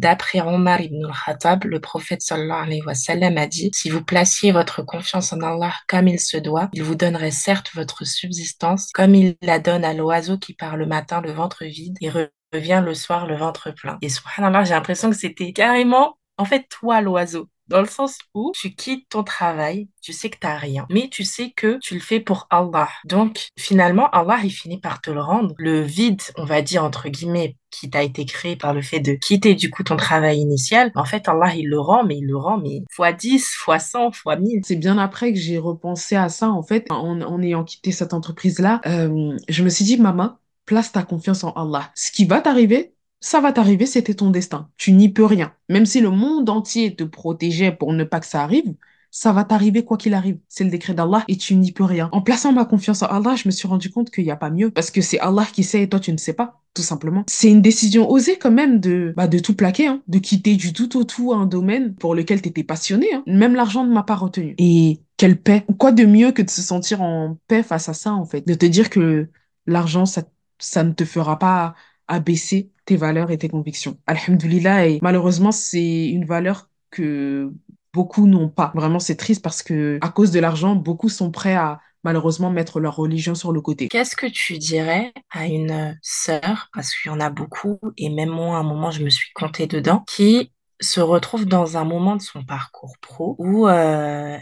D'après 0.00 0.40
Omar 0.40 0.80
ibn 0.80 1.04
al-Khattab, 1.04 1.64
le 1.64 1.80
prophète 1.80 2.22
sallallahu 2.22 2.64
alayhi 2.64 2.82
wa 2.82 2.94
sallam 2.94 3.36
a 3.36 3.46
dit, 3.46 3.70
si 3.74 3.90
vous 3.90 4.02
placiez 4.02 4.52
votre 4.52 4.82
confiance 4.82 5.32
en 5.32 5.40
Allah 5.40 5.74
comme 5.86 6.08
il 6.08 6.18
se 6.20 6.36
doit, 6.36 6.70
il 6.72 6.82
vous 6.82 6.94
donnerait 6.94 7.30
certes 7.30 7.70
votre 7.74 8.06
subsistance 8.06 8.90
comme 8.92 9.14
il 9.14 9.36
la 9.42 9.58
donne 9.58 9.84
à 9.84 9.92
l'oiseau 9.92 10.38
qui 10.38 10.54
part 10.54 10.76
le 10.76 10.86
matin 10.86 11.20
le 11.20 11.32
ventre 11.32 11.64
vide 11.64 11.96
et 12.00 12.10
re- 12.10 12.30
revient 12.52 12.82
le 12.84 12.94
soir 12.94 13.26
le 13.26 13.36
ventre 13.36 13.70
plein. 13.70 13.98
Et 14.02 14.08
subhanallah, 14.08 14.64
j'ai 14.64 14.74
l'impression 14.74 15.10
que 15.10 15.16
c'était 15.16 15.52
carrément, 15.52 16.18
en 16.38 16.44
fait, 16.44 16.66
toi 16.70 17.00
l'oiseau. 17.00 17.48
Dans 17.70 17.80
le 17.80 17.86
sens 17.86 18.18
où 18.34 18.50
tu 18.52 18.74
quittes 18.74 19.08
ton 19.08 19.22
travail, 19.22 19.88
tu 20.02 20.12
sais 20.12 20.28
que 20.28 20.38
t'as 20.40 20.56
rien, 20.56 20.86
mais 20.90 21.08
tu 21.08 21.22
sais 21.22 21.52
que 21.54 21.78
tu 21.80 21.94
le 21.94 22.00
fais 22.00 22.18
pour 22.18 22.48
Allah. 22.50 22.88
Donc, 23.04 23.46
finalement, 23.56 24.10
Allah, 24.10 24.40
il 24.42 24.50
finit 24.50 24.80
par 24.80 25.00
te 25.00 25.08
le 25.08 25.20
rendre. 25.20 25.54
Le 25.56 25.80
vide, 25.80 26.20
on 26.36 26.44
va 26.44 26.62
dire, 26.62 26.82
entre 26.82 27.08
guillemets, 27.08 27.56
qui 27.70 27.88
t'a 27.88 28.02
été 28.02 28.24
créé 28.24 28.56
par 28.56 28.74
le 28.74 28.82
fait 28.82 28.98
de 28.98 29.12
quitter, 29.12 29.54
du 29.54 29.70
coup, 29.70 29.84
ton 29.84 29.96
travail 29.96 30.40
initial, 30.40 30.90
en 30.96 31.04
fait, 31.04 31.28
Allah, 31.28 31.54
il 31.54 31.68
le 31.68 31.78
rend, 31.78 32.02
mais 32.02 32.18
il 32.18 32.26
le 32.26 32.36
rend, 32.36 32.58
mais 32.58 32.82
fois 32.90 33.12
10, 33.12 33.52
fois 33.52 33.78
100, 33.78 34.10
fois 34.10 34.34
1000. 34.34 34.62
C'est 34.64 34.74
bien 34.74 34.98
après 34.98 35.32
que 35.32 35.38
j'ai 35.38 35.58
repensé 35.58 36.16
à 36.16 36.28
ça, 36.28 36.50
en 36.50 36.64
fait, 36.64 36.86
en, 36.90 37.40
ayant 37.40 37.62
quitté 37.62 37.92
cette 37.92 38.14
entreprise-là. 38.14 38.80
euh, 38.86 39.36
je 39.48 39.62
me 39.62 39.68
suis 39.68 39.84
dit, 39.84 39.96
maman, 39.96 40.38
place 40.66 40.90
ta 40.90 41.04
confiance 41.04 41.44
en 41.44 41.52
Allah. 41.52 41.92
Ce 41.94 42.10
qui 42.10 42.24
va 42.24 42.40
t'arriver, 42.40 42.94
ça 43.20 43.40
va 43.40 43.52
t'arriver, 43.52 43.86
c'était 43.86 44.14
ton 44.14 44.30
destin. 44.30 44.68
Tu 44.76 44.92
n'y 44.92 45.08
peux 45.10 45.24
rien. 45.24 45.52
Même 45.68 45.86
si 45.86 46.00
le 46.00 46.10
monde 46.10 46.48
entier 46.48 46.94
te 46.96 47.04
protégeait 47.04 47.72
pour 47.72 47.92
ne 47.92 48.04
pas 48.04 48.20
que 48.20 48.26
ça 48.26 48.42
arrive, 48.42 48.74
ça 49.10 49.32
va 49.32 49.44
t'arriver 49.44 49.84
quoi 49.84 49.96
qu'il 49.96 50.14
arrive. 50.14 50.38
C'est 50.48 50.64
le 50.64 50.70
décret 50.70 50.94
d'Allah 50.94 51.24
et 51.28 51.36
tu 51.36 51.54
n'y 51.56 51.72
peux 51.72 51.84
rien. 51.84 52.08
En 52.12 52.22
plaçant 52.22 52.52
ma 52.52 52.64
confiance 52.64 53.02
en 53.02 53.06
Allah, 53.06 53.34
je 53.36 53.48
me 53.48 53.50
suis 53.50 53.66
rendu 53.66 53.90
compte 53.90 54.10
qu'il 54.10 54.24
n'y 54.24 54.30
a 54.30 54.36
pas 54.36 54.50
mieux 54.50 54.70
parce 54.70 54.90
que 54.90 55.00
c'est 55.00 55.18
Allah 55.18 55.46
qui 55.52 55.64
sait 55.64 55.82
et 55.82 55.88
toi 55.88 55.98
tu 56.00 56.12
ne 56.12 56.16
sais 56.16 56.32
pas, 56.32 56.62
tout 56.74 56.82
simplement. 56.82 57.24
C'est 57.26 57.50
une 57.50 57.60
décision 57.60 58.08
osée 58.08 58.38
quand 58.38 58.52
même 58.52 58.78
de, 58.80 59.12
bah, 59.16 59.26
de 59.26 59.38
tout 59.38 59.54
plaquer, 59.54 59.88
hein, 59.88 60.00
de 60.06 60.18
quitter 60.18 60.54
du 60.56 60.72
tout 60.72 60.96
au 60.96 61.04
tout 61.04 61.32
un 61.32 61.46
domaine 61.46 61.94
pour 61.96 62.14
lequel 62.14 62.40
tu 62.40 62.48
étais 62.48 62.62
passionné. 62.64 63.12
hein. 63.12 63.22
Même 63.26 63.54
l'argent 63.54 63.84
ne 63.84 63.92
m'a 63.92 64.04
pas 64.04 64.14
retenu. 64.16 64.54
Et 64.58 65.00
quelle 65.16 65.40
paix. 65.40 65.64
Quoi 65.78 65.92
de 65.92 66.04
mieux 66.04 66.30
que 66.32 66.42
de 66.42 66.50
se 66.50 66.62
sentir 66.62 67.02
en 67.02 67.36
paix 67.48 67.62
face 67.62 67.88
à 67.88 67.94
ça, 67.94 68.12
en 68.14 68.24
fait? 68.24 68.46
De 68.46 68.54
te 68.54 68.64
dire 68.66 68.90
que 68.90 69.28
l'argent, 69.66 70.06
ça, 70.06 70.22
ça 70.58 70.84
ne 70.84 70.92
te 70.92 71.04
fera 71.04 71.38
pas 71.38 71.74
abaisser 72.08 72.70
tes 72.90 72.96
valeurs 72.96 73.30
et 73.30 73.38
tes 73.38 73.48
convictions. 73.48 73.98
Alhamdulillah, 74.08 74.88
et 74.88 74.98
malheureusement, 75.00 75.52
c'est 75.52 76.08
une 76.08 76.24
valeur 76.24 76.68
que 76.90 77.52
beaucoup 77.92 78.26
n'ont 78.26 78.48
pas. 78.48 78.72
Vraiment, 78.74 78.98
c'est 78.98 79.14
triste 79.14 79.44
parce 79.44 79.62
que 79.62 79.98
à 80.00 80.08
cause 80.08 80.32
de 80.32 80.40
l'argent, 80.40 80.74
beaucoup 80.74 81.08
sont 81.08 81.30
prêts 81.30 81.54
à 81.54 81.78
malheureusement 82.02 82.50
mettre 82.50 82.80
leur 82.80 82.96
religion 82.96 83.36
sur 83.36 83.52
le 83.52 83.60
côté. 83.60 83.86
Qu'est-ce 83.86 84.16
que 84.16 84.26
tu 84.26 84.58
dirais 84.58 85.12
à 85.30 85.46
une 85.46 85.96
sœur, 86.02 86.68
parce 86.74 86.92
qu'il 86.96 87.12
y 87.12 87.14
en 87.14 87.20
a 87.20 87.30
beaucoup, 87.30 87.78
et 87.96 88.10
même 88.10 88.30
moi, 88.30 88.56
à 88.56 88.60
un 88.60 88.64
moment, 88.64 88.90
je 88.90 89.04
me 89.04 89.10
suis 89.10 89.30
comptée 89.34 89.68
dedans, 89.68 90.02
qui 90.08 90.50
se 90.80 90.98
retrouve 91.00 91.44
dans 91.44 91.76
un 91.76 91.84
moment 91.84 92.16
de 92.16 92.22
son 92.22 92.42
parcours 92.42 92.96
pro 93.00 93.36
où 93.38 93.68
euh, 93.68 94.36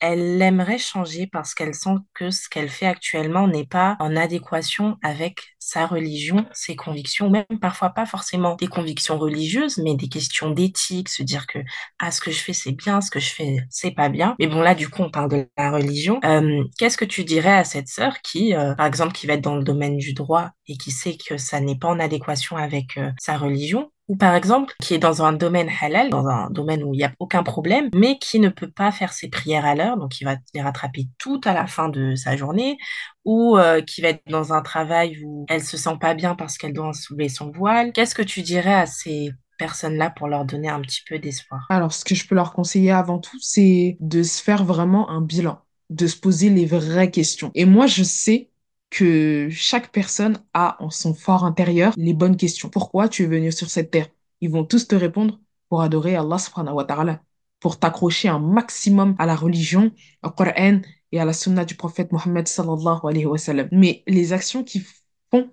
elle 0.00 0.40
aimerait 0.42 0.78
changer 0.78 1.26
parce 1.26 1.54
qu'elle 1.54 1.74
sent 1.74 1.96
que 2.14 2.30
ce 2.30 2.48
qu'elle 2.48 2.68
fait 2.68 2.86
actuellement 2.86 3.46
n'est 3.48 3.66
pas 3.66 3.96
en 4.00 4.16
adéquation 4.16 4.96
avec 5.02 5.40
sa 5.58 5.86
religion, 5.86 6.46
ses 6.52 6.74
convictions, 6.74 7.30
même 7.30 7.44
parfois 7.60 7.90
pas 7.90 8.06
forcément 8.06 8.56
des 8.56 8.66
convictions 8.66 9.18
religieuses, 9.18 9.78
mais 9.78 9.94
des 9.94 10.08
questions 10.08 10.50
d'éthique, 10.50 11.08
se 11.08 11.22
dire 11.22 11.46
que 11.46 11.58
ah 11.98 12.10
ce 12.10 12.20
que 12.20 12.30
je 12.30 12.40
fais 12.40 12.52
c'est 12.52 12.72
bien, 12.72 13.00
ce 13.00 13.10
que 13.10 13.20
je 13.20 13.30
fais 13.30 13.58
c'est 13.70 13.90
pas 13.92 14.08
bien. 14.08 14.34
Mais 14.38 14.46
bon 14.46 14.60
là 14.60 14.74
du 14.74 14.88
coup 14.88 15.02
on 15.02 15.10
parle 15.10 15.30
de 15.30 15.48
la 15.56 15.70
religion. 15.70 16.20
Euh, 16.24 16.64
qu'est-ce 16.78 16.96
que 16.96 17.04
tu 17.04 17.24
dirais 17.24 17.52
à 17.52 17.64
cette 17.64 17.88
sœur 17.88 18.20
qui, 18.22 18.54
euh, 18.54 18.74
par 18.74 18.86
exemple, 18.86 19.12
qui 19.12 19.26
va 19.26 19.34
être 19.34 19.40
dans 19.42 19.56
le 19.56 19.64
domaine 19.64 19.96
du 19.96 20.12
droit 20.14 20.50
et 20.66 20.76
qui 20.76 20.90
sait 20.90 21.16
que 21.16 21.36
ça 21.36 21.60
n'est 21.60 21.78
pas 21.78 21.88
en 21.88 22.00
adéquation 22.00 22.56
avec 22.56 22.96
euh, 22.96 23.10
sa 23.18 23.36
religion? 23.36 23.90
Ou 24.10 24.16
par 24.16 24.34
exemple, 24.34 24.74
qui 24.82 24.94
est 24.94 24.98
dans 24.98 25.22
un 25.22 25.32
domaine 25.32 25.70
halal, 25.80 26.10
dans 26.10 26.26
un 26.26 26.50
domaine 26.50 26.82
où 26.82 26.92
il 26.92 26.96
n'y 26.96 27.04
a 27.04 27.12
aucun 27.20 27.44
problème, 27.44 27.90
mais 27.94 28.18
qui 28.18 28.40
ne 28.40 28.48
peut 28.48 28.68
pas 28.68 28.90
faire 28.90 29.12
ses 29.12 29.28
prières 29.28 29.64
à 29.64 29.76
l'heure, 29.76 29.96
donc 29.96 30.20
il 30.20 30.24
va 30.24 30.34
les 30.52 30.60
rattraper 30.60 31.06
tout 31.16 31.40
à 31.44 31.54
la 31.54 31.68
fin 31.68 31.88
de 31.88 32.16
sa 32.16 32.36
journée, 32.36 32.76
ou 33.24 33.56
euh, 33.56 33.80
qui 33.82 34.00
va 34.00 34.08
être 34.08 34.22
dans 34.26 34.52
un 34.52 34.62
travail 34.62 35.22
où 35.24 35.46
elle 35.48 35.62
se 35.62 35.76
sent 35.76 35.96
pas 36.00 36.14
bien 36.14 36.34
parce 36.34 36.58
qu'elle 36.58 36.72
doit 36.72 36.92
soulever 36.92 37.28
son 37.28 37.52
voile. 37.52 37.92
Qu'est-ce 37.92 38.16
que 38.16 38.22
tu 38.22 38.42
dirais 38.42 38.74
à 38.74 38.86
ces 38.86 39.30
personnes-là 39.58 40.10
pour 40.10 40.26
leur 40.26 40.44
donner 40.44 40.68
un 40.68 40.80
petit 40.80 41.02
peu 41.08 41.20
d'espoir? 41.20 41.66
Alors, 41.70 41.92
ce 41.92 42.04
que 42.04 42.16
je 42.16 42.26
peux 42.26 42.34
leur 42.34 42.52
conseiller 42.52 42.90
avant 42.90 43.20
tout, 43.20 43.38
c'est 43.40 43.96
de 44.00 44.24
se 44.24 44.42
faire 44.42 44.64
vraiment 44.64 45.08
un 45.08 45.20
bilan, 45.20 45.60
de 45.88 46.08
se 46.08 46.16
poser 46.16 46.50
les 46.50 46.66
vraies 46.66 47.12
questions. 47.12 47.52
Et 47.54 47.64
moi, 47.64 47.86
je 47.86 48.02
sais 48.02 48.49
que 48.90 49.48
chaque 49.50 49.92
personne 49.92 50.38
a 50.52 50.76
en 50.82 50.90
son 50.90 51.14
fort 51.14 51.44
intérieur 51.44 51.92
les 51.96 52.12
bonnes 52.14 52.36
questions. 52.36 52.68
Pourquoi 52.68 53.08
tu 53.08 53.22
es 53.24 53.26
venu 53.26 53.52
sur 53.52 53.70
cette 53.70 53.90
terre? 53.90 54.08
Ils 54.40 54.50
vont 54.50 54.64
tous 54.64 54.88
te 54.88 54.94
répondre 54.94 55.40
pour 55.68 55.82
adorer 55.82 56.16
Allah 56.16 56.38
subhanahu 56.38 56.74
wa 56.74 56.84
ta'ala, 56.84 57.22
pour 57.60 57.78
t'accrocher 57.78 58.28
un 58.28 58.40
maximum 58.40 59.14
à 59.18 59.26
la 59.26 59.36
religion, 59.36 59.92
au 60.24 60.30
Coran 60.30 60.80
et 61.12 61.20
à 61.20 61.24
la 61.24 61.32
sunna 61.32 61.64
du 61.64 61.76
prophète 61.76 62.12
Mohammed 62.12 62.48
sallallahu 62.48 63.00
alayhi 63.04 63.26
wa 63.26 63.38
sallam. 63.38 63.68
Mais 63.70 64.02
les 64.06 64.32
actions 64.32 64.64
qu'ils 64.64 64.84
font 65.30 65.50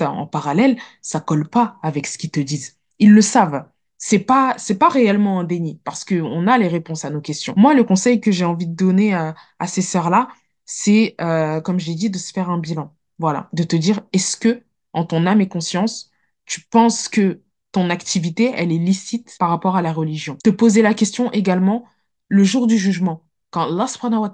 en 0.00 0.26
parallèle, 0.26 0.78
ça 1.02 1.20
colle 1.20 1.48
pas 1.48 1.76
avec 1.82 2.06
ce 2.06 2.18
qu'ils 2.18 2.30
te 2.30 2.40
disent. 2.40 2.78
Ils 2.98 3.12
le 3.12 3.20
savent. 3.20 3.64
C'est 4.00 4.20
pas, 4.20 4.54
c'est 4.58 4.78
pas 4.78 4.88
réellement 4.88 5.40
un 5.40 5.44
déni 5.44 5.80
parce 5.82 6.04
que 6.04 6.20
on 6.20 6.46
a 6.46 6.56
les 6.56 6.68
réponses 6.68 7.04
à 7.04 7.10
nos 7.10 7.20
questions. 7.20 7.52
Moi, 7.56 7.74
le 7.74 7.82
conseil 7.82 8.20
que 8.20 8.30
j'ai 8.30 8.44
envie 8.44 8.68
de 8.68 8.76
donner 8.76 9.12
à, 9.12 9.34
à 9.58 9.66
ces 9.66 9.82
sœurs-là, 9.82 10.28
c'est, 10.68 11.14
euh, 11.20 11.60
comme 11.62 11.80
j'ai 11.80 11.94
dit, 11.94 12.10
de 12.10 12.18
se 12.18 12.30
faire 12.32 12.50
un 12.50 12.58
bilan. 12.58 12.94
Voilà, 13.18 13.48
de 13.54 13.62
te 13.64 13.74
dire, 13.74 14.02
est-ce 14.12 14.36
que, 14.36 14.62
en 14.92 15.04
ton 15.04 15.26
âme 15.26 15.40
et 15.40 15.48
conscience, 15.48 16.10
tu 16.44 16.60
penses 16.60 17.08
que 17.08 17.40
ton 17.72 17.88
activité, 17.90 18.52
elle 18.54 18.70
est 18.70 18.78
licite 18.78 19.34
par 19.38 19.48
rapport 19.48 19.76
à 19.76 19.82
la 19.82 19.92
religion? 19.94 20.36
Te 20.44 20.50
poser 20.50 20.82
la 20.82 20.92
question 20.94 21.32
également 21.32 21.86
le 22.28 22.44
jour 22.44 22.66
du 22.66 22.76
jugement, 22.76 23.24
quand 23.50 23.62
Allah 23.72 23.86
subhanahu 23.86 24.28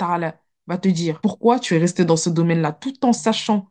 va 0.67 0.79
te 0.79 0.89
dire 0.89 1.21
pourquoi 1.21 1.61
tu 1.61 1.75
es 1.75 1.79
resté 1.79 2.05
dans 2.05 2.17
ce 2.17 2.31
domaine-là, 2.31 2.73
tout 2.73 3.05
en 3.07 3.13
sachant 3.13 3.71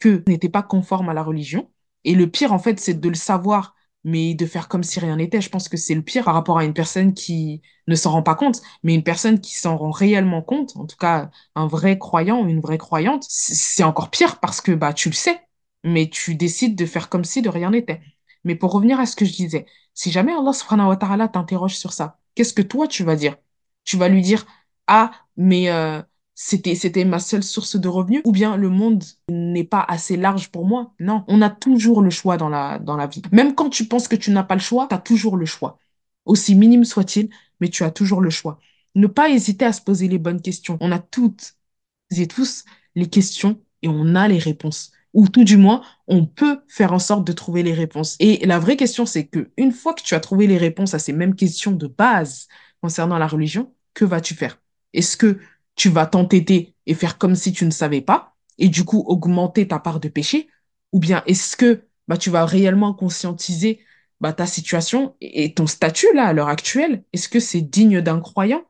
que 0.00 0.22
n'était 0.26 0.48
pas 0.48 0.62
conforme 0.64 1.10
à 1.10 1.14
la 1.14 1.22
religion? 1.22 1.70
Et 2.04 2.14
le 2.16 2.28
pire, 2.28 2.52
en 2.52 2.58
fait, 2.58 2.80
c'est 2.80 2.94
de 3.00 3.08
le 3.08 3.14
savoir, 3.14 3.76
mais 4.04 4.34
de 4.34 4.46
faire 4.46 4.68
comme 4.68 4.82
si 4.82 5.00
rien 5.00 5.16
n'était. 5.16 5.40
Je 5.40 5.50
pense 5.50 5.68
que 5.68 5.76
c'est 5.76 5.94
le 5.94 6.02
pire 6.02 6.24
par 6.24 6.34
rapport 6.34 6.58
à 6.58 6.64
une 6.64 6.74
personne 6.74 7.14
qui 7.14 7.62
ne 7.86 7.94
s'en 7.94 8.12
rend 8.12 8.22
pas 8.22 8.34
compte, 8.34 8.62
mais 8.82 8.94
une 8.94 9.02
personne 9.02 9.40
qui 9.40 9.54
s'en 9.54 9.76
rend 9.76 9.90
réellement 9.90 10.42
compte, 10.42 10.76
en 10.76 10.86
tout 10.86 10.96
cas 10.96 11.30
un 11.54 11.66
vrai 11.66 11.98
croyant 11.98 12.42
ou 12.42 12.48
une 12.48 12.60
vraie 12.60 12.78
croyante, 12.78 13.24
c'est 13.28 13.84
encore 13.84 14.10
pire 14.10 14.40
parce 14.40 14.60
que 14.60 14.72
bah 14.72 14.92
tu 14.94 15.08
le 15.10 15.14
sais, 15.14 15.40
mais 15.84 16.08
tu 16.08 16.34
décides 16.34 16.76
de 16.76 16.86
faire 16.86 17.08
comme 17.08 17.24
si 17.24 17.42
de 17.42 17.48
rien 17.48 17.70
n'était. 17.70 18.00
Mais 18.44 18.54
pour 18.54 18.72
revenir 18.72 18.98
à 19.00 19.06
ce 19.06 19.16
que 19.16 19.24
je 19.24 19.32
disais, 19.32 19.66
si 19.94 20.10
jamais 20.10 20.32
Allah 20.32 20.52
subhanahu 20.52 20.88
wa 20.88 20.96
ta'ala 20.96 21.28
t'interroge 21.28 21.76
sur 21.76 21.92
ça, 21.92 22.18
qu'est-ce 22.34 22.54
que 22.54 22.62
toi 22.62 22.86
tu 22.88 23.04
vas 23.04 23.16
dire? 23.16 23.36
Tu 23.84 23.96
vas 23.96 24.08
lui 24.08 24.22
dire, 24.22 24.46
ah, 24.86 25.12
mais 25.36 25.70
euh, 25.70 26.02
c'était, 26.42 27.04
ma 27.04 27.18
seule 27.18 27.42
source 27.42 27.76
de 27.76 27.86
revenus, 27.86 28.22
ou 28.24 28.32
bien 28.32 28.56
le 28.56 28.70
monde 28.70 29.04
n'est 29.28 29.62
pas 29.62 29.84
assez 29.86 30.16
large 30.16 30.50
pour 30.50 30.66
moi. 30.66 30.94
Non, 30.98 31.22
on 31.28 31.42
a 31.42 31.50
toujours 31.50 32.00
le 32.00 32.08
choix 32.08 32.38
dans 32.38 32.48
la, 32.48 32.78
dans 32.78 32.96
la 32.96 33.06
vie. 33.06 33.20
Même 33.30 33.54
quand 33.54 33.68
tu 33.68 33.84
penses 33.84 34.08
que 34.08 34.16
tu 34.16 34.30
n'as 34.30 34.42
pas 34.42 34.54
le 34.54 34.60
choix, 34.62 34.86
tu 34.88 34.94
as 34.94 34.98
toujours 34.98 35.36
le 35.36 35.44
choix. 35.44 35.78
Aussi 36.24 36.54
minime 36.54 36.84
soit-il, 36.84 37.28
mais 37.60 37.68
tu 37.68 37.84
as 37.84 37.90
toujours 37.90 38.22
le 38.22 38.30
choix. 38.30 38.58
Ne 38.94 39.06
pas 39.06 39.28
hésiter 39.28 39.66
à 39.66 39.74
se 39.74 39.82
poser 39.82 40.08
les 40.08 40.18
bonnes 40.18 40.40
questions. 40.40 40.78
On 40.80 40.92
a 40.92 40.98
toutes 40.98 41.56
et 42.16 42.26
tous 42.26 42.64
les 42.94 43.10
questions 43.10 43.60
et 43.82 43.88
on 43.88 44.14
a 44.14 44.26
les 44.26 44.38
réponses. 44.38 44.92
Ou 45.12 45.28
tout 45.28 45.44
du 45.44 45.58
moins, 45.58 45.82
on 46.06 46.24
peut 46.24 46.60
faire 46.68 46.94
en 46.94 46.98
sorte 46.98 47.26
de 47.26 47.32
trouver 47.32 47.62
les 47.62 47.74
réponses. 47.74 48.16
Et 48.18 48.46
la 48.46 48.58
vraie 48.58 48.78
question, 48.78 49.04
c'est 49.04 49.26
que 49.26 49.50
une 49.58 49.72
fois 49.72 49.92
que 49.92 50.02
tu 50.02 50.14
as 50.14 50.20
trouvé 50.20 50.46
les 50.46 50.58
réponses 50.58 50.94
à 50.94 50.98
ces 50.98 51.12
mêmes 51.12 51.34
questions 51.34 51.72
de 51.72 51.86
base 51.86 52.48
concernant 52.80 53.18
la 53.18 53.26
religion, 53.26 53.74
que 53.92 54.06
vas-tu 54.06 54.34
faire? 54.34 54.58
Est-ce 54.94 55.18
que 55.18 55.38
tu 55.80 55.88
vas 55.88 56.06
t'entêter 56.06 56.74
et 56.86 56.94
faire 56.94 57.16
comme 57.18 57.34
si 57.34 57.52
tu 57.52 57.64
ne 57.64 57.70
savais 57.70 58.02
pas 58.02 58.36
et 58.58 58.68
du 58.68 58.84
coup 58.84 59.00
augmenter 59.06 59.66
ta 59.68 59.78
part 59.78 60.00
de 60.00 60.08
péché? 60.08 60.48
Ou 60.92 60.98
bien 61.00 61.22
est-ce 61.26 61.56
que 61.56 61.86
bah, 62.08 62.18
tu 62.18 62.30
vas 62.30 62.44
réellement 62.44 62.92
conscientiser 62.94 63.80
bah, 64.20 64.32
ta 64.34 64.46
situation 64.46 65.16
et 65.22 65.54
ton 65.54 65.66
statut 65.66 66.08
là 66.14 66.26
à 66.26 66.32
l'heure 66.34 66.48
actuelle? 66.48 67.04
Est-ce 67.14 67.28
que 67.30 67.40
c'est 67.40 67.62
digne 67.62 68.00
d'un 68.02 68.20
croyant? 68.20 68.64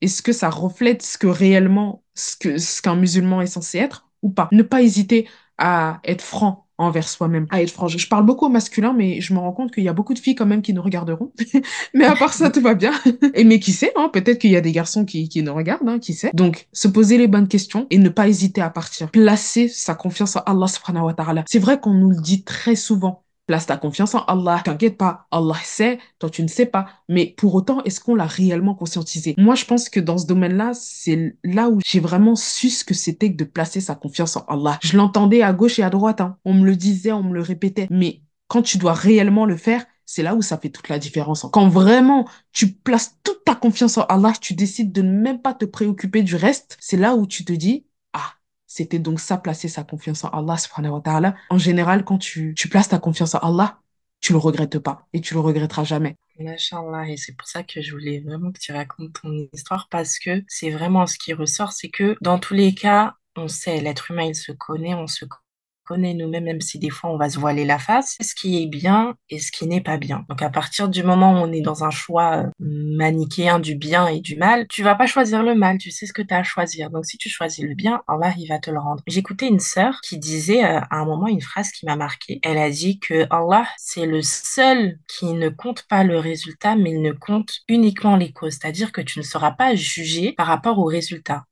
Est-ce 0.00 0.22
que 0.22 0.32
ça 0.32 0.50
reflète 0.50 1.02
ce 1.02 1.18
que 1.18 1.26
réellement, 1.28 2.04
ce 2.14 2.82
qu'un 2.82 2.96
musulman 2.96 3.40
est 3.42 3.46
censé 3.46 3.78
être 3.78 4.08
ou 4.22 4.30
pas? 4.30 4.48
Ne 4.52 4.62
pas 4.62 4.82
hésiter 4.82 5.28
à 5.58 6.00
être 6.04 6.22
franc 6.22 6.65
envers 6.78 7.08
soi-même, 7.08 7.46
à 7.50 7.62
être 7.62 7.70
franche. 7.70 7.96
Je 7.96 8.08
parle 8.08 8.24
beaucoup 8.24 8.46
au 8.46 8.48
masculin, 8.48 8.92
mais 8.96 9.20
je 9.20 9.32
me 9.32 9.38
rends 9.38 9.52
compte 9.52 9.72
qu'il 9.72 9.84
y 9.84 9.88
a 9.88 9.92
beaucoup 9.92 10.14
de 10.14 10.18
filles 10.18 10.34
quand 10.34 10.46
même 10.46 10.62
qui 10.62 10.72
nous 10.72 10.82
regarderont. 10.82 11.32
mais 11.94 12.04
à 12.04 12.14
part 12.14 12.34
ça, 12.34 12.50
tout 12.50 12.60
va 12.60 12.74
bien. 12.74 12.92
Et 13.34 13.44
mais 13.44 13.58
qui 13.58 13.72
sait, 13.72 13.92
hein, 13.96 14.10
peut-être 14.12 14.38
qu'il 14.38 14.50
y 14.50 14.56
a 14.56 14.60
des 14.60 14.72
garçons 14.72 15.04
qui, 15.04 15.28
qui 15.28 15.42
nous 15.42 15.54
regardent, 15.54 15.88
hein, 15.88 15.98
qui 15.98 16.14
sait. 16.14 16.30
Donc, 16.34 16.68
se 16.72 16.88
poser 16.88 17.18
les 17.18 17.28
bonnes 17.28 17.48
questions 17.48 17.86
et 17.90 17.98
ne 17.98 18.08
pas 18.08 18.28
hésiter 18.28 18.60
à 18.60 18.70
partir. 18.70 19.10
Placer 19.10 19.68
sa 19.68 19.94
confiance 19.94 20.36
en 20.36 20.40
Allah 20.40 20.68
subhanahu 20.68 21.06
wa 21.06 21.14
ta'ala. 21.14 21.44
C'est 21.48 21.58
vrai 21.58 21.80
qu'on 21.80 21.94
nous 21.94 22.10
le 22.10 22.20
dit 22.20 22.44
très 22.44 22.76
souvent. 22.76 23.25
Place 23.46 23.66
ta 23.66 23.76
confiance 23.76 24.14
en 24.14 24.24
Allah. 24.24 24.60
T'inquiète 24.64 24.96
pas, 24.96 25.26
Allah 25.30 25.56
sait, 25.62 25.98
toi 26.18 26.28
tu 26.30 26.42
ne 26.42 26.48
sais 26.48 26.66
pas. 26.66 26.86
Mais 27.08 27.34
pour 27.36 27.54
autant, 27.54 27.82
est-ce 27.84 28.00
qu'on 28.00 28.14
l'a 28.14 28.26
réellement 28.26 28.74
conscientisé? 28.74 29.34
Moi, 29.38 29.54
je 29.54 29.64
pense 29.64 29.88
que 29.88 30.00
dans 30.00 30.18
ce 30.18 30.26
domaine-là, 30.26 30.72
c'est 30.74 31.36
là 31.44 31.68
où 31.68 31.80
j'ai 31.84 32.00
vraiment 32.00 32.34
su 32.34 32.70
ce 32.70 32.84
que 32.84 32.94
c'était 32.94 33.30
que 33.30 33.36
de 33.36 33.44
placer 33.44 33.80
sa 33.80 33.94
confiance 33.94 34.36
en 34.36 34.44
Allah. 34.48 34.78
Je 34.82 34.96
l'entendais 34.96 35.42
à 35.42 35.52
gauche 35.52 35.78
et 35.78 35.84
à 35.84 35.90
droite. 35.90 36.20
Hein. 36.20 36.36
On 36.44 36.54
me 36.54 36.66
le 36.66 36.76
disait, 36.76 37.12
on 37.12 37.22
me 37.22 37.34
le 37.34 37.40
répétait. 37.40 37.86
Mais 37.90 38.22
quand 38.48 38.62
tu 38.62 38.78
dois 38.78 38.94
réellement 38.94 39.46
le 39.46 39.56
faire, 39.56 39.84
c'est 40.06 40.22
là 40.22 40.34
où 40.34 40.42
ça 40.42 40.56
fait 40.56 40.70
toute 40.70 40.88
la 40.88 40.98
différence. 40.98 41.46
Quand 41.52 41.68
vraiment 41.68 42.28
tu 42.52 42.72
places 42.72 43.16
toute 43.24 43.44
ta 43.44 43.54
confiance 43.54 43.98
en 43.98 44.02
Allah, 44.02 44.32
tu 44.40 44.54
décides 44.54 44.92
de 44.92 45.02
ne 45.02 45.12
même 45.12 45.42
pas 45.42 45.52
te 45.52 45.64
préoccuper 45.64 46.22
du 46.22 46.36
reste, 46.36 46.76
c'est 46.80 46.96
là 46.96 47.16
où 47.16 47.26
tu 47.26 47.44
te 47.44 47.52
dis, 47.52 47.85
c'était 48.76 48.98
donc 48.98 49.20
ça, 49.20 49.38
placer 49.38 49.68
sa 49.68 49.84
confiance 49.84 50.22
en 50.24 50.28
Allah 50.28 50.58
subhanahu 50.58 50.92
wa 50.92 51.00
ta'ala. 51.00 51.34
En 51.48 51.56
général, 51.56 52.04
quand 52.04 52.18
tu, 52.18 52.52
tu 52.54 52.68
places 52.68 52.88
ta 52.88 52.98
confiance 52.98 53.34
en 53.34 53.38
Allah, 53.38 53.78
tu 54.20 54.32
le 54.32 54.38
regrettes 54.38 54.78
pas 54.78 55.06
et 55.14 55.22
tu 55.22 55.32
le 55.32 55.40
regretteras 55.40 55.84
jamais. 55.84 56.16
Machallah, 56.38 57.08
et 57.08 57.16
c'est 57.16 57.34
pour 57.34 57.48
ça 57.48 57.62
que 57.62 57.80
je 57.80 57.92
voulais 57.92 58.20
vraiment 58.20 58.52
que 58.52 58.58
tu 58.58 58.72
racontes 58.72 59.18
ton 59.22 59.48
histoire 59.54 59.88
parce 59.90 60.18
que 60.18 60.44
c'est 60.46 60.68
vraiment 60.68 61.06
ce 61.06 61.16
qui 61.16 61.32
ressort, 61.32 61.72
c'est 61.72 61.88
que 61.88 62.18
dans 62.20 62.38
tous 62.38 62.52
les 62.52 62.74
cas, 62.74 63.14
on 63.36 63.48
sait, 63.48 63.80
l'être 63.80 64.10
humain, 64.10 64.24
il 64.24 64.34
se 64.34 64.52
connaît, 64.52 64.94
on 64.94 65.06
se 65.06 65.24
connaît 65.86 66.14
nous-mêmes, 66.14 66.44
même 66.44 66.60
si 66.60 66.78
des 66.78 66.90
fois 66.90 67.10
on 67.10 67.16
va 67.16 67.30
se 67.30 67.38
voiler 67.38 67.64
la 67.64 67.78
face, 67.78 68.16
ce 68.20 68.34
qui 68.34 68.62
est 68.62 68.66
bien 68.66 69.14
et 69.30 69.38
ce 69.38 69.50
qui 69.50 69.66
n'est 69.66 69.80
pas 69.80 69.96
bien. 69.96 70.24
Donc 70.28 70.42
à 70.42 70.50
partir 70.50 70.88
du 70.88 71.02
moment 71.02 71.32
où 71.32 71.36
on 71.36 71.52
est 71.52 71.60
dans 71.60 71.84
un 71.84 71.90
choix 71.90 72.36
euh, 72.36 72.50
manichéen 72.60 73.58
du 73.58 73.76
bien 73.76 74.06
et 74.08 74.20
du 74.20 74.36
mal, 74.36 74.66
tu 74.68 74.82
vas 74.82 74.94
pas 74.94 75.06
choisir 75.06 75.42
le 75.42 75.54
mal, 75.54 75.78
tu 75.78 75.90
sais 75.90 76.06
ce 76.06 76.12
que 76.12 76.22
tu 76.22 76.34
as 76.34 76.38
à 76.38 76.42
choisir. 76.42 76.90
Donc 76.90 77.06
si 77.06 77.16
tu 77.16 77.28
choisis 77.28 77.64
le 77.64 77.74
bien, 77.74 78.02
Allah 78.08 78.34
il 78.38 78.48
va 78.48 78.58
te 78.58 78.70
le 78.70 78.78
rendre. 78.78 79.02
J'écoutais 79.06 79.48
une 79.48 79.60
sœur 79.60 80.00
qui 80.02 80.18
disait 80.18 80.64
euh, 80.64 80.80
à 80.90 80.96
un 80.98 81.04
moment 81.04 81.28
une 81.28 81.40
phrase 81.40 81.70
qui 81.70 81.86
m'a 81.86 81.96
marqué. 81.96 82.40
Elle 82.42 82.58
a 82.58 82.70
dit 82.70 82.98
que 82.98 83.26
Allah 83.30 83.66
c'est 83.78 84.06
le 84.06 84.22
seul 84.22 84.98
qui 85.08 85.32
ne 85.32 85.48
compte 85.48 85.84
pas 85.88 86.04
le 86.04 86.18
résultat, 86.18 86.76
mais 86.76 86.90
il 86.90 87.02
ne 87.02 87.12
compte 87.12 87.60
uniquement 87.68 88.16
les 88.16 88.32
causes. 88.32 88.58
C'est-à-dire 88.60 88.92
que 88.92 89.00
tu 89.00 89.18
ne 89.18 89.24
seras 89.24 89.52
pas 89.52 89.74
jugé 89.74 90.32
par 90.32 90.46
rapport 90.46 90.78
au 90.78 90.84
résultat 90.84 91.44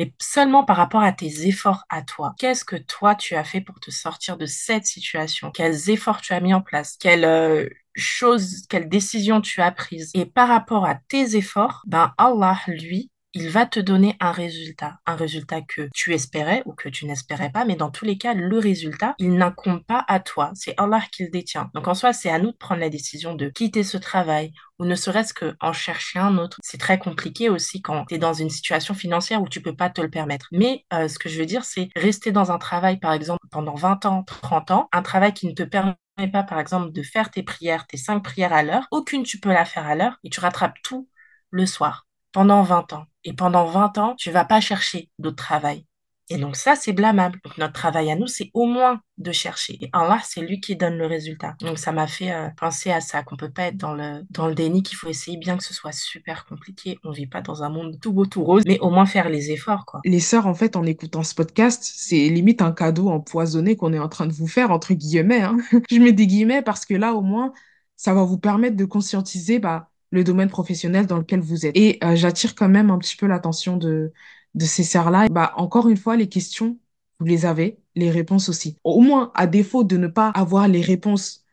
mais 0.00 0.14
seulement 0.18 0.64
par 0.64 0.78
rapport 0.78 1.02
à 1.02 1.12
tes 1.12 1.46
efforts 1.46 1.84
à 1.90 2.00
toi. 2.00 2.34
Qu'est-ce 2.38 2.64
que 2.64 2.76
toi 2.76 3.14
tu 3.14 3.34
as 3.34 3.44
fait 3.44 3.60
pour 3.60 3.80
te 3.80 3.90
sortir 3.90 4.38
de 4.38 4.46
cette 4.46 4.86
situation? 4.86 5.50
Quels 5.50 5.90
efforts 5.90 6.22
tu 6.22 6.32
as 6.32 6.40
mis 6.40 6.54
en 6.54 6.62
place? 6.62 6.96
Quelles 6.98 7.26
euh, 7.26 7.68
choses, 7.94 8.62
quelles 8.70 8.88
décisions 8.88 9.42
tu 9.42 9.60
as 9.60 9.70
prises? 9.70 10.10
Et 10.14 10.24
par 10.24 10.48
rapport 10.48 10.86
à 10.86 10.94
tes 10.94 11.36
efforts, 11.36 11.82
ben 11.86 12.14
Allah, 12.16 12.58
lui, 12.66 13.10
il 13.32 13.48
va 13.48 13.64
te 13.64 13.78
donner 13.78 14.16
un 14.18 14.32
résultat, 14.32 14.98
un 15.06 15.14
résultat 15.14 15.60
que 15.62 15.88
tu 15.94 16.12
espérais 16.14 16.62
ou 16.66 16.72
que 16.72 16.88
tu 16.88 17.06
n'espérais 17.06 17.50
pas, 17.50 17.64
mais 17.64 17.76
dans 17.76 17.90
tous 17.90 18.04
les 18.04 18.18
cas, 18.18 18.34
le 18.34 18.58
résultat, 18.58 19.14
il 19.18 19.34
n'incombe 19.34 19.84
pas 19.84 20.04
à 20.08 20.18
toi, 20.18 20.50
c'est 20.54 20.74
Allah 20.78 21.02
qui 21.12 21.24
le 21.24 21.30
détient. 21.30 21.70
Donc 21.74 21.86
en 21.86 21.94
soi, 21.94 22.12
c'est 22.12 22.30
à 22.30 22.38
nous 22.38 22.50
de 22.50 22.56
prendre 22.56 22.80
la 22.80 22.88
décision 22.88 23.34
de 23.34 23.48
quitter 23.48 23.84
ce 23.84 23.98
travail 23.98 24.52
ou 24.78 24.84
ne 24.84 24.94
serait-ce 24.96 25.32
qu'en 25.34 25.72
chercher 25.72 26.18
un 26.18 26.38
autre. 26.38 26.58
C'est 26.62 26.78
très 26.78 26.98
compliqué 26.98 27.48
aussi 27.48 27.82
quand 27.82 28.06
tu 28.06 28.14
es 28.14 28.18
dans 28.18 28.32
une 28.32 28.50
situation 28.50 28.94
financière 28.94 29.42
où 29.42 29.48
tu 29.48 29.60
peux 29.60 29.76
pas 29.76 29.90
te 29.90 30.00
le 30.00 30.10
permettre. 30.10 30.48
Mais 30.52 30.84
euh, 30.92 31.06
ce 31.06 31.18
que 31.18 31.28
je 31.28 31.38
veux 31.38 31.46
dire, 31.46 31.64
c'est 31.64 31.90
rester 31.94 32.32
dans 32.32 32.50
un 32.50 32.58
travail, 32.58 32.98
par 32.98 33.12
exemple, 33.12 33.46
pendant 33.50 33.74
20 33.74 34.06
ans, 34.06 34.24
30 34.24 34.70
ans, 34.72 34.88
un 34.92 35.02
travail 35.02 35.34
qui 35.34 35.46
ne 35.46 35.52
te 35.52 35.62
permet 35.62 35.94
pas, 36.32 36.42
par 36.42 36.58
exemple, 36.58 36.92
de 36.92 37.02
faire 37.02 37.30
tes 37.30 37.42
prières, 37.42 37.86
tes 37.86 37.96
cinq 37.96 38.20
prières 38.24 38.52
à 38.52 38.62
l'heure. 38.62 38.86
Aucune, 38.90 39.22
tu 39.22 39.38
peux 39.38 39.52
la 39.52 39.64
faire 39.64 39.86
à 39.86 39.94
l'heure 39.94 40.18
et 40.24 40.30
tu 40.30 40.40
rattrapes 40.40 40.76
tout 40.82 41.08
le 41.50 41.66
soir 41.66 42.06
pendant 42.32 42.62
20 42.62 42.92
ans. 42.92 43.06
Et 43.24 43.32
pendant 43.32 43.66
20 43.66 43.98
ans, 43.98 44.14
tu 44.16 44.30
vas 44.30 44.44
pas 44.44 44.60
chercher 44.60 45.10
d'autre 45.18 45.36
travail. 45.36 45.84
Et 46.32 46.38
donc 46.38 46.54
ça, 46.54 46.76
c'est 46.76 46.92
blâmable. 46.92 47.40
Donc 47.44 47.58
notre 47.58 47.72
travail 47.72 48.10
à 48.10 48.14
nous, 48.14 48.28
c'est 48.28 48.50
au 48.54 48.64
moins 48.64 49.00
de 49.18 49.32
chercher. 49.32 49.76
Et 49.80 49.90
Allah, 49.92 50.20
c'est 50.24 50.40
lui 50.40 50.60
qui 50.60 50.76
donne 50.76 50.96
le 50.96 51.06
résultat. 51.06 51.56
Donc 51.60 51.78
ça 51.78 51.90
m'a 51.90 52.06
fait 52.06 52.30
euh, 52.32 52.48
penser 52.56 52.92
à 52.92 53.00
ça, 53.00 53.24
qu'on 53.24 53.36
peut 53.36 53.50
pas 53.50 53.64
être 53.64 53.76
dans 53.76 53.94
le, 53.94 54.22
dans 54.30 54.46
le 54.46 54.54
déni, 54.54 54.84
qu'il 54.84 54.96
faut 54.96 55.08
essayer 55.08 55.36
bien 55.36 55.56
que 55.56 55.64
ce 55.64 55.74
soit 55.74 55.90
super 55.90 56.46
compliqué. 56.46 56.98
On 57.02 57.10
vit 57.10 57.26
pas 57.26 57.40
dans 57.40 57.64
un 57.64 57.68
monde 57.68 57.98
tout 58.00 58.12
beau, 58.12 58.26
tout 58.26 58.44
rose, 58.44 58.62
mais 58.64 58.78
au 58.78 58.90
moins 58.90 59.06
faire 59.06 59.28
les 59.28 59.50
efforts, 59.50 59.84
quoi. 59.84 60.00
Les 60.04 60.20
sœurs, 60.20 60.46
en 60.46 60.54
fait, 60.54 60.76
en 60.76 60.84
écoutant 60.84 61.24
ce 61.24 61.34
podcast, 61.34 61.82
c'est 61.84 62.28
limite 62.28 62.62
un 62.62 62.72
cadeau 62.72 63.08
empoisonné 63.08 63.74
qu'on 63.74 63.92
est 63.92 63.98
en 63.98 64.08
train 64.08 64.28
de 64.28 64.32
vous 64.32 64.46
faire, 64.46 64.70
entre 64.70 64.94
guillemets. 64.94 65.42
Hein. 65.42 65.58
Je 65.90 65.98
mets 65.98 66.12
des 66.12 66.28
guillemets 66.28 66.62
parce 66.62 66.86
que 66.86 66.94
là, 66.94 67.14
au 67.14 67.22
moins, 67.22 67.52
ça 67.96 68.14
va 68.14 68.22
vous 68.22 68.38
permettre 68.38 68.76
de 68.76 68.84
conscientiser, 68.84 69.58
bah, 69.58 69.89
le 70.10 70.24
domaine 70.24 70.48
professionnel 70.48 71.06
dans 71.06 71.18
lequel 71.18 71.40
vous 71.40 71.66
êtes. 71.66 71.76
Et 71.76 71.98
euh, 72.04 72.16
j'attire 72.16 72.54
quand 72.54 72.68
même 72.68 72.90
un 72.90 72.98
petit 72.98 73.16
peu 73.16 73.26
l'attention 73.26 73.76
de, 73.76 74.12
de 74.54 74.64
ces 74.64 74.84
sœurs-là. 74.84 75.28
Bah, 75.28 75.52
encore 75.56 75.88
une 75.88 75.96
fois, 75.96 76.16
les 76.16 76.28
questions, 76.28 76.78
vous 77.18 77.26
les 77.26 77.46
avez, 77.46 77.78
les 77.94 78.10
réponses 78.10 78.48
aussi. 78.48 78.76
Au 78.84 79.00
moins, 79.00 79.30
à 79.34 79.46
défaut 79.46 79.84
de 79.84 79.96
ne 79.96 80.08
pas 80.08 80.30
avoir 80.30 80.68
les 80.68 80.80
réponses 80.82 81.44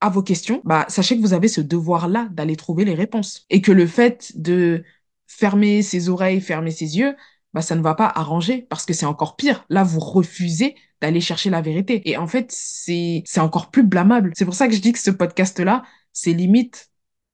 à 0.00 0.10
vos 0.10 0.22
questions, 0.22 0.60
bah, 0.64 0.86
sachez 0.88 1.16
que 1.16 1.22
vous 1.22 1.32
avez 1.32 1.48
ce 1.48 1.60
devoir-là 1.60 2.28
d'aller 2.30 2.56
trouver 2.56 2.84
les 2.84 2.94
réponses. 2.94 3.46
Et 3.50 3.60
que 3.60 3.72
le 3.72 3.86
fait 3.86 4.32
de 4.36 4.84
fermer 5.26 5.82
ses 5.82 6.08
oreilles, 6.08 6.40
fermer 6.40 6.70
ses 6.70 6.98
yeux, 6.98 7.16
bah, 7.54 7.62
ça 7.62 7.74
ne 7.74 7.82
va 7.82 7.94
pas 7.94 8.12
arranger 8.14 8.66
parce 8.68 8.84
que 8.84 8.92
c'est 8.92 9.06
encore 9.06 9.36
pire. 9.36 9.64
Là, 9.70 9.82
vous 9.82 10.00
refusez 10.00 10.76
d'aller 11.00 11.20
chercher 11.20 11.50
la 11.50 11.62
vérité. 11.62 12.08
Et 12.08 12.16
en 12.16 12.26
fait, 12.26 12.50
c'est, 12.52 13.22
c'est 13.24 13.40
encore 13.40 13.70
plus 13.70 13.82
blâmable. 13.82 14.32
C'est 14.36 14.44
pour 14.44 14.54
ça 14.54 14.68
que 14.68 14.74
je 14.74 14.80
dis 14.80 14.92
que 14.92 14.98
ce 14.98 15.10
podcast-là, 15.10 15.84
c'est 16.12 16.32
limite, 16.32 16.90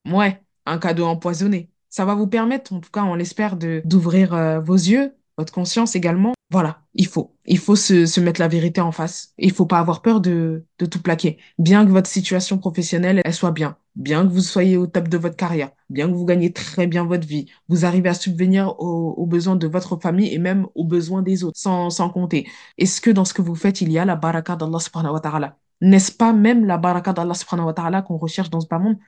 ouais, 0.07 0.44
un 0.67 0.79
cadeau 0.79 1.07
empoisonné. 1.07 1.71
Ça 1.91 2.05
va 2.05 2.15
vous 2.15 2.27
permettre, 2.27 2.73
en 2.73 2.81
tout 2.81 2.91
cas, 2.91 3.05
on 3.05 3.15
l'espère, 3.15 3.57
d'ouvrir 3.57 4.35
euh, 4.35 4.61
vos 4.61 4.75
yeux, 4.75 5.15
votre 5.39 5.53
conscience 5.53 5.95
également. 5.95 6.33
Voilà, 6.51 6.83
il 6.95 7.07
faut. 7.07 7.37
Il 7.47 7.59
faut 7.59 7.75
se, 7.77 8.07
se 8.07 8.21
mettre 8.21 8.41
la 8.41 8.49
vérité 8.49 8.81
en 8.81 8.93
face. 8.93 9.33
Il 9.39 9.53
faut 9.53 9.67
pas 9.67 9.79
avoir 9.79 10.03
peur 10.03 10.21
de, 10.21 10.65
de 10.79 10.87
tout 10.87 11.01
plaquer. 11.03 11.39
Bien 11.59 11.85
que 11.85 11.91
votre 11.91 12.09
situation 12.09 12.59
professionnelle, 12.59 13.21
elle 13.25 13.35
soit 13.35 13.51
bien. 13.51 13.77
Bien 13.97 14.27
que 14.27 14.33
vous 14.33 14.41
soyez 14.41 14.77
au 14.77 14.87
top 14.87 15.09
de 15.09 15.17
votre 15.19 15.37
carrière. 15.37 15.71
Bien 15.89 16.09
que 16.09 16.15
vous 16.15 16.25
gagnez 16.25 16.53
très 16.53 16.87
bien 16.87 17.05
votre 17.05 17.27
vie. 17.27 17.47
Vous 17.69 17.85
arrivez 17.85 18.09
à 18.09 18.15
subvenir 18.15 18.75
aux, 18.79 19.15
aux 19.17 19.27
besoins 19.27 19.57
de 19.57 19.67
votre 19.67 19.97
famille 19.97 20.33
et 20.33 20.39
même 20.39 20.67
aux 20.75 20.85
besoins 20.85 21.23
des 21.23 21.45
autres, 21.45 21.59
sans, 21.59 21.91
sans 21.91 22.11
compter. 22.11 22.47
Est-ce 22.79 23.01
que 23.01 23.11
dans 23.11 23.25
ce 23.25 23.35
que 23.35 23.43
vous 23.43 23.55
faites, 23.55 23.81
il 23.81 23.91
y 23.91 23.99
a 23.99 24.05
la 24.05 24.17
baraka 24.17 24.55
d'Allah 24.57 24.79
subhanahu 24.79 25.15
wa 25.15 25.21
ta'ala? 25.21 25.59
N'est-ce 25.81 26.13
pas 26.13 26.33
même 26.33 26.65
la 26.67 26.79
baraka 26.79 27.13
d'Allah 27.13 27.35
subhanahu 27.35 27.67
wa 27.67 27.73
ta'ala 27.73 28.03
qu'on 28.03 28.17
recherche 28.17 28.51
dans 28.51 28.61
ce 28.61 28.69
bas 28.69 28.79
monde? 28.79 28.99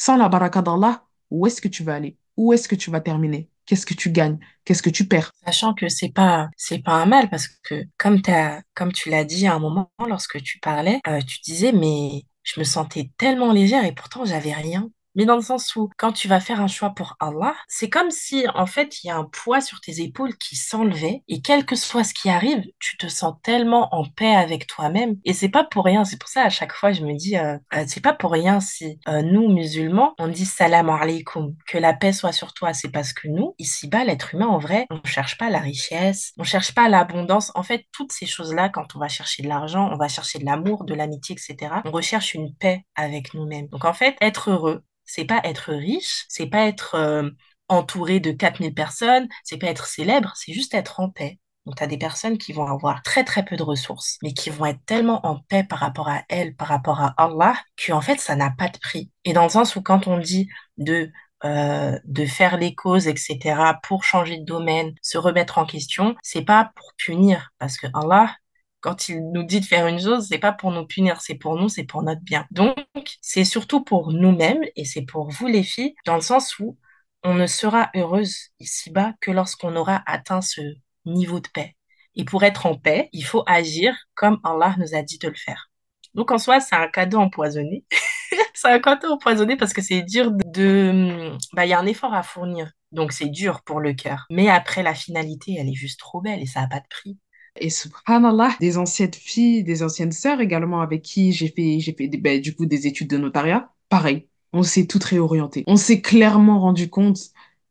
Sans 0.00 0.16
la 0.16 0.30
baraka 0.30 0.62
d'Allah, 0.62 1.04
où 1.30 1.46
est-ce 1.46 1.60
que 1.60 1.68
tu 1.68 1.84
vas 1.84 1.96
aller? 1.96 2.16
Où 2.38 2.54
est-ce 2.54 2.68
que 2.70 2.74
tu 2.74 2.90
vas 2.90 3.02
terminer? 3.02 3.50
Qu'est-ce 3.66 3.84
que 3.84 3.92
tu 3.92 4.10
gagnes? 4.10 4.38
Qu'est-ce 4.64 4.82
que 4.82 4.88
tu 4.88 5.06
perds? 5.06 5.30
Sachant 5.44 5.74
que 5.74 5.90
c'est 5.90 6.08
pas 6.08 6.48
c'est 6.56 6.78
pas 6.82 6.94
un 6.94 7.04
mal 7.04 7.28
parce 7.28 7.48
que 7.48 7.84
comme 7.98 8.22
comme 8.72 8.92
tu 8.92 9.10
l'as 9.10 9.24
dit 9.24 9.46
à 9.46 9.52
un 9.52 9.58
moment 9.58 9.90
lorsque 10.08 10.42
tu 10.42 10.58
parlais, 10.58 11.00
euh, 11.06 11.20
tu 11.20 11.40
disais 11.42 11.72
mais 11.72 12.22
je 12.44 12.58
me 12.60 12.64
sentais 12.64 13.10
tellement 13.18 13.52
légère 13.52 13.84
et 13.84 13.92
pourtant 13.92 14.24
j'avais 14.24 14.54
rien. 14.54 14.88
Mais 15.14 15.24
dans 15.24 15.36
le 15.36 15.42
sens 15.42 15.74
où, 15.76 15.90
quand 15.96 16.12
tu 16.12 16.28
vas 16.28 16.40
faire 16.40 16.60
un 16.60 16.66
choix 16.66 16.90
pour 16.90 17.16
Allah, 17.20 17.54
c'est 17.68 17.90
comme 17.90 18.10
si, 18.10 18.44
en 18.54 18.66
fait, 18.66 19.02
il 19.02 19.08
y 19.08 19.10
a 19.10 19.16
un 19.16 19.24
poids 19.24 19.60
sur 19.60 19.80
tes 19.80 20.00
épaules 20.00 20.36
qui 20.36 20.56
s'enlevait 20.56 21.22
et 21.28 21.42
quel 21.42 21.64
que 21.64 21.76
soit 21.76 22.04
ce 22.04 22.14
qui 22.14 22.30
arrive, 22.30 22.62
tu 22.78 22.96
te 22.96 23.08
sens 23.08 23.34
tellement 23.42 23.94
en 23.94 24.04
paix 24.04 24.34
avec 24.34 24.66
toi-même. 24.66 25.16
Et 25.24 25.32
c'est 25.32 25.48
pas 25.48 25.64
pour 25.64 25.84
rien. 25.84 26.04
C'est 26.04 26.18
pour 26.18 26.28
ça, 26.28 26.42
à 26.42 26.50
chaque 26.50 26.72
fois, 26.72 26.92
je 26.92 27.04
me 27.04 27.14
dis, 27.14 27.36
euh, 27.36 27.58
euh, 27.74 27.84
c'est 27.86 28.02
pas 28.02 28.12
pour 28.12 28.32
rien 28.32 28.60
si 28.60 28.98
euh, 29.08 29.22
nous, 29.22 29.48
musulmans, 29.48 30.14
on 30.18 30.28
dit 30.28 30.46
salam 30.46 30.88
alaikum, 30.90 31.54
que 31.66 31.78
la 31.78 31.92
paix 31.94 32.12
soit 32.12 32.32
sur 32.32 32.52
toi. 32.52 32.72
C'est 32.72 32.90
parce 32.90 33.12
que 33.12 33.28
nous, 33.28 33.54
ici-bas, 33.58 34.04
l'être 34.04 34.34
humain, 34.34 34.46
en 34.46 34.58
vrai, 34.58 34.86
on 34.90 35.00
cherche 35.04 35.36
pas 35.38 35.50
la 35.50 35.58
richesse, 35.58 36.32
on 36.38 36.44
cherche 36.44 36.72
pas 36.74 36.88
l'abondance. 36.88 37.50
En 37.54 37.62
fait, 37.62 37.86
toutes 37.92 38.12
ces 38.12 38.26
choses-là, 38.26 38.68
quand 38.68 38.94
on 38.94 38.98
va 38.98 39.08
chercher 39.08 39.42
de 39.42 39.48
l'argent, 39.48 39.90
on 39.92 39.96
va 39.96 40.08
chercher 40.08 40.38
de 40.38 40.44
l'amour, 40.44 40.84
de 40.84 40.94
l'amitié, 40.94 41.34
etc., 41.34 41.74
on 41.84 41.90
recherche 41.90 42.34
une 42.34 42.54
paix 42.54 42.84
avec 42.94 43.34
nous-mêmes. 43.34 43.68
Donc, 43.68 43.84
en 43.84 43.92
fait, 43.92 44.16
être 44.20 44.50
heureux, 44.50 44.84
c'est 45.10 45.24
pas 45.24 45.40
être 45.44 45.72
riche, 45.72 46.24
c'est 46.28 46.46
pas 46.46 46.66
être 46.66 46.94
euh, 46.94 47.30
entouré 47.68 48.20
de 48.20 48.32
4000 48.32 48.74
personnes, 48.74 49.28
c'est 49.44 49.58
pas 49.58 49.68
être 49.68 49.86
célèbre, 49.86 50.32
c'est 50.36 50.52
juste 50.52 50.74
être 50.74 51.00
en 51.00 51.10
paix. 51.10 51.38
Donc, 51.66 51.76
tu 51.76 51.82
as 51.82 51.86
des 51.86 51.98
personnes 51.98 52.38
qui 52.38 52.52
vont 52.52 52.66
avoir 52.66 53.02
très 53.02 53.22
très 53.22 53.44
peu 53.44 53.56
de 53.56 53.62
ressources, 53.62 54.18
mais 54.22 54.32
qui 54.32 54.50
vont 54.50 54.66
être 54.66 54.84
tellement 54.86 55.24
en 55.26 55.38
paix 55.40 55.62
par 55.62 55.78
rapport 55.78 56.08
à 56.08 56.22
elles, 56.28 56.54
par 56.56 56.68
rapport 56.68 57.00
à 57.00 57.14
Allah, 57.18 57.54
qu'en 57.84 58.00
fait, 58.00 58.18
ça 58.20 58.34
n'a 58.34 58.50
pas 58.50 58.68
de 58.68 58.78
prix. 58.78 59.10
Et 59.24 59.32
dans 59.32 59.42
le 59.44 59.50
sens 59.50 59.76
où 59.76 59.82
quand 59.82 60.06
on 60.06 60.18
dit 60.18 60.48
de 60.78 61.12
euh, 61.44 61.98
de 62.04 62.26
faire 62.26 62.58
les 62.58 62.74
causes, 62.74 63.08
etc., 63.08 63.78
pour 63.82 64.04
changer 64.04 64.36
de 64.38 64.44
domaine, 64.44 64.92
se 65.00 65.16
remettre 65.16 65.56
en 65.56 65.64
question, 65.64 66.14
c'est 66.22 66.44
pas 66.44 66.70
pour 66.76 66.92
punir, 66.98 67.50
parce 67.58 67.78
que 67.78 67.86
Allah, 67.94 68.36
quand 68.80 69.08
il 69.08 69.30
nous 69.32 69.42
dit 69.42 69.60
de 69.60 69.64
faire 69.64 69.86
une 69.86 70.00
chose, 70.00 70.26
c'est 70.28 70.38
pas 70.38 70.52
pour 70.52 70.70
nous 70.72 70.86
punir, 70.86 71.20
c'est 71.20 71.34
pour 71.34 71.56
nous, 71.56 71.68
c'est 71.68 71.84
pour 71.84 72.02
notre 72.02 72.22
bien. 72.22 72.46
Donc, 72.50 72.76
c'est 73.20 73.44
surtout 73.44 73.82
pour 73.84 74.12
nous-mêmes 74.12 74.62
et 74.76 74.84
c'est 74.84 75.02
pour 75.02 75.30
vous 75.30 75.46
les 75.46 75.62
filles, 75.62 75.94
dans 76.06 76.14
le 76.14 76.20
sens 76.20 76.58
où 76.58 76.78
on 77.22 77.34
ne 77.34 77.46
sera 77.46 77.90
heureuse 77.94 78.36
ici-bas 78.60 79.12
que 79.20 79.30
lorsqu'on 79.30 79.76
aura 79.76 80.02
atteint 80.06 80.40
ce 80.40 80.60
niveau 81.04 81.40
de 81.40 81.48
paix. 81.48 81.76
Et 82.14 82.24
pour 82.24 82.42
être 82.44 82.66
en 82.66 82.76
paix, 82.76 83.08
il 83.12 83.24
faut 83.24 83.44
agir 83.46 83.94
comme 84.14 84.40
Allah 84.44 84.74
nous 84.78 84.94
a 84.94 85.02
dit 85.02 85.18
de 85.18 85.28
le 85.28 85.34
faire. 85.34 85.70
Donc 86.14 86.30
en 86.30 86.38
soi, 86.38 86.60
c'est 86.60 86.74
un 86.74 86.88
cadeau 86.88 87.18
empoisonné. 87.18 87.84
c'est 88.54 88.68
un 88.68 88.80
cadeau 88.80 89.12
empoisonné 89.12 89.56
parce 89.56 89.72
que 89.72 89.82
c'est 89.82 90.02
dur 90.02 90.32
de... 90.46 91.32
Bah, 91.52 91.66
il 91.66 91.68
y 91.68 91.72
a 91.72 91.78
un 91.78 91.86
effort 91.86 92.14
à 92.14 92.22
fournir. 92.22 92.72
Donc 92.90 93.12
c'est 93.12 93.28
dur 93.28 93.62
pour 93.62 93.80
le 93.80 93.94
cœur. 93.94 94.26
Mais 94.30 94.48
après, 94.48 94.82
la 94.82 94.94
finalité, 94.94 95.56
elle 95.58 95.68
est 95.68 95.74
juste 95.74 96.00
trop 96.00 96.20
belle 96.20 96.40
et 96.40 96.46
ça 96.46 96.60
n'a 96.62 96.66
pas 96.66 96.80
de 96.80 96.88
prix. 96.88 97.18
Et 97.56 97.70
subhanallah, 97.70 98.56
des 98.60 98.78
anciennes 98.78 99.12
filles, 99.12 99.64
des 99.64 99.82
anciennes 99.82 100.12
sœurs 100.12 100.40
également 100.40 100.80
avec 100.80 101.02
qui 101.02 101.32
j'ai 101.32 101.48
fait, 101.48 101.80
j'ai 101.80 101.92
fait 101.92 102.08
ben, 102.08 102.40
du 102.40 102.54
coup 102.54 102.66
des 102.66 102.86
études 102.86 103.10
de 103.10 103.18
notariat, 103.18 103.72
pareil, 103.88 104.28
on 104.52 104.62
s'est 104.62 104.86
toutes 104.86 105.04
réorientées. 105.04 105.64
On 105.66 105.76
s'est 105.76 106.00
clairement 106.00 106.60
rendu 106.60 106.88
compte 106.90 107.18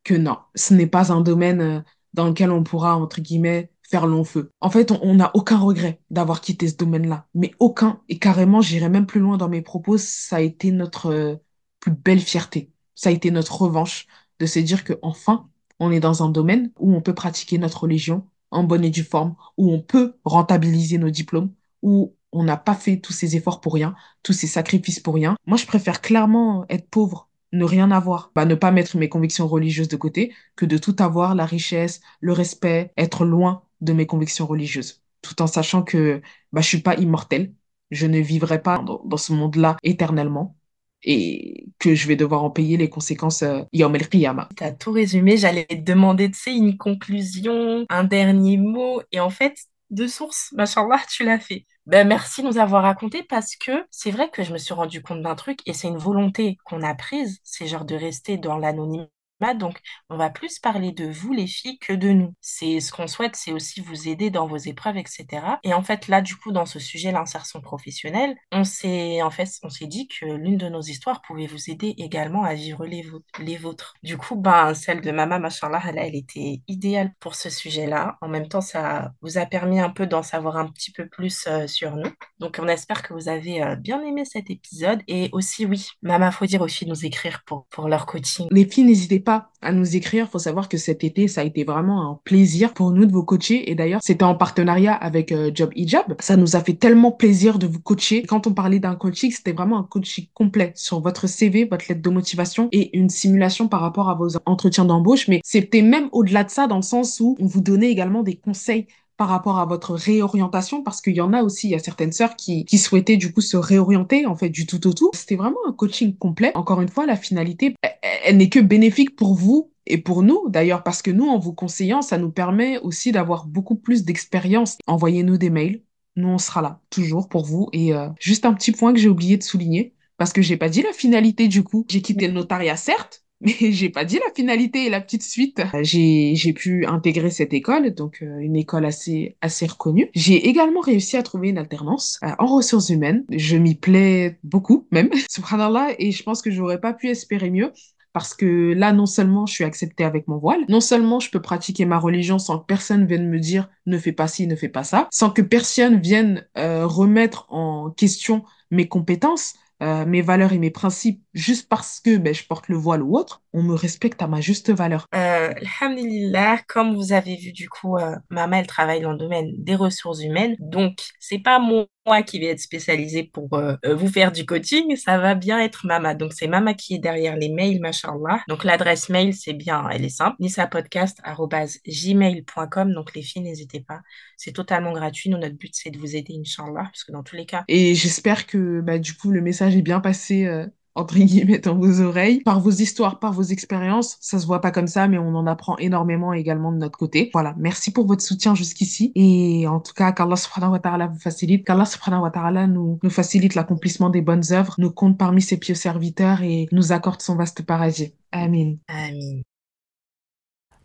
que 0.03 0.13
non, 0.13 0.37
ce 0.55 0.73
n'est 0.73 0.87
pas 0.87 1.11
un 1.11 1.21
domaine 1.21 1.61
euh, 1.61 1.79
dans 2.13 2.27
lequel 2.27 2.51
on 2.51 2.63
pourra, 2.63 2.97
entre 2.97 3.21
guillemets, 3.21 3.71
faire 3.83 4.07
long 4.07 4.23
feu. 4.23 4.51
En 4.61 4.69
fait, 4.69 4.91
on 4.91 5.15
n'a 5.15 5.31
aucun 5.33 5.57
regret 5.57 6.01
d'avoir 6.09 6.41
quitté 6.41 6.67
ce 6.67 6.75
domaine-là, 6.77 7.27
mais 7.33 7.51
aucun. 7.59 8.01
Et 8.09 8.19
carrément, 8.19 8.61
j'irai 8.61 8.89
même 8.89 9.05
plus 9.05 9.19
loin 9.19 9.37
dans 9.37 9.49
mes 9.49 9.61
propos, 9.61 9.97
ça 9.97 10.37
a 10.37 10.41
été 10.41 10.71
notre 10.71 11.07
euh, 11.07 11.35
plus 11.79 11.91
belle 11.91 12.19
fierté. 12.19 12.71
Ça 12.95 13.09
a 13.09 13.13
été 13.13 13.31
notre 13.31 13.61
revanche 13.61 14.07
de 14.39 14.45
se 14.45 14.59
dire 14.59 14.83
que 14.83 14.93
enfin, 15.01 15.49
on 15.79 15.91
est 15.91 15.99
dans 15.99 16.23
un 16.23 16.29
domaine 16.29 16.71
où 16.79 16.93
on 16.95 17.01
peut 17.01 17.15
pratiquer 17.15 17.57
notre 17.57 17.83
religion 17.83 18.27
en 18.51 18.63
bonne 18.63 18.83
et 18.85 18.89
due 18.89 19.03
forme, 19.03 19.35
où 19.57 19.71
on 19.71 19.81
peut 19.81 20.15
rentabiliser 20.25 20.97
nos 20.97 21.09
diplômes, 21.09 21.53
où 21.81 22.15
on 22.31 22.43
n'a 22.43 22.57
pas 22.57 22.75
fait 22.75 22.99
tous 22.99 23.13
ces 23.13 23.35
efforts 23.35 23.61
pour 23.61 23.73
rien, 23.73 23.95
tous 24.23 24.33
ces 24.33 24.47
sacrifices 24.47 24.99
pour 24.99 25.15
rien. 25.15 25.35
Moi, 25.45 25.57
je 25.57 25.65
préfère 25.65 26.01
clairement 26.01 26.65
être 26.69 26.89
pauvre, 26.89 27.29
ne 27.51 27.63
rien 27.63 27.91
avoir, 27.91 28.31
bah, 28.35 28.45
ne 28.45 28.55
pas 28.55 28.71
mettre 28.71 28.97
mes 28.97 29.09
convictions 29.09 29.47
religieuses 29.47 29.87
de 29.87 29.95
côté, 29.95 30.33
que 30.55 30.65
de 30.65 30.77
tout 30.77 30.95
avoir, 30.99 31.35
la 31.35 31.45
richesse, 31.45 32.01
le 32.21 32.33
respect, 32.33 32.93
être 32.97 33.25
loin 33.25 33.63
de 33.81 33.93
mes 33.93 34.05
convictions 34.05 34.45
religieuses, 34.45 35.01
tout 35.21 35.41
en 35.41 35.47
sachant 35.47 35.83
que 35.83 36.21
bah, 36.51 36.61
je 36.61 36.67
suis 36.67 36.81
pas 36.81 36.95
immortel, 36.97 37.53
je 37.91 38.05
ne 38.05 38.19
vivrai 38.19 38.61
pas 38.61 38.79
dans, 38.79 39.01
dans 39.05 39.17
ce 39.17 39.33
monde-là 39.33 39.77
éternellement 39.83 40.58
et 41.03 41.65
que 41.79 41.95
je 41.95 42.07
vais 42.07 42.15
devoir 42.15 42.43
en 42.43 42.49
payer 42.49 42.77
les 42.77 42.89
conséquences 42.89 43.43
euh, 43.43 43.61
Yom 43.73 43.95
El 43.95 44.09
Qiyamah. 44.09 44.49
Tu 44.55 44.63
as 44.63 44.71
tout 44.71 44.91
résumé, 44.91 45.37
j'allais 45.37 45.65
te 45.65 45.75
demander, 45.75 46.29
tu 46.31 46.39
sais, 46.39 46.55
une 46.55 46.77
conclusion, 46.77 47.85
un 47.89 48.03
dernier 48.03 48.57
mot, 48.57 49.01
et 49.11 49.19
en 49.19 49.29
fait, 49.29 49.55
de 49.89 50.07
source, 50.07 50.51
machallah, 50.53 50.99
tu 51.09 51.23
l'as 51.23 51.39
fait. 51.39 51.65
Ben, 51.85 52.07
merci 52.07 52.43
de 52.43 52.47
nous 52.47 52.59
avoir 52.59 52.83
raconté 52.83 53.23
parce 53.23 53.55
que 53.55 53.71
c'est 53.89 54.11
vrai 54.11 54.29
que 54.29 54.43
je 54.43 54.53
me 54.53 54.57
suis 54.59 54.73
rendu 54.73 55.01
compte 55.01 55.23
d'un 55.23 55.35
truc 55.35 55.59
et 55.65 55.73
c'est 55.73 55.87
une 55.87 55.97
volonté 55.97 56.57
qu'on 56.65 56.83
a 56.83 56.93
prise, 56.93 57.39
c'est 57.43 57.65
genre 57.67 57.85
de 57.85 57.95
rester 57.95 58.37
dans 58.37 58.57
l'anonymat 58.57 59.07
donc, 59.53 59.79
on 60.09 60.17
va 60.17 60.29
plus 60.29 60.59
parler 60.59 60.91
de 60.91 61.05
vous, 61.05 61.33
les 61.33 61.47
filles, 61.47 61.79
que 61.79 61.93
de 61.93 62.09
nous. 62.09 62.33
C'est 62.41 62.79
ce 62.79 62.91
qu'on 62.91 63.07
souhaite, 63.07 63.35
c'est 63.35 63.51
aussi 63.51 63.81
vous 63.81 64.07
aider 64.07 64.29
dans 64.29 64.47
vos 64.47 64.57
épreuves, 64.57 64.97
etc. 64.97 65.27
Et 65.63 65.73
en 65.73 65.81
fait, 65.81 66.07
là, 66.07 66.21
du 66.21 66.35
coup, 66.35 66.51
dans 66.51 66.65
ce 66.65 66.79
sujet, 66.79 67.11
l'insertion 67.11 67.61
professionnelle, 67.61 68.35
on 68.51 68.63
s'est, 68.63 69.21
en 69.21 69.31
fait, 69.31 69.49
on 69.63 69.69
s'est 69.69 69.87
dit 69.87 70.07
que 70.07 70.25
l'une 70.25 70.57
de 70.57 70.69
nos 70.69 70.81
histoires 70.81 71.21
pouvait 71.21 71.47
vous 71.47 71.69
aider 71.69 71.95
également 71.97 72.43
à 72.43 72.53
vivre 72.53 72.85
les, 72.85 73.57
vôtres. 73.57 73.95
Du 74.03 74.17
coup, 74.17 74.35
ben, 74.35 74.73
celle 74.73 75.01
de 75.01 75.11
Mama, 75.11 75.39
machallah, 75.39 75.81
elle, 75.87 75.97
elle 75.97 76.15
était 76.15 76.61
idéale 76.67 77.13
pour 77.19 77.35
ce 77.35 77.49
sujet-là. 77.49 78.17
En 78.21 78.27
même 78.27 78.47
temps, 78.47 78.61
ça 78.61 79.11
vous 79.21 79.37
a 79.37 79.45
permis 79.45 79.79
un 79.79 79.89
peu 79.89 80.05
d'en 80.05 80.23
savoir 80.23 80.57
un 80.57 80.67
petit 80.67 80.91
peu 80.91 81.07
plus 81.07 81.45
euh, 81.47 81.67
sur 81.67 81.95
nous. 81.95 82.11
Donc, 82.39 82.57
on 82.61 82.67
espère 82.67 83.03
que 83.03 83.13
vous 83.13 83.29
avez 83.29 83.63
euh, 83.63 83.75
bien 83.75 84.01
aimé 84.01 84.25
cet 84.25 84.49
épisode. 84.49 85.01
Et 85.07 85.29
aussi, 85.31 85.65
oui, 85.65 85.87
Mama, 86.01 86.31
faut 86.31 86.45
dire 86.45 86.59
de 86.59 86.89
nous 86.89 87.05
écrire 87.05 87.41
pour, 87.45 87.65
pour 87.67 87.87
leur 87.87 88.05
coaching. 88.05 88.47
Les 88.51 88.65
filles, 88.65 88.85
n'hésitez 88.85 89.19
pas 89.19 89.28
à 89.61 89.71
nous 89.71 89.95
écrire. 89.95 90.25
Il 90.27 90.31
faut 90.31 90.39
savoir 90.39 90.69
que 90.69 90.77
cet 90.77 91.03
été, 91.03 91.27
ça 91.27 91.41
a 91.41 91.43
été 91.43 91.63
vraiment 91.63 92.09
un 92.09 92.19
plaisir 92.23 92.73
pour 92.73 92.91
nous 92.91 93.05
de 93.05 93.11
vous 93.11 93.23
coacher. 93.23 93.69
Et 93.69 93.75
d'ailleurs, 93.75 94.01
c'était 94.03 94.23
en 94.23 94.35
partenariat 94.35 94.93
avec 94.93 95.31
euh, 95.31 95.51
Job 95.53 95.71
Hijab. 95.75 96.15
Ça 96.19 96.37
nous 96.37 96.55
a 96.55 96.61
fait 96.61 96.73
tellement 96.73 97.11
plaisir 97.11 97.59
de 97.59 97.67
vous 97.67 97.79
coacher. 97.79 98.23
Quand 98.23 98.47
on 98.47 98.53
parlait 98.53 98.79
d'un 98.79 98.95
coaching, 98.95 99.31
c'était 99.31 99.53
vraiment 99.53 99.79
un 99.79 99.83
coaching 99.83 100.27
complet 100.33 100.71
sur 100.75 101.01
votre 101.01 101.27
CV, 101.27 101.65
votre 101.65 101.85
lettre 101.89 102.01
de 102.01 102.09
motivation 102.09 102.69
et 102.71 102.97
une 102.97 103.09
simulation 103.09 103.67
par 103.67 103.81
rapport 103.81 104.09
à 104.09 104.15
vos 104.15 104.29
entretiens 104.45 104.85
d'embauche. 104.85 105.27
Mais 105.27 105.41
c'était 105.43 105.81
même 105.81 106.09
au-delà 106.11 106.43
de 106.43 106.49
ça 106.49 106.67
dans 106.67 106.77
le 106.77 106.81
sens 106.81 107.19
où 107.19 107.35
on 107.39 107.45
vous 107.45 107.61
donnait 107.61 107.91
également 107.91 108.23
des 108.23 108.35
conseils 108.35 108.87
par 109.19 109.27
rapport 109.27 109.59
à 109.59 109.65
votre 109.65 109.95
réorientation 109.95 110.81
parce 110.81 111.01
qu'il 111.01 111.13
y 111.13 111.19
en 111.19 111.33
a 111.33 111.43
aussi, 111.43 111.67
il 111.67 111.71
y 111.71 111.75
a 111.75 111.79
certaines 111.79 112.13
sœurs 112.13 112.37
qui, 112.37 112.63
qui 112.63 112.77
souhaitaient 112.77 113.17
du 113.17 113.33
coup 113.33 113.41
se 113.41 113.57
réorienter 113.57 114.25
en 114.25 114.33
fait 114.37 114.47
du 114.47 114.65
tout 114.65 114.87
au 114.87 114.93
tout. 114.93 115.11
C'était 115.13 115.35
vraiment 115.35 115.57
un 115.67 115.73
coaching 115.73 116.15
complet. 116.15 116.53
Encore 116.55 116.79
une 116.79 116.87
fois, 116.87 117.05
la 117.05 117.17
finalité, 117.17 117.75
elle, 118.01 118.37
n'est 118.37 118.49
que 118.49 118.59
bénéfique 118.59 119.15
pour 119.15 119.35
vous 119.35 119.71
et 119.85 119.97
pour 119.97 120.23
nous 120.23 120.49
d'ailleurs 120.49 120.83
parce 120.83 121.01
que 121.01 121.11
nous, 121.11 121.27
en 121.27 121.39
vous 121.39 121.53
conseillant, 121.53 122.01
ça 122.01 122.17
nous 122.17 122.31
permet 122.31 122.77
aussi 122.79 123.11
d'avoir 123.11 123.45
beaucoup 123.45 123.75
plus 123.75 124.03
d'expérience. 124.03 124.77
Envoyez-nous 124.87 125.37
des 125.37 125.49
mails. 125.49 125.83
Nous, 126.15 126.27
on 126.27 126.37
sera 126.37 126.61
là 126.61 126.81
toujours 126.89 127.29
pour 127.29 127.45
vous. 127.45 127.69
Et 127.73 127.93
euh, 127.93 128.09
juste 128.19 128.45
un 128.45 128.53
petit 128.53 128.71
point 128.71 128.93
que 128.93 128.99
j'ai 128.99 129.09
oublié 129.09 129.37
de 129.37 129.43
souligner 129.43 129.95
parce 130.17 130.33
que 130.33 130.41
j'ai 130.41 130.57
pas 130.57 130.69
dit 130.69 130.81
la 130.81 130.93
finalité 130.93 131.47
du 131.47 131.63
coup. 131.63 131.85
J'ai 131.89 132.01
quitté 132.01 132.27
le 132.27 132.33
notariat 132.33 132.75
certes, 132.75 133.23
mais 133.41 133.71
j'ai 133.71 133.89
pas 133.89 134.03
dit 134.03 134.15
la 134.15 134.33
finalité 134.35 134.85
et 134.85 134.89
la 134.89 134.99
petite 135.01 135.23
suite. 135.23 135.61
J'ai 135.81 136.33
j'ai 136.35 136.53
pu 136.53 136.85
intégrer 136.85 137.29
cette 137.29 137.53
école, 137.53 137.93
donc 137.93 138.19
euh, 138.21 138.39
une 138.39 138.55
école 138.55 138.85
assez 138.85 139.37
assez 139.41 139.65
reconnue. 139.65 140.09
J'ai 140.13 140.47
également 140.47 140.81
réussi 140.81 141.15
à 141.15 141.23
trouver 141.23 141.49
une 141.49 141.57
alternance 141.57 142.19
euh, 142.23 142.31
en 142.39 142.47
ressources 142.47 142.89
humaines. 142.89 143.23
Je 143.29 143.55
m'y 143.57 143.75
plais 143.75 144.39
beaucoup 144.43 144.87
même, 144.91 145.09
subhanallah, 145.29 145.89
et 145.99 146.11
je 146.11 146.23
pense 146.23 146.41
que 146.41 146.51
j'aurais 146.51 146.81
pas 146.81 146.93
pu 146.93 147.07
espérer 147.07 147.49
mieux. 147.49 147.71
Parce 148.11 148.33
que 148.33 148.73
là, 148.73 148.91
non 148.91 149.05
seulement 149.05 149.45
je 149.45 149.53
suis 149.53 149.63
acceptée 149.63 150.03
avec 150.03 150.27
mon 150.27 150.37
voile, 150.37 150.61
non 150.67 150.81
seulement 150.81 151.19
je 151.19 151.29
peux 151.29 151.41
pratiquer 151.41 151.85
ma 151.85 151.99
religion 151.99 152.39
sans 152.39 152.57
que 152.57 152.65
personne 152.65 153.05
vienne 153.05 153.29
me 153.29 153.39
dire 153.39 153.69
ne 153.85 153.99
fais 153.99 154.11
pas 154.11 154.27
ci, 154.27 154.47
ne 154.47 154.55
fais 154.55 154.67
pas 154.67 154.83
ça, 154.83 155.07
sans 155.11 155.29
que 155.29 155.43
personne 155.43 156.01
vienne 156.01 156.45
euh, 156.57 156.87
remettre 156.87 157.45
en 157.49 157.91
question 157.91 158.43
mes 158.71 158.87
compétences, 158.87 159.53
euh, 159.81 160.05
mes 160.05 160.21
valeurs 160.21 160.53
et 160.53 160.59
mes 160.59 160.71
principes 160.71 161.23
juste 161.33 161.69
parce 161.69 161.99
que 161.99 162.17
ben, 162.17 162.33
je 162.33 162.45
porte 162.45 162.67
le 162.67 162.75
voile 162.75 163.01
ou 163.03 163.15
autre, 163.17 163.43
on 163.53 163.63
me 163.63 163.73
respecte 163.73 164.21
à 164.21 164.27
ma 164.27 164.41
juste 164.41 164.71
valeur. 164.71 165.07
Euh, 165.15 165.51
alhamdulillah, 165.81 166.59
comme 166.67 166.93
vous 166.95 167.13
avez 167.13 167.35
vu 167.35 167.51
du 167.51 167.67
coup, 167.69 167.97
euh, 167.97 168.15
maman 168.29 168.57
elle 168.57 168.67
travaille 168.67 169.01
dans 169.01 169.11
le 169.11 169.17
domaine 169.17 169.51
des 169.57 169.73
ressources 169.75 170.21
humaines, 170.21 170.55
donc 170.59 170.99
c'est 171.19 171.39
pas 171.39 171.59
moi 171.59 171.87
qui 172.25 172.39
vais 172.39 172.47
être 172.47 172.59
spécialisée 172.59 173.23
pour 173.23 173.53
euh, 173.53 173.75
euh, 173.85 173.93
vous 173.95 174.07
faire 174.07 174.31
du 174.31 174.43
coaching, 174.45 174.95
ça 174.95 175.19
va 175.19 175.35
bien 175.35 175.59
être 175.59 175.85
Mama. 175.85 176.15
Donc 176.15 176.33
c'est 176.33 176.47
Mama 176.47 176.73
qui 176.73 176.95
est 176.95 176.99
derrière 176.99 177.37
les 177.37 177.49
mails, 177.49 177.79
machallah. 177.79 178.41
Donc 178.47 178.63
l'adresse 178.63 179.09
mail 179.09 179.33
c'est 179.33 179.53
bien, 179.53 179.87
elle 179.89 180.05
est 180.05 180.09
simple, 180.09 180.37
nisapodcast@gmail.com. 180.39 182.93
Donc 182.93 183.13
les 183.15 183.21
filles 183.21 183.43
n'hésitez 183.43 183.81
pas, 183.81 183.99
c'est 184.37 184.53
totalement 184.53 184.93
gratuit. 184.93 185.29
Nous 185.29 185.37
notre 185.37 185.55
but 185.55 185.71
c'est 185.73 185.91
de 185.91 185.99
vous 185.99 186.15
aider, 186.15 186.33
inchallah, 186.39 186.85
parce 186.85 187.03
que 187.03 187.11
dans 187.11 187.21
tous 187.23 187.35
les 187.35 187.45
cas. 187.45 187.63
Et 187.67 187.93
j'espère 187.95 188.47
que 188.47 188.79
bah, 188.81 188.97
du 188.97 189.13
coup 189.13 189.31
le 189.31 189.41
message 189.41 189.75
est 189.75 189.81
bien 189.81 189.99
passé 189.99 190.45
euh, 190.45 190.65
entre 190.99 191.15
guillemets 191.15 191.59
dans 191.59 191.75
vos 191.75 192.01
oreilles, 192.01 192.41
par 192.41 192.59
vos 192.59 192.71
histoires, 192.71 193.19
par 193.19 193.33
vos 193.33 193.43
expériences. 193.43 194.17
Ça 194.19 194.39
se 194.39 194.45
voit 194.45 194.61
pas 194.61 194.71
comme 194.71 194.87
ça, 194.87 195.07
mais 195.07 195.17
on 195.17 195.35
en 195.35 195.47
apprend 195.47 195.77
énormément 195.77 196.33
également 196.33 196.71
de 196.71 196.77
notre 196.77 196.97
côté. 196.97 197.29
Voilà, 197.33 197.55
merci 197.57 197.91
pour 197.91 198.05
votre 198.05 198.21
soutien 198.21 198.55
jusqu'ici. 198.55 199.11
Et 199.15 199.67
en 199.67 199.79
tout 199.79 199.93
cas, 199.93 200.11
qu'Allah 200.11 200.35
subhanahu 200.35 200.71
wa 200.73 200.79
ta'ala 200.79 201.07
vous 201.07 201.19
facilite, 201.19 201.65
qu'Allah 201.65 201.85
subhanahu 201.85 202.21
wa 202.21 202.31
ta'ala 202.31 202.67
nous, 202.67 202.99
nous 203.01 203.09
facilite 203.09 203.55
l'accomplissement 203.55 204.09
des 204.09 204.21
bonnes 204.21 204.51
œuvres, 204.51 204.75
nous 204.77 204.91
compte 204.91 205.17
parmi 205.17 205.41
ses 205.41 205.57
pieux 205.57 205.75
serviteurs 205.75 206.41
et 206.41 206.67
nous 206.71 206.91
accorde 206.91 207.21
son 207.21 207.35
vaste 207.35 207.63
paradis. 207.63 208.13
Amin. 208.31 208.75
Amin. 208.87 209.41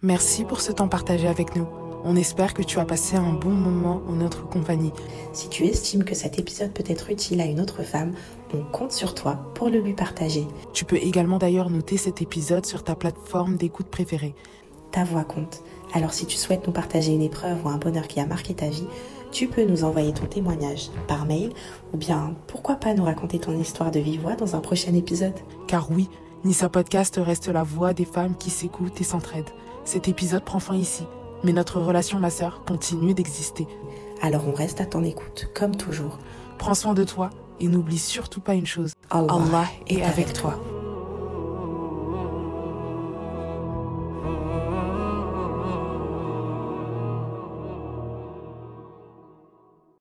Merci 0.03 0.45
pour 0.45 0.61
ce 0.61 0.71
temps 0.71 0.89
partagé 0.89 1.27
avec 1.27 1.57
nous. 1.57 1.67
On 2.07 2.17
espère 2.17 2.53
que 2.53 2.63
tu 2.63 2.79
as 2.79 2.85
passé 2.85 3.17
un 3.17 3.33
bon 3.33 3.53
moment 3.53 4.03
en 4.07 4.13
notre 4.13 4.47
compagnie. 4.47 4.93
Si 5.33 5.49
tu 5.49 5.65
estimes 5.65 6.05
que 6.05 6.15
cet 6.15 6.39
épisode 6.39 6.73
peut 6.73 6.85
être 6.87 7.11
utile 7.11 7.41
à 7.41 7.47
une 7.47 7.61
autre 7.61 7.83
femme, 7.83 8.13
on 8.55 8.65
compte 8.65 8.93
sur 8.93 9.15
toi 9.15 9.39
pour 9.55 9.69
le 9.69 9.81
lui 9.81 9.95
partager. 9.95 10.47
Tu 10.73 10.85
peux 10.85 10.97
également 10.97 11.39
d'ailleurs 11.39 11.71
noter 11.71 11.97
cet 11.97 12.23
épisode 12.23 12.67
sur 12.67 12.85
ta 12.85 12.95
plateforme 12.95 13.57
d'écoute 13.57 13.89
préférée. 13.89 14.35
Ta 14.91 15.05
voix 15.05 15.25
compte. 15.25 15.63
Alors 15.93 16.13
si 16.13 16.27
tu 16.27 16.37
souhaites 16.37 16.67
nous 16.67 16.73
partager 16.73 17.13
une 17.13 17.23
épreuve 17.23 17.65
ou 17.65 17.69
un 17.69 17.79
bonheur 17.79 18.07
qui 18.07 18.21
a 18.21 18.27
marqué 18.27 18.55
ta 18.55 18.69
vie, 18.69 18.87
tu 19.33 19.49
peux 19.49 19.65
nous 19.65 19.83
envoyer 19.83 20.13
ton 20.13 20.27
témoignage 20.27 20.91
par 21.09 21.27
mail 21.27 21.51
ou 21.93 21.97
bien 21.97 22.35
pourquoi 22.47 22.77
pas 22.77 22.95
nous 22.95 23.05
raconter 23.05 23.41
ton 23.41 23.59
histoire 23.59 23.91
de 23.91 23.99
vive 23.99 24.23
voix 24.23 24.37
dans 24.37 24.55
un 24.55 24.61
prochain 24.61 24.95
épisode. 24.95 25.35
Car 25.67 25.91
oui, 25.91 26.09
Nissa 26.45 26.69
Podcast 26.69 27.21
reste 27.23 27.49
la 27.49 27.65
voix 27.65 27.93
des 27.93 28.05
femmes 28.05 28.37
qui 28.37 28.51
s'écoutent 28.51 29.01
et 29.01 29.05
s'entraident. 29.05 29.51
Cet 29.85 30.09
épisode 30.09 30.45
prend 30.45 30.61
fin 30.61 30.77
ici. 30.77 31.05
Mais 31.43 31.53
notre 31.53 31.81
relation, 31.81 32.21
ma 32.21 32.31
sœur, 32.31 32.63
continue 32.65 33.13
d'exister. 33.15 33.67
Alors 34.23 34.47
on 34.49 34.53
reste 34.53 34.81
à 34.81 34.87
ton 34.87 35.03
écoute, 35.03 35.51
comme 35.55 35.77
toujours. 35.77 36.19
Prends 36.59 36.75
soin 36.75 36.95
de 36.95 37.05
toi 37.05 37.31
et 37.61 37.69
n'oublie 37.69 37.99
surtout 37.99 38.41
pas 38.41 38.55
une 38.55 38.67
chose. 38.67 38.93
Allah, 39.11 39.33
Allah 39.33 39.67
est 39.87 40.03
avec 40.03 40.33
toi. 40.33 40.59